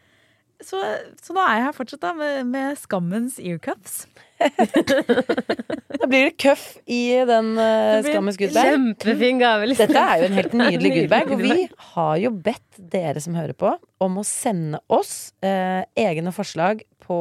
Så, 0.63 0.79
så 1.21 1.35
nå 1.35 1.41
er 1.43 1.59
jeg 1.59 1.65
her 1.67 1.75
fortsatt 1.75 2.01
da 2.01 2.13
med, 2.17 2.47
med 2.49 2.79
skammens 2.81 3.37
earcuffs. 3.37 4.07
Da 5.97 6.05
blir 6.09 6.27
det 6.27 6.37
cuff 6.41 6.63
i 6.85 7.01
den 7.29 7.51
uh, 7.57 8.01
Skammens 8.05 8.39
goodbag. 8.41 8.71
Kjempefin 8.71 9.41
gave. 9.41 9.69
liksom. 9.69 9.91
Dette 9.91 10.01
er 10.01 10.21
jo 10.23 10.27
en 10.31 10.37
helt 10.39 10.57
nydelig 10.63 10.91
goodbag, 10.95 11.31
og 11.33 11.43
vi 11.45 11.67
har 11.93 12.17
jo 12.23 12.33
bedt 12.49 12.81
dere 12.93 13.21
som 13.23 13.37
hører 13.37 13.57
på, 13.57 13.71
om 14.03 14.19
å 14.21 14.25
sende 14.25 14.81
oss 14.93 15.31
uh, 15.45 15.85
egne 15.97 16.33
forslag 16.33 16.83
på 17.07 17.17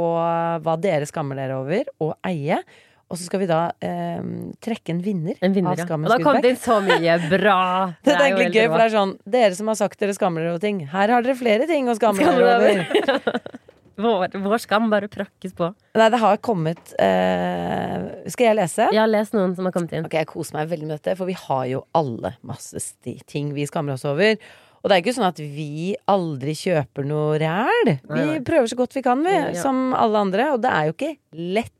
hva 0.67 0.75
dere 0.83 1.07
skammer 1.07 1.39
dere 1.39 1.61
over, 1.61 1.93
og 2.03 2.17
eie. 2.27 2.59
Og 3.07 3.19
så 3.21 3.29
skal 3.29 3.39
vi 3.45 3.47
da 3.47 3.61
eh, 3.87 4.23
trekke 4.65 4.91
en 4.97 5.03
vinner, 5.05 5.37
En 5.45 5.53
vinner, 5.55 5.77
av 5.77 5.79
ja. 5.79 5.99
Og 6.01 6.09
da 6.11 6.17
kom 6.25 6.41
det 6.43 6.57
inn 6.57 6.59
så 6.59 6.81
mye 6.83 7.19
bra. 7.37 7.59
Det 8.03 8.15
er 8.15 8.19
er 8.19 8.25
egentlig 8.33 8.49
gøy, 8.57 8.67
for 8.67 8.81
det 8.83 8.89
er 8.89 8.95
sånn 8.97 9.13
Dere 9.37 9.59
som 9.59 9.71
har 9.71 9.79
sagt 9.79 10.03
dere 10.03 10.17
skammer 10.17 10.43
dere 10.43 10.57
over 10.57 10.65
ting. 10.65 10.83
Her 10.91 11.15
har 11.15 11.23
dere 11.23 11.39
flere 11.39 11.69
ting 11.71 11.87
å 11.87 11.95
skamme 11.99 12.27
dere 12.27 12.57
over. 12.57 13.47
Vår, 13.97 14.29
vår 14.45 14.61
skam 14.61 14.91
bare 14.93 15.09
prakkes 15.09 15.55
på. 15.57 15.71
Nei, 15.97 16.09
det 16.13 16.19
har 16.21 16.37
kommet 16.45 16.91
eh, 17.01 18.27
Skal 18.29 18.51
jeg 18.51 18.59
lese? 18.59 18.91
Jeg 18.93 19.01
har 19.01 19.09
lest 19.09 19.33
noen 19.33 19.55
som 19.57 19.65
har 19.65 19.73
kommet 19.73 19.95
inn. 19.97 20.05
Ok, 20.05 20.19
Jeg 20.19 20.29
koser 20.29 20.59
meg 20.59 20.69
veldig 20.69 20.89
med 20.91 20.99
dette, 20.99 21.15
for 21.17 21.31
vi 21.31 21.37
har 21.47 21.63
jo 21.71 21.81
alle 21.97 22.35
masse 22.45 22.83
ting 23.25 23.55
vi 23.57 23.65
skammer 23.69 23.97
oss 23.97 24.05
over. 24.05 24.37
Og 24.83 24.91
det 24.91 24.99
er 24.99 25.03
ikke 25.03 25.17
sånn 25.17 25.31
at 25.31 25.41
vi 25.41 25.97
aldri 26.13 26.53
kjøper 26.61 27.09
noe 27.09 27.41
ræl. 27.41 27.95
Vi 28.05 28.37
prøver 28.47 28.69
så 28.71 28.77
godt 28.79 28.99
vi 28.99 29.03
kan, 29.07 29.25
vi, 29.25 29.33
Ja, 29.33 29.49
ja. 29.57 29.63
som 29.65 29.97
alle 29.97 30.21
andre. 30.29 30.53
Og 30.53 30.61
det 30.63 30.71
er 30.77 30.91
jo 30.91 30.95
ikke 30.99 31.15
lett 31.57 31.73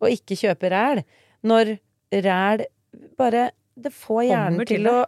å 0.00 0.10
ikke 0.10 0.38
kjøpe 0.38 0.70
ræl 0.72 1.02
når 1.46 1.76
ræl 2.24 2.66
bare 3.18 3.50
Det 3.80 3.92
får 3.94 4.24
hjernen 4.26 4.66
til 4.66 4.88
å 4.90 5.04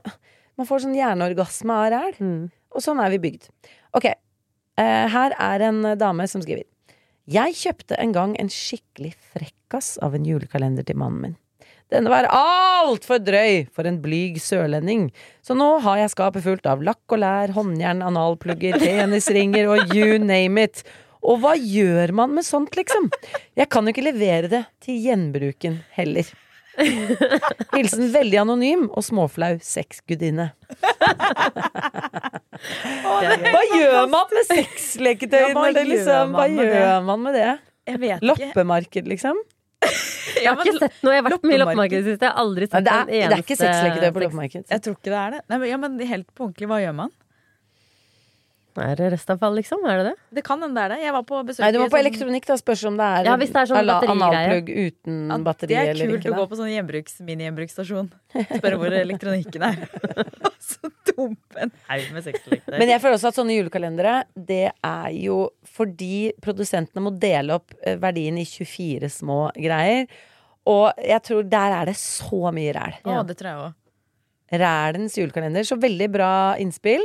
Man 0.57 0.68
får 0.68 0.85
sånn 0.85 0.94
hjerneorgasme 0.94 1.74
av 1.74 1.87
ræl. 1.90 2.18
Mm. 2.20 2.42
Og 2.76 2.85
sånn 2.85 3.00
er 3.00 3.09
vi 3.14 3.18
bygd. 3.24 3.48
Ok, 3.96 4.05
eh, 4.05 5.07
her 5.09 5.35
er 5.40 5.64
en 5.64 5.81
dame 5.98 6.26
som 6.28 6.44
skriver. 6.44 6.68
Jeg 7.24 7.57
kjøpte 7.57 7.96
en 8.02 8.12
gang 8.12 8.35
en 8.40 8.50
skikkelig 8.52 9.14
frekkas 9.33 9.94
av 10.05 10.14
en 10.14 10.26
julekalender 10.28 10.85
til 10.87 10.98
mannen 11.00 11.24
min. 11.24 11.37
Denne 11.92 12.09
var 12.09 12.28
altfor 12.33 13.20
drøy 13.20 13.66
for 13.72 13.88
en 13.88 13.98
blyg 14.00 14.38
sørlending, 14.40 15.11
så 15.44 15.57
nå 15.59 15.74
har 15.85 16.00
jeg 16.00 16.12
skapet 16.14 16.44
fullt 16.44 16.68
av 16.70 16.85
lakk 16.85 17.02
og 17.12 17.20
lær, 17.20 17.52
håndjern, 17.52 18.00
analplugger, 18.07 18.78
penisringer 18.81 19.68
og 19.68 19.92
you 19.92 20.16
name 20.22 20.64
it. 20.64 20.81
Og 21.23 21.39
hva 21.43 21.53
gjør 21.55 22.13
man 22.19 22.33
med 22.35 22.47
sånt, 22.47 22.75
liksom? 22.79 23.11
Jeg 23.59 23.69
kan 23.71 23.87
jo 23.87 23.95
ikke 23.95 24.07
levere 24.09 24.51
det 24.51 24.65
til 24.83 24.99
gjenbruken 25.05 25.83
heller. 25.95 26.27
Hilsen 27.77 28.09
veldig 28.15 28.39
anonym 28.43 28.87
og 28.91 29.05
småflau 29.05 29.59
sexgudinne. 29.63 30.49
Hva 33.03 33.63
gjør 33.77 34.09
man 34.11 34.33
med 34.33 34.49
sexleketøy? 34.49 35.39
Ja, 35.43 35.53
hva 35.57 35.69
gjør 35.71 35.91
liksom, 35.93 36.35
hva 36.35 36.47
man 36.49 36.73
gjør 36.73 37.07
man 37.09 37.25
med 37.27 37.39
det? 37.39 37.51
Jeg 37.93 38.03
vet 38.03 38.19
ikke. 38.19 38.29
Loppemarked, 38.31 39.11
liksom? 39.11 39.43
Jeg 40.43 40.49
har 40.49 40.63
ikke 40.63 40.79
sett 40.79 41.01
noe. 41.03 41.13
Jeg 41.13 41.23
har 41.23 41.27
vært 41.29 41.47
mye 41.47 41.55
i 41.57 41.61
loppemarked 41.61 41.97
i 41.97 42.03
det 42.03 42.13
siste. 42.13 42.25
Jeg 42.25 42.33
har 42.33 42.39
aldri 42.43 42.69
Nei, 42.71 42.81
det, 42.87 42.93
er, 42.93 43.01
en 43.03 43.33
det 43.33 43.37
er 43.37 43.43
ikke 43.43 43.59
sexleketøy 43.59 44.13
på 44.15 44.23
loppemarked. 44.23 44.65
Jeg 44.71 44.85
tror 44.85 44.95
ikke 44.97 45.11
det 45.11 45.19
er 45.23 45.35
det. 45.35 45.41
Nei, 45.51 45.59
men, 45.59 45.69
ja, 45.69 45.79
men 45.83 45.99
helt 46.13 46.29
på 46.31 46.47
ordentlig, 46.47 46.69
hva 46.71 46.79
gjør 46.83 46.95
man? 47.03 47.13
Er 48.81 48.97
det 48.97 49.11
restavfall, 49.13 49.55
liksom? 49.59 49.83
Er 49.85 49.99
det 50.01 50.05
det? 50.07 50.15
Det 50.39 50.45
kan 50.47 50.63
hende 50.63 50.79
det 50.79 50.85
er 50.85 50.93
det. 50.95 50.99
Jeg 51.05 51.13
var 51.13 51.25
på 51.29 51.41
besøk 51.45 51.65
Nei, 51.65 51.73
du 51.75 51.79
var 51.83 51.91
på 51.91 51.97
sånn- 51.97 52.07
elektronikk, 52.07 52.47
da. 52.49 52.57
Spørs 52.57 52.85
om 52.89 52.97
det 52.97 53.09
er, 53.09 53.25
Ja, 53.29 53.37
det 53.37 53.49
er 53.51 53.67
sånn 53.69 53.91
analplugg 54.15 54.71
uten 54.73 55.19
Ja, 55.29 55.39
batteri 55.39 55.69
Det 55.69 55.83
er 55.91 56.09
kult 56.09 56.29
å 56.31 56.35
gå 56.39 56.47
på 56.49 56.57
sånn 56.57 56.73
gjenbruks, 56.73 57.21
mini-gjenbruksstasjon. 57.21 58.09
Spørre 58.33 58.79
hvor 58.81 58.97
elektronikken 58.97 59.63
er. 59.63 59.89
Så 60.63 60.93
dump 61.11 61.59
en 61.61 61.73
haug 61.89 62.09
med 62.15 62.25
sexleketøy. 62.25 62.79
Men 62.79 62.89
jeg 62.89 63.03
føler 63.03 63.19
også 63.19 63.33
at 63.33 63.39
sånne 63.41 63.59
julekalendere, 63.59 64.15
det 64.35 64.71
er 64.73 65.11
jo 65.19 65.51
fordi 65.69 66.33
produsentene 66.41 67.03
må 67.05 67.13
dele 67.19 67.59
opp 67.59 67.75
eh, 67.83 67.99
verdien 68.01 68.39
i 68.41 68.47
24 68.49 69.11
små 69.11 69.41
greier. 69.59 70.07
Og 70.71 70.93
jeg 71.03 71.23
tror 71.27 71.47
der 71.51 71.77
er 71.81 71.91
det 71.91 71.97
så 71.99 72.53
mye 72.55 72.73
ræl. 72.77 72.99
Å, 73.05 73.21
det 73.27 73.37
tror 73.37 73.51
jeg 73.51 73.63
òg. 73.67 73.79
Rælens 74.63 75.17
julekalender. 75.19 75.67
Så 75.67 75.79
veldig 75.81 76.09
bra 76.13 76.33
innspill. 76.63 77.05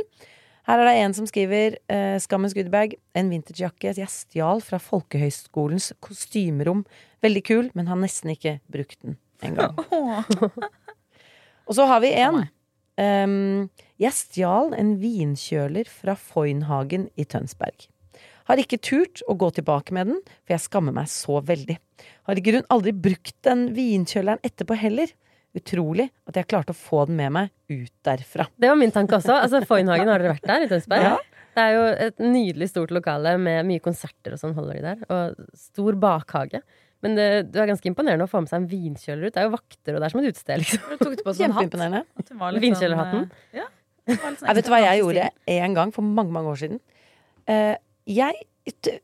Her 0.68 0.82
er 0.82 0.90
det 0.90 0.98
en 1.00 1.14
som 1.16 1.28
skriver 1.28 1.78
uh, 1.88 2.18
Skammens 2.20 2.52
goodiebag. 2.56 2.98
En 3.16 3.30
vintagejakke 3.32 3.94
jeg 3.96 4.12
stjal 4.12 4.60
fra 4.64 4.80
Folkehøgskolens 4.82 5.94
kostymerom. 6.04 6.84
Veldig 7.24 7.42
kul, 7.48 7.70
men 7.78 7.88
har 7.88 7.98
nesten 8.00 8.34
ikke 8.34 8.58
brukt 8.68 9.00
den 9.00 9.16
engang. 9.44 9.78
Og 11.68 11.76
så 11.76 11.88
har 11.88 12.04
vi 12.04 12.12
en 12.20 12.44
Um, 12.98 13.68
jeg 14.02 14.10
stjal 14.16 14.72
en 14.74 14.96
vinkjøler 14.98 15.86
fra 15.86 16.16
Foynhagen 16.18 17.06
i 17.14 17.22
Tønsberg. 17.30 17.86
Har 18.50 18.58
ikke 18.58 18.80
turt 18.82 19.22
å 19.30 19.36
gå 19.38 19.52
tilbake 19.54 19.94
med 19.94 20.10
den, 20.10 20.18
for 20.42 20.56
jeg 20.56 20.64
skammer 20.64 20.96
meg 20.96 21.10
så 21.12 21.38
veldig. 21.46 21.76
Har 22.26 22.40
i 22.40 22.42
grunn 22.42 22.66
aldri 22.74 22.94
brukt 22.96 23.36
den 23.46 23.68
vinkjøleren 23.76 24.42
etterpå 24.42 24.74
heller. 24.80 25.12
Utrolig 25.56 26.10
at 26.28 26.36
jeg 26.36 26.46
klarte 26.50 26.74
å 26.74 26.76
få 26.76 27.06
den 27.08 27.16
med 27.18 27.32
meg 27.32 27.52
ut 27.72 27.92
derfra. 28.04 28.44
Det 28.60 28.68
var 28.68 28.76
min 28.76 28.92
tanke 28.92 29.16
også. 29.16 29.38
Altså, 29.40 29.62
Foynhagen, 29.66 30.10
har 30.10 30.20
dere 30.20 30.34
vært 30.36 30.46
der 30.46 30.66
i 30.66 30.68
Tønsberg? 30.70 31.06
Ja. 31.08 31.16
Det 31.56 31.62
er 31.64 31.72
jo 31.74 31.86
et 32.06 32.20
nydelig 32.22 32.68
stort 32.70 32.92
lokale 32.94 33.32
med 33.40 33.64
mye 33.66 33.82
konserter 33.82 34.36
og 34.36 34.38
sånn 34.42 34.52
holder 34.54 34.76
de 34.78 34.82
der. 34.84 35.00
Og 35.10 35.56
stor 35.58 35.96
bakhage. 35.98 36.60
Men 37.02 37.16
det, 37.18 37.26
det 37.54 37.62
er 37.62 37.70
ganske 37.70 37.88
imponerende 37.90 38.26
å 38.26 38.30
få 38.30 38.42
med 38.42 38.50
seg 38.50 38.60
en 38.60 38.68
vinkjøler 38.70 39.28
ut. 39.28 39.34
Det 39.34 39.40
er 39.42 39.48
jo 39.48 39.54
vakter, 39.54 39.94
og 39.96 40.02
det 40.02 40.06
er 40.06 40.12
som 40.14 40.20
et 40.20 40.28
utested, 40.32 40.62
liksom. 40.62 40.84
Du 40.92 41.02
tok 41.02 41.16
det 41.16 41.24
på 41.26 41.34
sånn. 41.34 41.56
Kjempeimponerende. 41.56 42.60
Vinkjølerhatten? 42.64 43.26
Sånn, 43.26 43.42
eh, 43.54 43.60
ja. 43.60 43.66
det 44.08 44.16
var 44.22 44.34
litt 44.34 44.42
sånn 44.42 44.50
Jeg 44.50 44.58
vet 44.58 44.68
du 44.68 44.72
hva 44.74 44.80
jeg 44.84 45.02
gjorde 45.02 45.26
en 45.56 45.76
gang 45.78 45.94
for 45.94 46.12
mange, 46.18 46.34
mange 46.34 46.52
år 46.54 46.60
siden? 46.62 46.80
Uh, 47.48 47.74
jeg 48.08 48.44
t- 48.84 48.98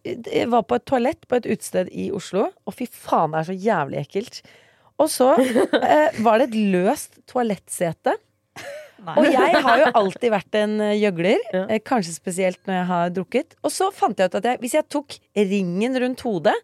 var 0.52 0.66
på 0.68 0.78
et 0.78 0.86
toalett 0.90 1.26
på 1.30 1.38
et 1.38 1.48
utested 1.48 1.90
i 1.94 2.10
Oslo, 2.14 2.48
og 2.66 2.76
fy 2.76 2.86
faen, 2.90 3.34
det 3.34 3.42
er 3.42 3.48
så 3.50 3.56
jævlig 3.66 4.00
ekkelt. 4.02 4.42
Og 5.02 5.08
så 5.10 5.32
eh, 5.40 6.20
var 6.22 6.38
det 6.38 6.50
et 6.52 6.58
løst 6.74 7.18
toalettsete. 7.30 8.14
Nei. 9.04 9.14
Og 9.20 9.26
jeg 9.28 9.58
har 9.66 9.80
jo 9.82 9.88
alltid 10.00 10.30
vært 10.32 10.56
en 10.56 10.78
eh, 10.80 10.94
gjøgler, 11.02 11.42
Ja. 11.52 11.64
eh, 11.66 11.80
kanskje 11.84 12.14
spesielt 12.14 12.60
når 12.64 12.78
jeg 12.78 12.86
har 12.92 13.10
drukket. 13.18 13.56
Og 13.66 13.72
så 13.74 13.90
fant 13.92 14.16
jeg 14.22 14.30
ut 14.30 14.38
at 14.38 14.46
jeg, 14.48 14.60
hvis 14.62 14.76
jeg 14.78 14.86
tok 14.94 15.16
ringen 15.36 15.98
rundt 16.00 16.22
hodet, 16.24 16.54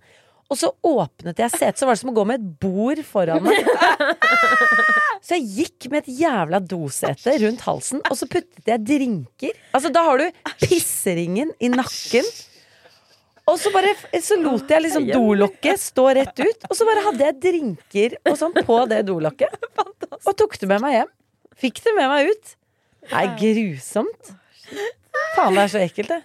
og 0.51 0.59
så 0.59 0.71
åpnet 0.83 1.39
jeg 1.39 1.53
setet, 1.53 1.79
så 1.79 1.87
var 1.87 1.95
det 1.95 2.01
som 2.01 2.11
å 2.11 2.15
gå 2.17 2.25
med 2.27 2.41
et 2.41 2.47
bord 2.63 3.03
foran 3.07 3.45
meg. 3.45 3.61
Så 5.21 5.37
jeg 5.37 5.45
gikk 5.53 5.87
med 5.93 6.01
et 6.07 6.15
jævla 6.23 6.59
dosete 6.65 7.35
rundt 7.43 7.61
halsen, 7.67 8.01
og 8.09 8.17
så 8.17 8.25
puttet 8.27 8.67
jeg 8.71 8.81
drinker. 8.89 9.53
Altså, 9.77 9.91
da 9.93 10.01
har 10.07 10.17
du 10.17 10.25
pisseringen 10.65 11.51
i 11.61 11.69
nakken. 11.69 12.25
Og 13.51 13.59
så 13.59 13.73
bare 13.75 13.95
Så 14.23 14.39
lot 14.41 14.71
jeg 14.71 14.85
liksom 14.87 15.09
dolokket 15.11 15.83
stå 15.83 16.07
rett 16.21 16.43
ut, 16.43 16.67
og 16.69 16.77
så 16.79 16.87
bare 16.89 17.05
hadde 17.09 17.27
jeg 17.27 17.39
drinker 17.47 18.17
og 18.23 18.39
sånn 18.39 18.55
på 18.57 18.79
det 18.91 19.03
dolokket. 19.09 19.55
Og 20.29 20.35
tok 20.37 20.59
det 20.61 20.69
med 20.69 20.83
meg 20.85 20.99
hjem. 20.99 21.11
Fikk 21.63 21.79
det 21.85 21.93
med 21.97 22.11
meg 22.13 22.29
ut. 22.31 22.51
Det 23.09 23.21
er 23.23 23.31
grusomt. 23.41 24.33
Faen, 25.37 25.57
det 25.57 25.63
er 25.63 25.73
så 25.73 25.83
ekkelt, 25.83 26.11
det. 26.11 26.23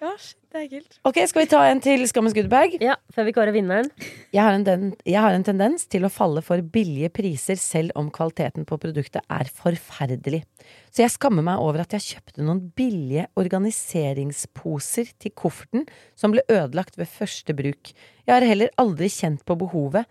Ja, 0.00 0.10
det 0.16 0.56
er 0.56 0.62
ekkelt. 0.64 0.94
Ok, 1.04 1.18
Skal 1.28 1.42
vi 1.42 1.48
ta 1.50 1.58
en 1.68 1.80
til 1.84 2.02
Skammens 2.08 2.32
goodiebag? 2.32 2.78
Ja, 2.80 2.94
før 3.12 3.26
vi 3.28 3.34
kårer 3.36 3.52
vinneren. 3.52 3.90
Jeg 4.32 4.40
har, 4.40 4.54
en 4.56 4.64
den, 4.64 4.86
jeg 5.04 5.20
har 5.20 5.34
en 5.36 5.44
tendens 5.44 5.84
til 5.92 6.06
å 6.06 6.12
falle 6.12 6.40
for 6.46 6.62
billige 6.62 7.10
priser 7.12 7.58
selv 7.60 7.92
om 8.00 8.08
kvaliteten 8.14 8.64
på 8.68 8.78
produktet 8.80 9.20
er 9.28 9.50
forferdelig. 9.60 10.40
Så 10.88 11.04
jeg 11.04 11.12
skammer 11.12 11.44
meg 11.46 11.60
over 11.60 11.84
at 11.84 11.92
jeg 11.98 12.06
kjøpte 12.14 12.46
noen 12.46 12.62
billige 12.78 13.28
organiseringsposer 13.40 15.12
til 15.20 15.36
kofferten 15.36 15.84
som 16.18 16.32
ble 16.32 16.46
ødelagt 16.48 16.96
ved 16.96 17.12
første 17.12 17.54
bruk. 17.56 17.92
Jeg 18.24 18.34
har 18.36 18.46
heller 18.46 18.72
aldri 18.80 19.10
kjent 19.12 19.44
på 19.44 19.58
behovet 19.60 20.08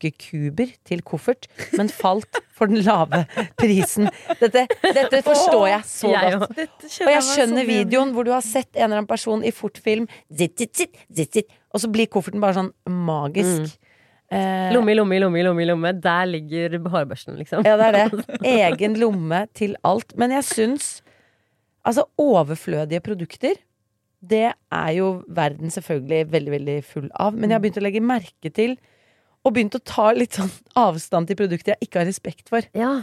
for 0.00 0.70
til 0.86 1.02
koffert, 1.06 1.48
men 1.78 1.88
falt 1.92 2.40
for 2.56 2.70
den 2.70 2.82
lave 2.86 3.24
prisen. 3.60 4.08
Dette, 4.40 4.66
dette 4.82 5.22
forstår 5.26 5.66
jeg 5.72 5.88
så 5.90 6.12
godt. 6.12 6.60
Og 7.06 7.10
jeg 7.12 7.24
skjønner 7.28 7.68
videoen 7.68 8.14
hvor 8.16 8.26
du 8.28 8.32
har 8.34 8.44
sett 8.44 8.70
en 8.76 8.86
eller 8.88 9.02
annen 9.02 9.10
person 9.10 9.44
i 9.44 9.52
fortfilm 9.54 10.06
Og 11.74 11.82
så 11.84 11.90
blir 11.92 12.08
kofferten 12.12 12.40
bare 12.44 12.56
sånn 12.56 12.72
magisk. 13.06 13.74
Eh, 14.32 14.72
Lomme 14.74 14.90
i 14.90 14.96
lomme 14.98 15.14
i 15.14 15.20
lomme 15.22 15.38
i 15.38 15.44
lomme. 15.46 15.66
lomme. 15.68 15.92
Der 16.02 16.26
ligger 16.26 16.78
hårbørsten, 16.82 17.36
liksom. 17.38 17.62
ja, 17.68 17.76
det 17.78 17.90
er 17.92 17.98
det. 18.10 18.24
Egen 18.56 18.96
lomme 18.98 19.44
til 19.54 19.76
alt. 19.86 20.16
Men 20.18 20.34
jeg 20.38 20.48
syns 20.52 20.88
Altså, 21.86 22.02
overflødige 22.18 22.98
produkter, 22.98 23.52
det 24.18 24.48
er 24.74 24.88
jo 24.96 25.20
verden 25.30 25.70
selvfølgelig 25.70 26.32
veldig, 26.32 26.50
veldig 26.56 26.74
full 26.82 27.04
av. 27.14 27.36
Men 27.36 27.46
jeg 27.52 27.54
har 27.54 27.62
begynt 27.62 27.78
å 27.78 27.84
legge 27.84 28.00
merke 28.02 28.50
til 28.50 28.74
og 29.46 29.54
begynt 29.54 29.76
å 29.78 29.82
ta 29.86 30.10
litt 30.16 30.34
sånn 30.38 30.50
avstand 30.78 31.30
til 31.30 31.38
produkter 31.38 31.76
jeg 31.76 31.86
ikke 31.86 32.02
har 32.02 32.08
respekt 32.08 32.50
for. 32.50 32.66
Ja. 32.76 32.96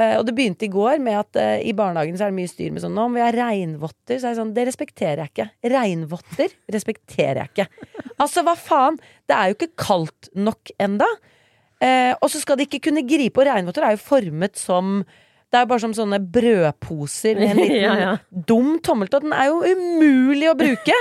Uh, 0.00 0.14
og 0.16 0.22
det 0.24 0.32
begynte 0.38 0.64
i 0.64 0.70
går 0.72 1.02
med 1.04 1.18
at 1.20 1.36
uh, 1.36 1.58
i 1.60 1.74
barnehagen 1.76 2.16
så 2.16 2.24
er 2.24 2.32
det 2.32 2.38
mye 2.38 2.48
styr 2.48 2.70
med 2.72 2.80
sånn 2.80 2.94
Nå 2.96 3.10
må 3.10 3.18
vi 3.18 3.24
ha 3.26 3.32
regnvotter. 3.34 4.16
Så 4.16 4.24
er 4.24 4.32
det 4.32 4.38
sånn 4.38 4.54
Det 4.56 4.64
respekterer 4.70 5.20
jeg 5.20 5.32
ikke. 5.34 5.46
Regnvotter 5.74 6.54
respekterer 6.72 7.42
jeg 7.42 7.52
ikke. 7.52 7.66
Altså, 8.16 8.44
hva 8.46 8.54
faen? 8.56 8.96
Det 9.28 9.36
er 9.36 9.50
jo 9.50 9.58
ikke 9.58 9.84
kaldt 9.84 10.30
nok 10.32 10.72
enda. 10.80 11.10
Uh, 11.82 12.14
og 12.22 12.30
så 12.32 12.40
skal 12.40 12.56
de 12.56 12.64
ikke 12.64 12.86
kunne 12.88 13.04
gripe. 13.04 13.42
Og 13.42 13.50
regnvotter 13.50 13.84
er 13.84 13.98
jo 13.98 14.00
formet 14.06 14.56
som 14.56 15.02
Det 15.52 15.60
er 15.60 15.66
jo 15.66 15.70
bare 15.74 15.84
som 15.84 15.92
sånne 15.92 16.22
brødposer 16.38 17.36
med 17.36 17.52
en 17.52 17.60
liten 17.66 17.82
Ja, 17.84 17.94
ja. 18.00 18.16
dum 18.32 18.78
tommeltott. 18.80 19.28
Den 19.28 19.36
er 19.36 19.52
jo 19.52 19.60
umulig 19.76 20.48
å 20.48 20.56
bruke! 20.56 20.96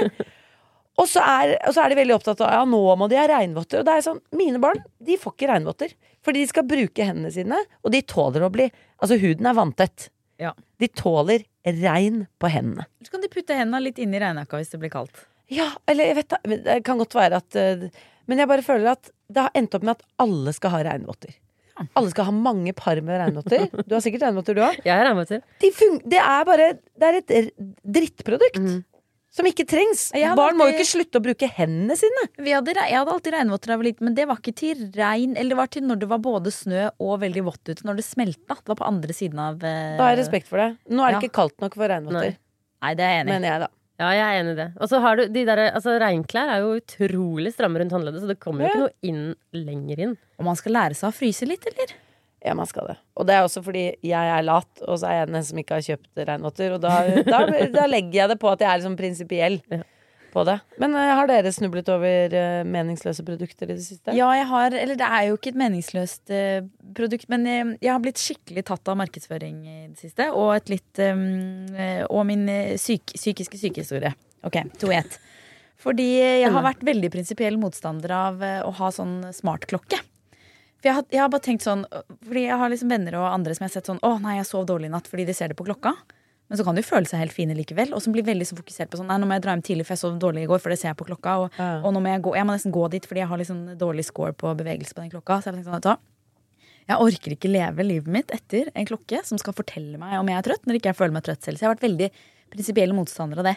Og 1.01 1.09
så, 1.09 1.23
er, 1.25 1.55
og 1.65 1.73
så 1.73 1.83
er 1.83 1.91
de 1.91 1.97
veldig 1.97 2.13
opptatt 2.13 2.43
av 2.45 2.53
Ja, 2.53 2.61
nå 2.69 2.79
må 2.99 3.07
de 3.09 3.17
ha 3.17 3.25
regnvotter. 3.31 3.81
Og 3.81 3.87
det 3.87 3.97
er 3.97 4.05
sånn, 4.05 4.21
mine 4.37 4.61
barn 4.61 4.81
de 5.01 5.17
får 5.19 5.33
ikke 5.35 5.49
regnvotter. 5.49 5.95
Fordi 6.21 6.43
de 6.43 6.49
skal 6.51 6.67
bruke 6.69 7.05
hendene 7.07 7.31
sine, 7.33 7.57
og 7.81 7.93
de 7.95 8.03
tåler 8.05 8.45
å 8.45 8.51
bli 8.53 8.67
Altså, 9.01 9.17
huden 9.17 9.47
er 9.49 9.57
vanntett. 9.57 10.11
Ja. 10.41 10.51
De 10.77 10.85
tåler 10.93 11.41
regn 11.65 12.25
på 12.41 12.49
hendene. 12.53 12.85
Så 13.01 13.13
kan 13.13 13.23
de 13.23 13.29
putte 13.33 13.57
hendene 13.57 13.81
litt 13.81 13.97
inn 14.01 14.13
i 14.13 14.21
regnjakka 14.21 14.59
hvis 14.61 14.73
det 14.73 14.79
blir 14.83 14.93
kaldt. 14.93 15.23
Ja, 15.51 15.71
eller 15.89 16.07
jeg 16.11 16.19
vet 16.21 16.31
da 16.31 16.37
Det 16.47 16.77
kan 16.87 17.01
godt 17.01 17.15
være 17.17 17.41
at 17.41 17.57
eh, 17.59 17.81
Men 18.29 18.39
jeg 18.39 18.47
bare 18.47 18.63
føler 18.63 18.93
at 18.93 19.09
det 19.31 19.43
har 19.43 19.57
endt 19.57 19.73
opp 19.75 19.83
med 19.83 19.97
at 19.97 20.05
alle 20.23 20.53
skal 20.55 20.73
ha 20.75 20.83
regnvotter. 20.85 21.33
Alle 21.97 22.11
skal 22.11 22.27
ha 22.27 22.33
mange 22.35 22.73
par 22.77 22.99
med 23.01 23.17
regnvotter. 23.21 23.65
Du 23.87 23.95
har 23.95 24.03
sikkert 24.03 24.27
regnvotter, 24.27 24.57
du 24.57 24.61
òg. 24.65 24.77
Jeg 24.85 24.93
har 24.93 25.05
regnvotter. 25.07 25.41
De 25.63 25.71
det 26.13 26.21
er 26.21 26.47
bare 26.47 26.67
Det 26.77 27.09
er 27.09 27.19
et 27.21 27.53
drittprodukt. 27.97 28.59
Som 29.31 29.47
ikke 29.47 29.63
trengs. 29.63 30.09
Barn 30.11 30.35
alltid... 30.35 30.57
Må 30.59 30.65
jo 30.67 30.73
ikke 30.75 30.87
slutte 30.89 31.19
å 31.21 31.23
bruke 31.23 31.47
hendene 31.55 31.95
sine. 31.95 32.25
Vi 32.43 32.51
hadde, 32.51 32.73
jeg 32.75 32.97
hadde 32.99 33.13
alltid 33.15 33.35
regnvotter 33.37 33.71
da 33.71 33.75
jeg 33.77 33.79
var 33.81 33.87
liten, 33.87 34.05
men 34.09 34.15
det 34.17 34.25
var 34.27 34.41
ikke 34.41 34.53
til 34.59 34.81
regn. 34.97 35.37
Eller 35.39 35.53
det 35.55 35.59
var 35.61 35.69
til 35.71 35.85
når 35.87 36.01
det 36.01 36.09
var 36.11 36.19
både 36.25 36.51
snø 36.51 36.81
og 36.99 37.13
veldig 37.23 37.43
vått 37.47 37.71
ute. 37.71 37.85
Når 37.87 38.01
det 38.01 38.05
smelta. 38.09 38.57
Det 38.59 38.73
var 38.73 38.79
på 38.81 38.89
andre 38.89 39.15
siden 39.15 39.39
av 39.39 39.63
eh, 39.63 39.93
Da 39.95 40.03
har 40.09 40.17
jeg 40.17 40.19
respekt 40.25 40.51
for 40.51 40.59
det. 40.59 40.69
Nå 40.91 41.05
er 41.07 41.15
det 41.15 41.21
Ja. 41.21 41.23
ikke 41.23 41.37
kaldt 41.39 41.63
nok 41.63 41.79
for 41.79 41.87
regnvotter. 41.95 42.35
Nei. 42.35 42.41
Nei, 42.83 42.91
det 42.99 43.07
er 43.07 43.15
jeg 43.15 43.23
enig 43.23 43.31
i. 43.31 43.35
Mener 43.37 43.53
jeg, 43.53 43.63
da. 43.63 43.71
Ja, 44.01 44.11
jeg 44.17 44.25
er 44.25 44.39
enig 44.41 44.51
i 44.51 44.57
det. 44.57 44.67
Og 44.81 44.89
så 44.89 44.99
har 45.03 45.15
du 45.19 45.23
de 45.29 45.41
der, 45.45 45.59
altså 45.77 45.95
Regnklær 46.01 46.49
er 46.55 46.63
jo 46.63 46.75
utrolig 46.81 47.51
stramme 47.53 47.79
rundt 47.83 47.93
håndleddet, 47.93 48.23
så 48.23 48.31
det 48.33 48.39
kommer 48.41 48.65
jo 48.65 48.67
Ja. 48.67 48.71
ikke 48.73 48.83
noe 48.83 48.95
inn 49.05 49.35
lenger 49.53 49.99
inn. 50.07 50.15
Og 50.41 50.47
man 50.47 50.57
skal 50.57 50.73
lære 50.73 50.97
seg 50.97 51.11
å 51.11 51.15
fryse 51.15 51.45
litt, 51.47 51.67
eller? 51.71 51.93
Ja, 52.41 52.55
man 52.57 52.65
skal 52.65 52.87
det. 52.89 52.97
Og 53.21 53.27
det 53.29 53.35
er 53.37 53.45
også 53.45 53.61
fordi 53.61 53.83
jeg 54.01 54.33
er 54.33 54.41
lat, 54.47 54.69
og 54.87 54.97
så 54.97 55.11
er 55.11 55.19
jeg 55.19 55.29
den 55.29 55.43
som 55.45 55.59
ikke 55.61 55.77
har 55.77 55.83
kjøpt 55.85 56.21
regnvotter. 56.25 56.73
Og 56.73 56.81
da, 56.81 56.95
da, 57.27 57.41
da 57.69 57.83
legger 57.89 58.23
jeg 58.23 58.31
det 58.33 58.37
på 58.41 58.49
at 58.49 58.63
jeg 58.63 58.71
er 58.71 58.79
liksom 58.81 58.95
prinsipiell 58.97 59.59
Ja. 59.69 59.83
på 60.33 60.45
det. 60.47 60.55
Men 60.81 60.95
uh, 60.97 61.03
har 61.19 61.29
dere 61.29 61.51
snublet 61.53 61.91
over 61.93 62.33
uh, 62.33 62.63
meningsløse 62.65 63.21
produkter 63.27 63.69
i 63.69 63.75
det 63.75 63.85
siste? 63.85 64.15
Ja, 64.17 64.31
jeg 64.39 64.47
har 64.49 64.73
Eller 64.79 64.97
det 64.97 65.05
er 65.05 65.27
jo 65.27 65.37
ikke 65.37 65.51
et 65.53 65.61
meningsløst 65.61 66.33
uh, 66.33 66.65
produkt, 66.97 67.29
men 67.29 67.45
jeg, 67.45 67.71
jeg 67.83 67.93
har 67.93 68.01
blitt 68.07 68.21
skikkelig 68.25 68.65
tatt 68.71 68.89
av 68.89 68.97
markedsføring 69.03 69.61
i 69.61 69.79
det 69.91 70.01
siste. 70.01 70.31
Og 70.33 70.55
et 70.55 70.71
litt 70.73 71.01
eh, 71.03 72.01
Og 72.09 72.25
min 72.25 72.47
syk, 72.81 73.13
psykiske 73.13 73.59
sykehistorie. 73.61 74.15
Ok, 74.47 74.63
to 74.81 74.89
i 74.89 74.97
ett. 74.97 75.19
Fordi 75.81 76.09
jeg 76.17 76.49
har 76.53 76.65
vært 76.65 76.81
veldig 76.85 77.09
prinsipiell 77.13 77.55
motstander 77.61 78.11
av 78.13 78.41
å 78.41 78.73
ha 78.77 78.89
sånn 78.93 79.19
smartklokke. 79.33 79.97
For 80.81 80.89
jeg 80.89 80.97
har, 80.97 81.05
jeg 81.13 81.21
har 81.21 81.29
bare 81.29 81.45
tenkt 81.45 81.61
sånn 81.61 81.83
Fordi 82.25 82.41
jeg 82.47 82.57
har 82.57 82.71
liksom 82.73 82.89
venner 82.89 83.13
og 83.19 83.27
andre 83.29 83.53
som 83.53 83.63
jeg 83.67 83.69
har 83.69 83.75
sett 83.77 83.89
sånn 83.91 83.99
Å 84.01 84.15
nei, 84.23 84.39
jeg 84.39 84.47
sov 84.49 84.65
dårlig 84.65 84.89
i 84.89 84.93
natt 84.95 85.05
fordi 85.11 85.27
de 85.29 85.35
ser 85.37 85.51
det 85.53 85.57
på 85.59 85.65
klokka. 85.67 85.93
Men 86.49 86.57
så 86.59 86.65
kan 86.67 86.75
de 86.75 86.81
jo 86.81 86.87
føle 86.89 87.07
seg 87.07 87.21
helt 87.21 87.31
fine 87.35 87.53
likevel. 87.55 87.93
Og 87.95 88.01
som 88.03 88.11
blir 88.11 88.25
veldig 88.27 88.43
så 88.49 88.57
fokusert 88.57 88.89
på 88.91 88.97
sånn 88.99 89.07
Nei, 89.07 89.19
nå 89.21 89.27
må 89.29 89.37
jeg 89.37 89.43
dra 89.45 89.53
hjem 89.55 89.61
tidlig, 89.63 89.85
for 89.87 89.93
jeg 89.95 90.01
sov 90.01 90.17
dårlig 90.19 90.43
i 90.43 90.49
går, 90.51 90.59
for 90.59 90.73
det 90.73 90.79
ser 90.81 90.89
jeg 90.91 90.97
på 90.99 91.07
klokka. 91.07 91.35
Og, 91.45 91.59
Ja. 91.59 91.69
og 91.85 91.93
nå 91.95 92.01
må 92.03 92.11
jeg 92.11 92.23
gå 92.25 92.33
Jeg 92.35 92.47
må 92.49 92.55
nesten 92.57 92.73
gå 92.75 92.89
dit 92.91 93.05
fordi 93.07 93.21
jeg 93.23 93.29
har 93.29 93.37
liksom 93.39 93.61
dårlig 93.77 94.05
score 94.09 94.33
på 94.33 94.51
bevegelse 94.57 94.93
på 94.97 95.05
den 95.05 95.13
klokka. 95.13 95.37
Så 95.39 95.51
jeg 95.51 95.61
tenkte 95.61 95.79
sånn? 95.79 95.97
Jeg 96.89 96.97
orker 96.97 97.35
ikke 97.37 97.51
leve 97.53 97.85
livet 97.85 98.07
mitt 98.11 98.31
etter 98.35 98.71
en 98.75 98.85
klokke 98.89 99.21
som 99.23 99.37
skal 99.37 99.53
fortelle 99.53 99.99
meg 100.01 100.17
om 100.19 100.27
jeg 100.27 100.37
er 100.41 100.47
trøtt, 100.49 100.65
når 100.65 100.79
ikke 100.79 100.89
jeg 100.91 100.97
føler 100.97 101.13
meg 101.13 101.23
trøtt 101.23 101.45
selv. 101.45 101.55
Så 101.55 101.63
jeg 101.63 101.69
har 101.69 101.75
vært 101.77 101.87
veldig 101.87 102.09
prinsipiell 102.51 102.93
motstander 102.97 103.39
av 103.39 103.47
det. 103.51 103.55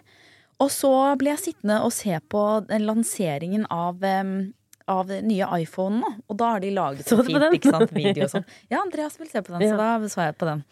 Og 0.62 0.68
så 0.70 0.90
ble 1.18 1.32
jeg 1.32 1.40
sittende 1.48 1.80
og 1.82 1.90
se 1.90 2.14
på 2.30 2.42
lanseringen 2.78 3.64
av 3.74 4.04
em, 4.06 4.52
av 4.90 5.06
den 5.08 5.28
nye 5.30 5.46
iPhonen, 5.62 6.02
nå. 6.04 6.10
og 6.28 6.36
da 6.40 6.50
har 6.54 6.60
de 6.60 6.70
laget 6.74 7.06
Så 7.08 7.16
så 7.16 7.24
fint 7.24 7.56
ikke 7.56 7.72
sant, 7.72 7.94
video 7.96 8.26
og 8.26 8.34
sånn. 8.34 8.44
Ja, 8.72 8.82
Andreas 8.82 9.16
vil 9.20 9.30
se 9.30 9.40
på 9.42 9.54
den, 9.54 9.64
Ja. 9.64 9.72
så 9.72 9.80
da 9.80 10.12
så 10.12 10.26
jeg 10.26 10.36
på 10.40 10.48
den. 10.50 10.64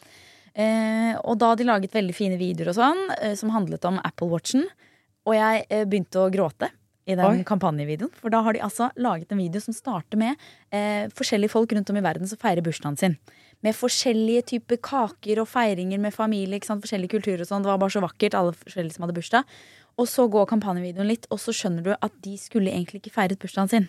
Eh, 0.54 1.14
og 1.24 1.38
da 1.40 1.52
hadde 1.52 1.62
de 1.64 1.70
laget 1.70 1.94
veldig 1.96 2.14
fine 2.16 2.36
videoer 2.40 2.72
og 2.74 2.76
sånn, 2.76 3.02
eh, 3.22 3.34
som 3.40 3.50
handlet 3.54 3.84
om 3.88 4.00
Apple 4.04 4.28
Watchen. 4.28 4.66
Og 5.24 5.36
jeg 5.38 5.64
eh, 5.70 5.84
begynte 5.88 6.20
å 6.20 6.30
gråte 6.34 6.68
i 7.08 7.16
den 7.16 7.24
Oi. 7.24 7.44
kampanjevideoen. 7.46 8.12
For 8.20 8.30
da 8.30 8.42
har 8.44 8.52
de 8.54 8.60
altså 8.62 8.90
laget 9.00 9.32
en 9.32 9.40
video 9.40 9.62
som 9.64 9.74
starter 9.74 10.20
med 10.20 10.36
eh, 10.70 11.08
forskjellige 11.16 11.50
folk 11.54 11.72
rundt 11.72 11.90
om 11.90 11.98
i 11.98 12.04
verden 12.04 12.28
som 12.28 12.38
feirer 12.38 12.62
bursdagen 12.62 12.98
sin. 13.00 13.16
Med 13.62 13.74
forskjellige 13.78 14.44
typer 14.52 14.78
kaker 14.82 15.40
og 15.42 15.48
feiringer 15.50 15.98
med 16.02 16.14
familie. 16.14 16.58
Ikke 16.58 16.68
sant? 16.68 16.84
Forskjellige 16.84 17.16
kulturer 17.16 17.42
og 17.46 17.48
sånn. 17.48 17.64
Det 17.64 17.70
var 17.72 17.80
bare 17.82 17.94
så 17.94 18.02
vakkert, 18.04 18.36
alle 18.38 18.52
forskjellige 18.58 18.98
som 18.98 19.06
hadde 19.06 19.16
bursdag. 19.16 19.56
Og 20.00 20.08
så 20.08 20.26
går 20.30 20.46
kampanjevideoen 20.50 21.08
litt, 21.10 21.26
og 21.30 21.38
så 21.42 21.52
skjønner 21.54 21.84
du 21.86 21.92
at 21.94 22.14
de 22.24 22.36
skulle 22.40 22.72
egentlig 22.72 23.02
ikke 23.02 23.14
feiret 23.14 23.40
bursdagen 23.42 23.70
sin. 23.70 23.88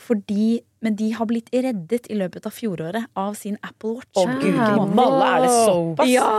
Fordi, 0.00 0.62
men 0.82 0.96
de 0.98 1.12
har 1.14 1.28
blitt 1.30 1.50
reddet 1.54 2.08
i 2.10 2.16
løpet 2.18 2.46
av 2.48 2.54
fjoråret 2.54 3.06
av 3.18 3.36
sin 3.38 3.58
Apple 3.62 3.98
Watch. 4.00 4.18
Å 4.18 4.24
gud, 4.40 4.94
malle, 4.96 5.28
er 5.28 5.44
det 5.44 5.52
såpass? 5.52 6.10
Ja! 6.10 6.32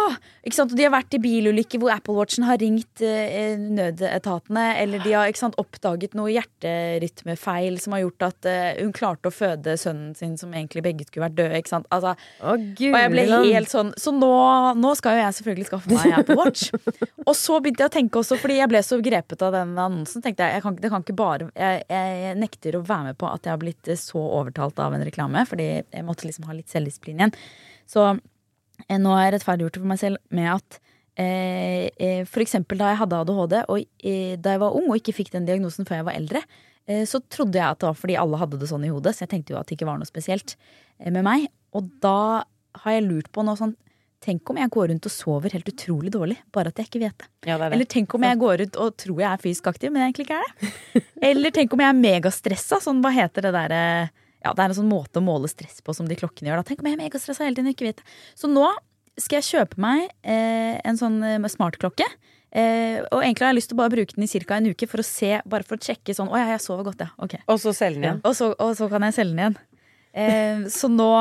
ikke 0.43 0.57
sant? 0.57 0.73
Og 0.73 0.79
de 0.79 0.83
har 0.83 0.91
vært 0.91 1.15
i 1.15 1.21
bilulykker 1.23 1.79
hvor 1.79 1.93
Apple 1.93 2.15
Watchen 2.17 2.43
har 2.43 2.59
ringt 2.59 3.03
eh, 3.05 3.55
nødetatene, 3.55 4.65
eller 4.81 5.03
de 5.05 5.13
har 5.15 5.31
ikke 5.31 5.39
sant, 5.39 5.55
oppdaget 5.61 6.17
noe 6.19 6.33
hjerterytmefeil 6.33 7.79
som 7.79 7.95
har 7.95 8.03
gjort 8.03 8.27
at 8.27 8.49
eh, 8.51 8.81
hun 8.81 8.91
klarte 8.95 9.31
å 9.31 9.33
føde 9.33 9.77
sønnen 9.79 10.11
sin 10.19 10.35
som 10.39 10.51
egentlig 10.51 10.83
begge 10.83 11.07
skulle 11.07 11.29
vært 11.29 11.37
døde. 11.39 11.61
Ikke 11.63 11.71
sant? 11.71 11.87
Altså, 11.93 12.15
Å, 12.43 12.57
og 12.57 12.83
jeg 12.83 13.13
ble 13.13 13.23
helt 13.29 13.71
sånn 13.71 13.91
Så 13.99 14.11
nå, 14.15 14.31
nå 14.79 14.91
skal 14.99 15.15
jo 15.15 15.23
jeg 15.23 15.37
selvfølgelig 15.39 15.69
skaffe 15.69 15.93
meg 15.93 16.17
Apple 16.19 16.37
Watch. 16.39 16.67
og 17.29 17.33
så 17.39 17.61
begynte 17.63 17.85
jeg 17.85 17.93
å 17.93 17.95
tenke 17.95 18.19
også, 18.19 18.39
fordi 18.41 18.59
jeg 18.59 18.71
ble 18.73 18.83
så 18.83 18.99
grepet 19.03 19.47
av 19.47 19.55
den 19.55 19.73
annonsen, 19.77 20.25
tenkte 20.25 20.43
jeg, 20.43 20.59
jeg 20.59 20.65
kan, 20.67 20.77
det 20.83 20.91
kan 20.91 21.05
ikke 21.05 21.17
bare 21.17 21.49
jeg, 21.55 21.85
jeg 21.87 22.35
nekter 22.41 22.79
å 22.79 22.83
være 22.83 23.13
med 23.13 23.19
på 23.21 23.31
at 23.31 23.42
jeg 23.47 23.53
har 23.53 23.61
blitt 23.61 23.89
eh, 23.91 23.99
så 23.99 24.21
overtalt 24.39 24.79
av 24.81 24.95
en 24.95 25.05
reklame, 25.05 25.45
fordi 25.49 25.67
jeg 25.81 26.05
måtte 26.07 26.27
liksom 26.27 26.47
ha 26.49 26.55
litt 26.57 26.71
selvdisiplin 26.71 27.21
igjen. 27.21 27.35
Så 27.89 28.05
eh, 28.09 28.99
nå 28.99 29.13
har 29.13 29.27
jeg 29.27 29.37
rettferdiggjort 29.37 29.77
det 29.77 29.83
for 29.83 29.93
meg 29.93 30.01
selv 30.01 30.21
med 30.35 30.51
at 30.55 30.79
eh, 31.19 31.87
eh, 31.97 32.21
for 32.29 32.45
eksempel 32.45 32.81
da 32.81 32.93
jeg 32.93 33.01
hadde 33.03 33.23
ADHD 33.23 33.57
og 33.63 33.79
eh, 33.81 34.35
da 34.39 34.55
jeg 34.55 34.63
var 34.63 34.77
ung 34.79 34.89
og 34.89 34.99
ikke 34.99 35.17
fikk 35.19 35.33
den 35.35 35.49
diagnosen 35.49 35.89
før 35.89 36.01
jeg 36.01 36.09
var 36.11 36.21
eldre, 36.21 36.45
så 37.07 37.21
trodde 37.31 37.55
jeg 37.55 37.63
at 37.63 37.79
det 37.79 37.85
var 37.87 37.95
fordi 37.95 38.15
alle 38.19 38.35
hadde 38.41 38.57
det 38.59 38.67
sånn 38.67 38.83
i 38.83 38.89
hodet, 38.91 39.13
så 39.15 39.23
jeg 39.23 39.29
tenkte 39.31 39.53
jo 39.53 39.57
at 39.61 39.69
det 39.69 39.77
ikke 39.77 39.85
var 39.87 40.01
noe 40.01 40.07
spesielt 40.09 40.57
med 40.99 41.23
meg. 41.23 41.45
Og 41.79 41.87
da 42.03 42.43
har 42.83 42.95
jeg 42.97 43.05
lurt 43.05 43.29
på 43.31 43.45
noe 43.47 43.55
sånn 43.55 43.71
Tenk 44.23 44.49
om 44.53 44.59
jeg 44.61 44.71
går 44.71 44.89
rundt 44.93 45.07
og 45.09 45.11
sover 45.11 45.51
helt 45.51 45.67
utrolig 45.67 46.11
dårlig, 46.13 46.37
bare 46.55 46.71
at 46.71 46.79
jeg 46.79 46.87
ikke 46.87 47.01
vet 47.01 47.15
det. 47.19 47.27
Ja, 47.49 47.57
det 47.57 47.67
det. 47.67 47.75
Eller 47.75 47.89
tenk 47.91 48.13
om 48.15 48.23
jeg 48.23 48.39
går 48.39 48.61
rundt 48.61 48.77
og 48.79 48.93
tror 49.03 49.17
jeg 49.19 49.27
er 49.29 49.41
fysisk 49.43 49.67
aktiv, 49.73 49.91
men 49.91 50.05
egentlig 50.05 50.29
ikke 50.29 50.37
er 50.39 50.53
det. 50.53 51.03
Eller 51.29 51.55
tenk 51.55 51.75
om 51.75 51.83
jeg 51.83 51.91
er 51.91 51.99
megastressa, 51.99 52.79
sånn 52.83 53.01
hva 53.03 53.11
heter 53.11 53.49
det 53.49 53.53
derre 53.57 53.81
Ja, 54.43 54.53
det 54.53 54.63
er 54.63 54.71
en 54.71 54.77
sånn 54.79 54.91
måte 54.91 55.19
å 55.19 55.25
måle 55.25 55.51
stress 55.51 55.83
på 55.83 55.95
som 55.95 56.07
de 56.07 56.15
klokkene 56.19 56.51
gjør. 56.51 56.61
Da. 56.61 56.69
Tenk 56.71 56.83
om 56.83 56.87
jeg 56.87 56.97
er 56.97 57.03
megastressa 57.03 57.43
hele 57.43 57.57
tiden 57.59 57.71
og 57.71 57.75
ikke 57.75 57.89
vet 57.89 57.99
det. 57.99 58.15
Så 58.39 58.47
nå 58.51 58.69
skal 59.19 59.41
jeg 59.41 59.49
kjøpe 59.51 59.81
meg 59.83 60.07
eh, 60.23 60.79
en 60.87 60.99
sånn 60.99 61.19
eh, 61.27 61.51
smartklokke. 61.51 62.07
Eh, 62.53 63.03
og 63.09 63.19
egentlig 63.19 63.47
har 63.47 63.51
jeg 63.51 63.59
lyst 63.59 63.71
til 63.71 63.77
å 63.77 63.81
bare 63.81 63.93
bruke 63.95 64.15
den 64.15 64.25
i 64.27 64.31
ca. 64.47 64.57
en 64.59 64.71
uke 64.71 64.87
for 64.89 65.01
å 65.01 65.05
se, 65.07 65.35
bare 65.49 65.65
for 65.67 65.75
å 65.79 65.83
sjekke 65.83 66.13
sånn 66.13 66.29
Å 66.29 66.37
ja, 66.37 66.49
jeg 66.53 66.63
sover 66.63 66.87
godt, 66.87 67.01
ja. 67.01 67.11
Ok. 67.17 67.37
Og 67.49 67.59
så 67.61 67.75
selge 67.75 67.99
den 67.99 68.07
igjen. 68.07 68.23
Og 68.29 68.35
så, 68.37 68.51
og 68.55 68.75
så 68.77 68.87
kan 68.91 69.05
jeg 69.07 69.15
selge 69.19 69.35
den 69.35 69.43
igjen. 69.43 69.61
Eh, 70.13 70.65
så 70.69 70.89
nå 70.91 71.11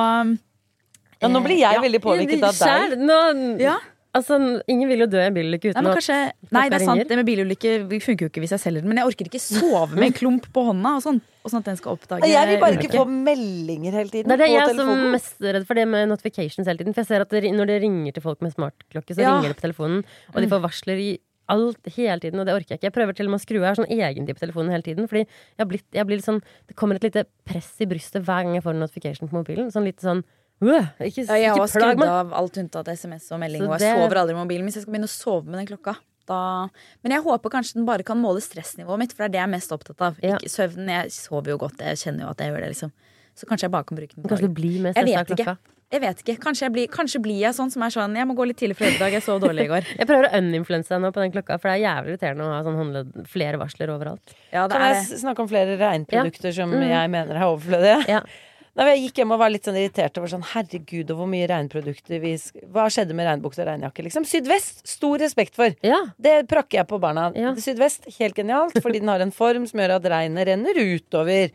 Ja, 1.23 1.29
nå 1.29 1.41
blir 1.45 1.59
jeg 1.59 1.75
Ja. 1.79 1.81
veldig 1.81 2.03
påvirket 2.03 2.43
av 2.43 2.55
deg. 2.55 2.99
nå, 2.99 3.61
Ja. 3.61 3.79
Altså, 4.15 4.61
ingen 4.69 4.89
vil 4.91 4.99
jo 5.01 5.07
dø 5.07 5.17
i 5.17 5.25
en 5.25 5.33
bilulykke 5.33 5.73
Nei, 5.73 5.73
uten 5.73 5.85
men 5.85 5.93
at 5.97 6.53
nei, 6.53 6.69
det 6.69 6.75
er 6.77 6.85
sant. 6.85 6.99
ringer. 7.01 7.09
Det 7.09 7.17
med 7.17 7.27
bilulykke 7.31 8.03
funker 8.05 8.21
jo 8.21 8.29
ikke 8.29 8.43
hvis 8.45 8.51
jeg 8.53 8.61
selger 8.61 8.83
den. 8.85 8.89
Men 8.93 8.99
jeg 9.01 9.07
orker 9.09 9.25
ikke 9.25 9.41
sove 9.41 9.95
med 9.97 10.05
en 10.05 10.13
klump 10.13 10.45
på 10.53 10.65
hånda 10.69 10.97
og 10.99 11.03
sånn. 11.03 11.21
Og 11.43 11.51
sånn 11.51 11.61
at 11.61 11.65
den 11.65 11.77
skal 11.81 11.97
oppdage 11.97 12.29
Jeg 12.29 12.47
vil 12.47 12.61
bare 12.61 12.77
ikke 12.77 12.91
ulykke. 12.93 13.01
få 13.01 13.07
meldinger 13.09 13.93
hele 13.93 14.11
tiden 14.11 14.29
Det 14.29 14.41
er 14.45 14.53
jeg 14.53 14.77
som 14.77 14.89
er 14.91 15.11
mest 15.17 15.41
redd 15.41 15.67
for, 15.67 15.75
det 15.75 15.89
med 15.89 16.09
notifications 16.11 16.67
hele 16.69 16.77
tiden. 16.77 16.93
For 16.93 17.01
jeg 17.01 17.09
ser 17.09 17.21
at 17.23 17.31
det, 17.31 17.43
når 17.57 17.67
det 17.67 17.81
ringer 17.83 18.13
til 18.13 18.21
folk 18.23 18.43
med 18.43 18.53
smartklokke, 18.53 19.17
så 19.17 19.21
Ja. 19.25 19.41
ringer 19.41 19.49
det 19.49 19.57
på 19.57 19.73
telefonen, 19.73 20.05
og 20.29 20.37
de 20.43 20.47
får 20.47 20.61
varsler 20.61 20.99
i 21.01 21.19
alt 21.49 21.81
hele 21.97 22.21
tiden, 22.21 22.39
og 22.39 22.45
det 22.47 22.53
orker 22.55 22.69
jeg 22.77 22.81
ikke. 22.81 22.93
Jeg 22.93 22.93
prøver 22.93 23.17
til 23.17 23.27
og 23.27 23.31
med 23.33 23.41
å 23.41 23.45
skru 23.47 23.65
av. 23.65 23.77
Sånn 23.77 23.89
egentid 23.91 24.37
på 24.37 24.45
telefonen 24.45 24.71
hele 24.77 24.83
tiden. 24.83 25.09
Fordi 25.09 25.25
jeg 25.25 25.59
har 25.59 25.67
blitt, 25.67 25.89
jeg 25.91 26.07
blir 26.07 26.17
litt 26.21 26.25
sånn 26.29 26.43
Det 26.69 26.77
kommer 26.77 26.97
et 26.97 27.03
lite 27.09 27.25
press 27.47 27.81
i 27.81 27.87
brystet 27.87 28.23
hver 28.25 28.45
gang 28.45 28.55
jeg 28.55 28.63
får 28.63 28.75
en 28.77 28.81
notification 28.85 29.29
på 29.29 29.41
mobilen. 29.43 29.73
Sånn 29.73 29.85
litt 29.85 30.01
sånn 30.01 30.21
«Åh, 30.21 30.25
Ikke, 30.63 31.27
Ja, 31.27 31.35
jeg 31.35 31.51
har 31.51 31.59
ikke 31.59 31.73
plag 31.79 31.97
skrudd 31.99 32.09
av 32.09 32.33
alt 32.39 32.57
unntatt 32.63 32.89
SMS 32.95 33.29
og 33.35 33.41
melding, 33.43 33.63
Så 33.63 33.69
og 33.71 33.79
jeg 33.81 33.81
det- 33.81 33.93
sover 33.99 34.17
aldri 34.23 34.35
med 34.37 34.47
mobilen. 34.47 34.65
Hvis 34.69 34.75
jeg 34.79 34.83
skal 34.87 34.95
begynne 34.95 35.11
å 35.11 35.15
sove 35.17 35.45
med 35.47 35.59
den 35.67 35.67
klokka, 35.77 35.97
da 36.29 36.69
Men 37.03 37.13
jeg 37.17 37.23
håper 37.25 37.51
kanskje 37.51 37.75
den 37.75 37.85
bare 37.85 38.03
kan 38.07 38.17
måle 38.23 38.41
stressnivået 38.41 38.99
mitt, 38.99 39.13
for 39.13 39.25
det 39.27 39.31
er 39.31 39.33
det 39.33 39.41
jeg 39.43 39.49
er 39.49 39.55
mest 39.59 39.73
opptatt 39.75 40.01
av. 40.01 40.17
Ja. 40.23 40.37
Ikke 40.39 40.49
søvnen. 40.55 40.87
Jeg 40.89 41.11
sover 41.11 41.49
jo 41.49 41.59
godt, 41.59 41.79
jeg 41.79 41.97
kjenner 41.99 42.21
jo 42.27 42.29
at 42.31 42.39
jeg 42.39 42.53
gjør 42.53 42.61
det, 42.63 42.71
liksom. 42.77 42.93
Så 43.35 43.45
kanskje 43.49 43.63
jeg 43.67 43.71
bare 43.73 43.85
kan 43.85 43.97
bruke 43.99 44.15
den. 44.15 44.25
Kanskje 44.31 44.47
du 44.47 44.55
blir 44.55 44.81
mest 44.81 44.97
stressa 44.99 45.19
av 45.21 45.27
klokka. 45.27 45.59
Jeg 45.93 46.01
vet 46.01 46.23
ikke. 46.25 46.39
Kanskje, 46.41 46.61
jeg 46.65 46.73
blir, 46.73 46.87
kanskje 46.89 47.21
blir 47.21 47.39
jeg 47.41 47.53
sånn 47.53 47.71
som 47.71 47.83
er 47.83 47.91
sånn 47.93 48.15
Jeg 48.17 48.25
må 48.27 48.35
gå 48.35 48.47
litt 48.47 48.57
tidlig 48.57 48.77
fra 48.79 48.87
jobb 48.87 48.97
i 48.97 48.99
dag, 49.03 49.13
jeg 49.13 49.23
sov 49.27 49.41
dårlig 49.43 49.65
i 49.67 49.69
går. 49.69 49.85
Jeg 50.01 50.07
prøver 50.09 50.25
å 50.31 50.39
uninfluense 50.41 50.89
deg 50.89 51.01
nå 51.03 51.11
på 51.13 51.21
den 51.21 51.33
klokka, 51.33 51.59
for 51.61 51.69
det 51.69 51.75
er 51.77 51.85
jævlig 51.85 52.15
irriterende 52.17 52.47
å 52.47 52.53
ha 52.55 52.63
sånn 52.65 52.79
håndledd, 52.81 53.27
flere 53.29 53.59
varsler 53.61 53.93
overalt. 53.93 54.33
Ja, 54.53 54.67
det 54.69 54.73
Kan 54.79 54.87
er 54.89 54.95
jeg 54.95 55.21
snakke 55.21 55.41
om 55.45 55.49
flere 55.53 55.77
regnprodukter 55.77 56.55
som 56.55 56.71
Mm. 56.73 56.89
jeg 56.89 57.11
mener 57.11 57.37
er 57.37 57.45
overflødige? 57.45 58.09
Ja. 58.09 58.21
Da 58.73 58.87
jeg 58.89 59.03
gikk 59.03 59.21
hjem 59.21 59.35
og 59.35 59.41
var 59.43 59.53
litt 59.53 59.67
sånn 59.69 59.77
irritert 59.77 60.17
over 60.17 60.31
sånn 60.33 60.47
Herregud, 60.55 61.11
og 61.13 61.19
hvor 61.19 61.29
mye 61.29 61.49
regnprodukter 61.51 62.23
vi 62.23 62.33
Hva 62.73 62.87
skjedde 62.93 63.13
med 63.17 63.29
regnbukse 63.29 63.61
og 63.61 63.69
regnjakke, 63.69 64.07
liksom? 64.07 64.25
Sydvest, 64.29 64.81
stor 64.89 65.21
respekt 65.21 65.59
for. 65.61 65.75
Ja. 65.85 65.99
Det 66.17 66.39
prakker 66.49 66.81
jeg 66.81 66.89
på 66.89 67.01
barna. 67.03 67.29
Ja. 67.37 67.53
Sydvest, 67.61 68.09
helt 68.17 68.39
genialt, 68.39 68.79
fordi 68.81 69.03
den 69.03 69.13
har 69.13 69.21
en 69.21 69.35
form 69.35 69.69
som 69.69 69.83
gjør 69.83 69.99
at 69.99 70.09
regnet 70.15 70.49
renner 70.49 70.81
utover. 70.81 71.53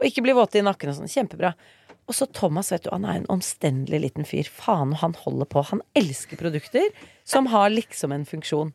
Og 0.00 0.10
ikke 0.10 0.26
blir 0.26 0.36
våte 0.36 0.58
i 0.58 0.66
nakken 0.66 0.90
og 0.90 0.98
sånn. 0.98 1.12
Kjempebra. 1.12 1.54
Og 2.06 2.14
så 2.18 2.26
Thomas, 2.34 2.72
vet 2.74 2.84
du, 2.86 2.90
han 2.92 3.06
er 3.06 3.20
en 3.20 3.30
omstendelig 3.34 4.02
liten 4.02 4.26
fyr. 4.26 4.50
Faen, 4.50 4.94
og 4.94 5.02
han 5.04 5.14
holder 5.22 5.48
på. 5.50 5.62
Han 5.70 5.86
elsker 5.98 6.38
produkter 6.38 6.90
som 7.26 7.46
har 7.54 7.70
liksom 7.70 8.14
en 8.14 8.26
funksjon. 8.26 8.74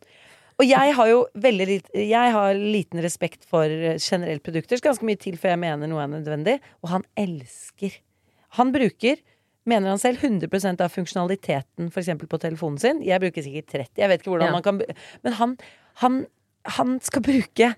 Og 0.62 0.68
jeg 0.70 0.94
har 0.94 1.08
jo 1.10 1.22
veldig 1.42 1.66
Jeg 1.98 2.34
har 2.36 2.54
liten 2.54 3.02
respekt 3.02 3.48
for 3.50 3.66
eh, 3.66 3.98
generelt 3.98 4.44
produkter. 4.46 4.78
Skal 4.78 4.92
ganske 4.92 5.08
mye 5.10 5.18
til 5.18 5.38
før 5.42 5.56
jeg 5.56 5.62
mener 5.64 5.90
noe 5.90 6.04
er 6.04 6.12
nødvendig. 6.12 6.60
Og 6.86 6.92
han 6.94 7.06
elsker. 7.18 7.96
Han 8.60 8.70
bruker, 8.76 9.18
mener 9.66 9.90
han 9.94 10.02
selv, 10.02 10.22
100% 10.22 10.84
av 10.86 10.92
funksjonaliteten 10.94 11.90
f.eks. 11.90 12.12
på 12.30 12.40
telefonen 12.44 12.78
sin. 12.84 13.02
Jeg 13.06 13.24
bruker 13.24 13.46
sikkert 13.46 13.72
30. 13.74 14.04
Jeg 14.04 14.12
vet 14.12 14.22
ikke 14.22 14.34
hvordan 14.36 14.52
Ja. 14.52 14.56
man 14.60 14.66
kan 14.68 14.82
Men 15.24 15.34
han, 15.40 15.58
han, 16.04 16.22
han 16.78 17.00
skal 17.02 17.26
bruke 17.26 17.74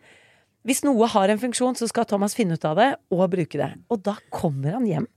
Hvis 0.63 0.83
noe 0.83 1.07
har 1.11 1.29
en 1.29 1.39
funksjon, 1.39 1.75
så 1.75 1.87
skal 1.91 2.05
Thomas 2.07 2.35
finne 2.35 2.55
ut 2.55 2.65
av 2.65 2.75
det 2.79 2.89
og 3.11 3.23
bruke 3.31 3.59
det. 3.59 3.71
Og 3.91 4.03
da 4.03 4.15
kommer 4.31 4.77
han 4.77 4.85
hjem, 4.87 5.07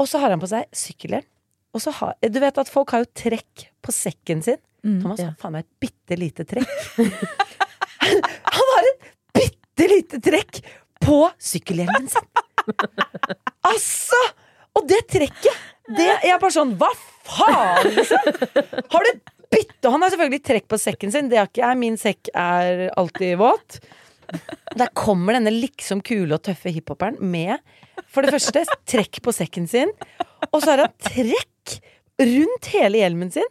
og 0.00 0.08
så 0.08 0.18
har 0.22 0.32
han 0.32 0.40
på 0.40 0.48
seg 0.48 0.64
sykkelhjelm. 0.72 1.26
Og 1.74 1.82
så 1.84 1.92
har, 1.92 2.14
du 2.22 2.38
vet 2.40 2.56
at 2.58 2.70
folk 2.72 2.90
har 2.94 3.02
jo 3.04 3.10
trekk 3.12 3.66
på 3.84 3.92
sekken 3.92 4.40
sin. 4.46 4.56
Thomas 4.84 5.20
ja. 5.22 5.30
har 5.30 5.36
faen 5.40 5.56
meg 5.56 5.64
et 5.64 5.86
bitte 5.86 6.18
lite 6.20 6.46
trekk. 6.48 6.72
han 8.56 8.72
har 8.72 8.88
et 8.90 9.12
bitte 9.38 9.90
lite 9.90 10.20
trekk 10.24 10.60
på 11.04 11.20
sykkelhjelmen 11.40 12.08
sin! 12.12 12.26
Altså! 13.64 14.20
Og 14.74 14.86
det 14.90 15.04
trekket, 15.06 15.64
det 15.94 16.06
Jeg 16.08 16.32
er 16.32 16.40
bare 16.40 16.54
sånn 16.54 16.72
Hva 16.80 16.88
faen, 17.28 17.90
liksom? 17.94 18.30
Har 18.90 19.04
du 19.04 19.10
et 19.12 19.34
bitte 19.52 19.92
Han 19.92 20.02
har 20.02 20.10
selvfølgelig 20.10 20.42
trekk 20.48 20.66
på 20.72 20.78
sekken 20.80 21.12
sin. 21.14 21.28
Det 21.30 21.38
har 21.38 21.50
ikke 21.50 21.62
jeg. 21.62 21.80
Min 21.80 21.98
sekk 22.00 22.30
er 22.32 22.88
alltid 22.98 23.36
våt. 23.38 23.78
Der 24.74 24.90
kommer 24.96 25.36
denne 25.36 25.52
liksom 25.54 26.02
kule 26.04 26.34
og 26.34 26.42
tøffe 26.44 26.72
hiphoperen 26.74 27.20
med 27.20 27.60
for 28.10 28.24
det 28.24 28.34
første 28.34 28.64
trekk 28.90 29.20
på 29.24 29.34
sekken 29.34 29.66
sin, 29.70 29.90
og 30.50 30.60
så 30.62 30.74
har 30.74 30.84
han 30.84 30.94
trekk 31.02 31.76
rundt 32.22 32.70
hele 32.74 33.00
hjelmen 33.00 33.32
sin. 33.34 33.48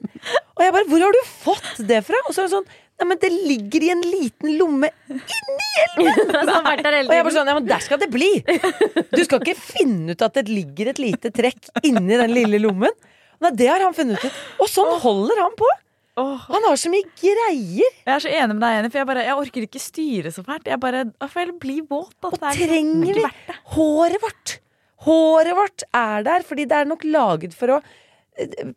Og 0.55 0.64
jeg 0.64 0.74
bare 0.74 0.88
'Hvor 0.88 1.03
har 1.03 1.11
du 1.11 1.24
fått 1.28 1.88
det 1.88 2.03
fra?' 2.05 2.24
Og 2.28 2.34
så 2.34 2.43
er 2.43 2.47
det 2.47 2.55
sånn 2.55 2.72
Nei, 3.01 3.07
men 3.09 3.18
det 3.18 3.32
ligger 3.34 3.84
i 3.84 3.89
en 3.89 4.01
liten 4.05 4.57
lomme 4.57 4.89
inni 5.09 5.70
hjelmen! 5.80 6.49
Og 7.09 7.16
jeg 7.16 7.24
bare 7.26 7.34
sånn, 7.34 7.49
ja, 7.49 7.55
men 7.57 7.66
der 7.66 7.82
skal 7.82 7.97
det 7.97 8.11
bli! 8.14 8.30
Du 9.09 9.24
skal 9.26 9.41
ikke 9.41 9.57
finne 9.57 10.14
ut 10.14 10.22
at 10.22 10.38
det 10.38 10.45
ligger 10.47 10.91
et 10.91 11.01
lite 11.01 11.32
trekk 11.34 11.72
inni 11.82 12.14
den 12.14 12.32
lille 12.32 12.61
lommen. 12.61 12.93
Nei, 13.41 13.51
det 13.57 13.68
har 13.68 13.82
han 13.82 13.97
funnet 13.97 14.22
ut. 14.22 14.38
Og 14.61 14.70
sånn 14.70 14.93
holder 15.01 15.41
han 15.41 15.57
på! 15.57 15.72
Han 16.22 16.68
har 16.68 16.78
så 16.78 16.91
mye 16.93 17.07
greier. 17.18 17.89
Jeg 18.05 18.14
er 18.14 18.22
så 18.22 18.30
enig 18.30 18.53
med 18.53 18.61
deg, 18.61 18.76
Jenny, 18.78 18.89
for 18.93 19.01
jeg, 19.01 19.09
bare, 19.09 19.26
jeg 19.26 19.39
orker 19.41 19.66
ikke 19.66 19.82
styre 19.82 20.32
så 20.36 20.43
fælt. 20.45 20.70
Jeg 20.70 20.80
bare 20.84 21.07
jeg 21.09 21.32
blir 21.34 21.53
bli 21.64 21.78
våt. 21.89 22.14
Og 22.30 22.38
trenger 22.38 23.18
vi 23.18 23.26
håret 23.74 24.22
vårt? 24.22 24.59
Håret 25.07 25.57
vårt 25.57 25.84
er 25.89 26.24
der 26.30 26.45
fordi 26.45 26.68
det 26.70 26.78
er 26.78 26.88
nok 26.88 27.01
laget 27.09 27.57
for 27.57 27.80
å 27.80 27.82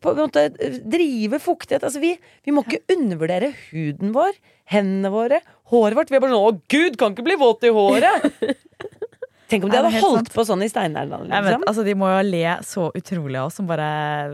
på 0.01 0.13
en 0.13 0.21
måte 0.21 0.47
drive 0.85 1.39
fuktighet. 1.41 1.85
Altså 1.87 2.01
vi, 2.03 2.13
vi 2.45 2.53
må 2.53 2.63
ikke 2.65 2.83
undervurdere 2.93 3.51
huden 3.69 4.13
vår, 4.15 4.37
hendene 4.73 5.11
våre, 5.13 5.41
håret 5.71 5.97
vårt. 5.97 6.11
Vi 6.13 6.19
er 6.19 6.23
bare 6.23 6.35
sånn 6.35 6.47
'Å, 6.47 6.61
gud, 6.69 6.97
kan 6.99 7.15
ikke 7.15 7.27
bli 7.27 7.39
våt 7.41 7.67
i 7.67 7.73
håret'! 7.73 8.31
Tenk 9.47 9.63
om 9.63 9.71
de 9.71 9.79
hadde 9.79 9.93
holdt 9.95 10.27
sant. 10.27 10.33
på 10.35 10.43
sånn 10.43 10.63
i 10.65 10.67
steinalderen. 10.67 11.29
Liksom. 11.31 11.63
altså, 11.69 11.83
de 11.87 11.93
må 11.95 12.09
jo 12.11 12.23
le 12.27 12.57
så 12.67 12.89
utrolig 12.99 13.39
av 13.39 13.47
oss 13.47 13.59
som 13.61 13.67
bare 13.69 13.87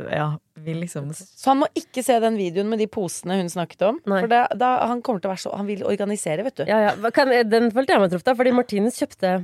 ja, 0.09 0.27
vil 0.65 0.79
liksom 0.81 1.11
Så 1.13 1.51
han 1.51 1.59
må 1.61 1.69
ikke 1.77 2.01
se 2.05 2.17
den 2.23 2.39
videoen 2.39 2.71
med 2.71 2.81
de 2.81 2.87
posene 2.89 3.37
hun 3.37 3.51
snakket 3.51 3.85
om. 3.91 3.99
Nei. 4.09 4.23
For 4.23 4.31
da, 4.31 4.47
da, 4.57 4.71
han 4.89 5.03
kommer 5.05 5.21
til 5.21 5.29
å 5.29 5.33
være 5.35 5.43
så 5.45 5.53
Han 5.59 5.69
vil 5.69 5.85
organisere, 5.85 6.45
vet 6.47 6.57
du. 6.57 6.65
Ja, 6.69 6.79
ja. 6.87 7.11
Kan, 7.13 7.29
den 7.29 7.69
følte 7.75 7.93
jeg 7.93 8.01
meg 8.01 8.15
truffet 8.15 8.33
av, 8.33 8.39
fordi 8.41 8.55
Martinus 8.57 8.97
kjøpte 9.01 9.35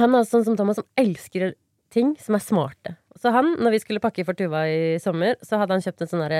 Han 0.00 0.16
er 0.16 0.28
sånn 0.28 0.46
som 0.48 0.56
Thomas 0.56 0.80
som 0.80 0.88
elsker 0.96 1.52
ting 1.92 2.16
som 2.20 2.34
er 2.36 2.42
smarte. 2.44 2.96
Så 3.20 3.30
han, 3.34 3.46
når 3.60 3.70
vi 3.74 3.80
skulle 3.82 4.00
pakke 4.02 4.24
for 4.26 4.34
Tuva 4.38 4.60
i 4.70 4.98
sommer, 5.02 5.32
så 5.44 5.58
hadde 5.60 5.74
han 5.76 5.84
kjøpt 5.84 6.02
en 6.02 6.10
sånn 6.10 6.36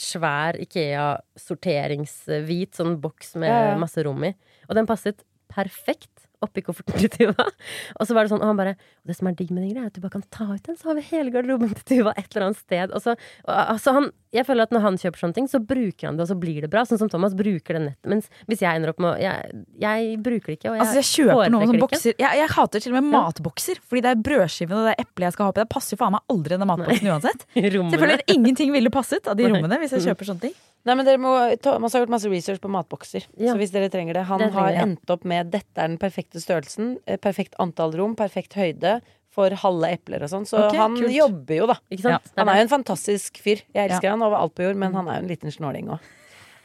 svær 0.00 0.52
Ikea-sorteringshvit 0.62 2.72
sånn 2.78 2.94
boks 3.02 3.30
med 3.42 3.52
masse 3.82 4.00
rom 4.06 4.22
i. 4.28 4.30
Og 4.68 4.74
den 4.78 4.88
passet 4.88 5.18
perfekt 5.52 6.11
oppi 6.44 6.62
kofferten 6.66 6.98
til 7.02 7.10
Tuva. 7.14 7.46
Og 7.98 8.08
så 8.08 8.16
var 8.16 8.26
det 8.26 8.32
sånn, 8.32 8.42
og 8.42 8.50
han 8.52 8.58
bare 8.58 8.74
Det 9.06 9.16
som 9.18 9.28
er 9.30 9.34
digg 9.38 9.50
med 9.50 9.64
den 9.64 9.72
greia, 9.74 9.86
er 9.86 9.90
at 9.92 9.96
du 9.96 10.02
bare 10.04 10.16
kan 10.16 10.24
ta 10.30 10.46
ut 10.52 10.62
den, 10.66 10.76
så 10.78 10.90
har 10.90 10.98
vi 10.98 11.04
hele 11.10 11.32
garderoben 11.34 11.72
til 11.74 11.84
Tuva 11.88 12.12
et 12.18 12.28
eller 12.32 12.48
annet 12.48 12.60
sted. 12.60 12.92
Og 12.94 13.02
så, 13.04 13.14
og, 13.46 13.52
altså 13.54 13.94
han, 13.96 14.10
jeg 14.32 14.46
føler 14.48 14.66
at 14.68 14.74
når 14.74 14.84
han 14.86 14.98
kjøper 15.02 15.22
sånne 15.24 15.36
ting, 15.38 15.48
så 15.50 15.60
bruker 15.60 16.08
han 16.08 16.16
det, 16.18 16.24
og 16.26 16.30
så 16.32 16.36
blir 16.38 16.60
det 16.64 16.70
bra. 16.72 16.84
Sånn 16.88 17.00
som 17.02 17.10
Thomas 17.12 17.34
bruker 17.38 17.78
det 17.78 17.82
nettet. 17.88 18.08
Mens 18.12 18.30
hvis 18.50 18.62
jeg 18.64 18.78
ender 18.80 18.92
opp 18.94 19.00
med 19.02 19.20
Jeg, 19.22 19.62
jeg 19.82 20.16
bruker 20.24 20.52
det 20.52 20.58
ikke, 20.58 20.70
og 20.72 20.76
jeg, 20.78 20.82
Altså, 20.86 20.98
jeg 21.02 21.08
kjøper 21.12 21.52
noen 21.54 21.74
ikke. 21.76 21.82
bokser. 21.86 22.16
Jeg, 22.18 22.40
jeg 22.42 22.52
hater 22.56 22.84
til 22.86 22.94
og 22.94 22.98
med 23.00 23.10
matbokser, 23.12 23.82
fordi 23.88 24.04
det 24.06 24.12
er 24.14 24.22
brødskivene 24.30 24.80
og 24.82 24.88
det 24.88 24.94
er 24.96 25.04
eplet 25.06 25.28
jeg 25.28 25.36
skal 25.36 25.44
ha 25.48 25.52
oppi. 25.54 25.62
Det 25.62 25.72
passer 25.76 25.96
jo 25.96 26.00
faen 26.02 26.16
meg 26.16 26.34
aldri 26.36 26.58
den 26.58 26.68
matboksen 26.72 27.10
uansett. 27.12 27.46
Selvfølgelig 27.54 27.78
Rommene. 27.78 28.18
at 28.18 28.34
ingenting 28.36 28.72
ville 28.74 28.92
passet 28.94 29.28
av 29.30 29.36
de 29.38 29.48
rommene 29.52 29.78
hvis 29.82 29.96
jeg 29.98 30.06
kjøper 30.10 30.30
sånne 30.32 30.46
ting. 30.48 30.56
Nei, 30.84 30.94
men 30.98 31.06
dere 31.06 31.20
må, 31.22 31.32
Thomas 31.62 31.94
har 31.94 32.02
gjort 32.02 32.10
masse 32.10 32.30
research 32.30 32.58
på 32.62 32.70
matbokser. 32.72 33.26
Ja. 33.38 33.52
Så 33.52 33.58
hvis 33.60 33.70
dere 33.70 33.88
trenger 33.92 34.16
det 34.18 34.24
Han 34.26 34.40
Det 34.42 34.48
har 34.56 34.70
jeg, 34.72 34.82
endt 34.82 35.10
opp 35.14 35.24
med 35.24 35.52
dette 35.52 35.78
er 35.78 35.92
den 35.92 35.98
perfekte 36.02 36.42
størrelsen, 36.42 36.96
eh, 37.06 37.20
perfekt 37.22 37.54
antall 37.62 37.94
rom, 37.94 38.16
perfekt 38.18 38.56
høyde 38.58 39.00
for 39.32 39.54
halve 39.62 39.92
epler 39.94 40.24
og 40.26 40.28
sånn. 40.32 40.44
Så 40.48 40.58
okay, 40.66 40.80
han 40.82 40.96
kult. 40.98 41.14
jobber 41.14 41.54
jo, 41.56 41.68
da. 41.70 41.76
Ikke 41.88 42.02
sant? 42.08 42.26
Det 42.26 42.42
Han 42.42 42.50
er 42.52 42.58
jo 42.58 42.66
en 42.66 42.72
fantastisk 42.74 43.38
fyr. 43.40 43.62
Jeg 43.72 43.88
elsker 43.88 44.10
han 44.10 44.22
over 44.26 44.42
alt 44.42 44.54
på 44.58 44.66
jord, 44.66 44.76
men 44.76 44.92
han 44.98 45.08
er 45.08 45.20
jo 45.20 45.24
en 45.24 45.30
liten 45.30 45.54
snåling 45.54 45.88
òg. 45.94 46.10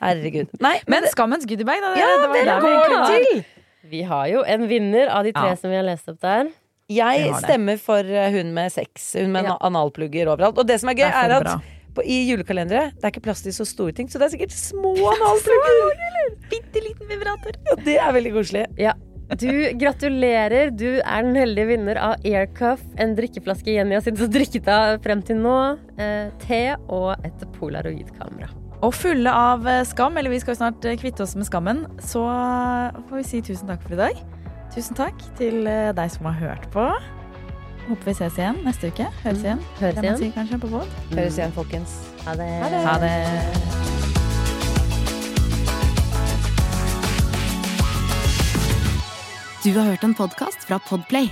Herregud. 0.02 0.50
Nei, 0.62 0.76
men, 0.86 1.02
Men 1.04 1.10
skammens 1.14 1.46
goodiebag, 1.50 1.80
da. 1.82 1.94
Det, 1.96 2.02
ja, 2.02 2.10
det 2.22 2.44
det 2.46 2.58
går 2.66 2.92
det 2.94 3.06
til! 3.14 3.46
Vi 3.88 4.02
har 4.04 4.28
jo 4.28 4.42
en 4.44 4.68
vinner 4.68 5.08
av 5.14 5.24
de 5.24 5.32
tre 5.32 5.54
Ja. 5.54 5.56
som 5.56 5.72
vi 5.72 5.78
har 5.78 5.86
lest 5.88 6.10
opp 6.12 6.20
der. 6.20 6.50
Jeg 6.92 7.32
stemmer 7.44 7.80
for 7.80 8.00
eh, 8.00 8.30
hun 8.32 8.54
med 8.56 8.72
sex. 8.72 9.14
Hun 9.16 9.32
med 9.32 9.46
Ja. 9.46 9.58
analplugger 9.62 10.28
overalt. 10.28 10.58
Og 10.58 10.68
det 10.68 10.80
som 10.82 10.90
er 10.90 10.96
gøy, 10.96 11.08
er 11.08 11.30
er 11.32 11.36
at 11.38 11.44
bra. 11.44 11.56
På, 11.98 12.06
i 12.06 12.22
julekalendere 12.30 12.92
det 12.94 13.04
er 13.04 13.14
ikke 13.14 13.26
plass 13.28 13.44
til 13.46 13.56
så 13.56 13.66
store 13.68 13.96
ting, 13.98 14.10
så 14.12 14.22
det 14.22 14.30
er 14.30 14.36
sikkert 14.38 14.56
små 14.56 14.94
analplugger. 15.16 16.32
Bitte 16.52 16.84
liten 16.86 17.12
vibrator. 17.12 17.60
Ja, 17.68 17.78
det 17.84 18.00
er 18.06 18.16
veldig 18.18 18.34
koselig. 18.38 18.66
Ja. 18.82 18.96
Du, 19.28 19.50
gratulerer. 19.76 20.70
Du 20.72 21.02
er 21.02 21.26
den 21.26 21.36
heldige 21.36 21.68
vinner 21.74 22.00
av 22.00 22.24
Aircuff, 22.24 22.86
en 22.96 23.12
drikkeflaske 23.18 23.74
Jenny 23.76 23.98
har 23.98 24.06
sittet 24.06 24.24
og 24.24 24.32
drikket 24.32 24.70
av 24.72 25.02
frem 25.04 25.20
til 25.28 25.42
nå, 25.42 25.58
eh, 26.00 26.30
te 26.46 26.62
og 26.86 27.28
et 27.28 27.44
polaroidkamera. 27.58 28.48
Og 28.86 28.94
fulle 28.94 29.34
av 29.34 29.68
eh, 29.68 29.84
skam, 29.90 30.16
eller 30.20 30.32
vi 30.32 30.40
skal 30.40 30.54
jo 30.54 30.62
snart 30.62 30.88
eh, 30.88 30.96
kvitte 31.02 31.26
oss 31.26 31.36
med 31.36 31.50
skammen, 31.50 31.84
så 32.00 32.24
får 33.10 33.20
vi 33.20 33.28
si 33.28 33.44
tusen 33.50 33.68
takk 33.68 33.84
for 33.84 33.98
i 33.98 34.02
dag. 34.06 34.26
Tusen 34.76 34.98
takk 34.98 35.24
til 35.40 35.66
eh, 35.68 35.94
deg 35.98 36.12
som 36.14 36.30
har 36.30 36.38
hørt 36.40 36.70
på. 36.72 36.88
Håper 37.88 38.10
vi 38.10 38.14
ses 38.18 38.38
igjen 38.38 38.58
neste 38.68 38.92
uke. 38.92 39.08
Høres 39.24 39.44
igjen. 39.46 39.62
Høres 39.80 40.04
igjen. 40.04 40.18
Si, 40.20 40.32
kanskje 40.36 40.60
på 40.60 40.72
båt. 40.76 40.96
Høres 41.14 41.40
igjen, 41.40 41.54
folkens. 41.56 41.98
Ha 42.28 42.36
det. 42.36 42.50
Ha 42.84 42.98
det. 43.04 43.16
Du 49.64 49.74
har 49.80 49.90
hørt 49.90 50.04
en 50.04 50.16
podkast 50.16 50.68
fra 50.68 50.80
Podplay. 50.90 51.32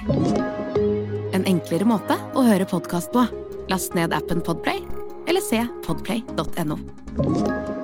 En 1.36 1.46
enklere 1.48 1.88
måte 1.88 2.18
å 2.36 2.44
høre 2.48 2.68
podkast 2.68 3.12
på. 3.16 3.28
Last 3.72 3.96
ned 3.96 4.16
appen 4.16 4.44
Podplay, 4.44 4.84
eller 5.28 5.44
se 5.44 5.64
podplay.no. 5.88 7.75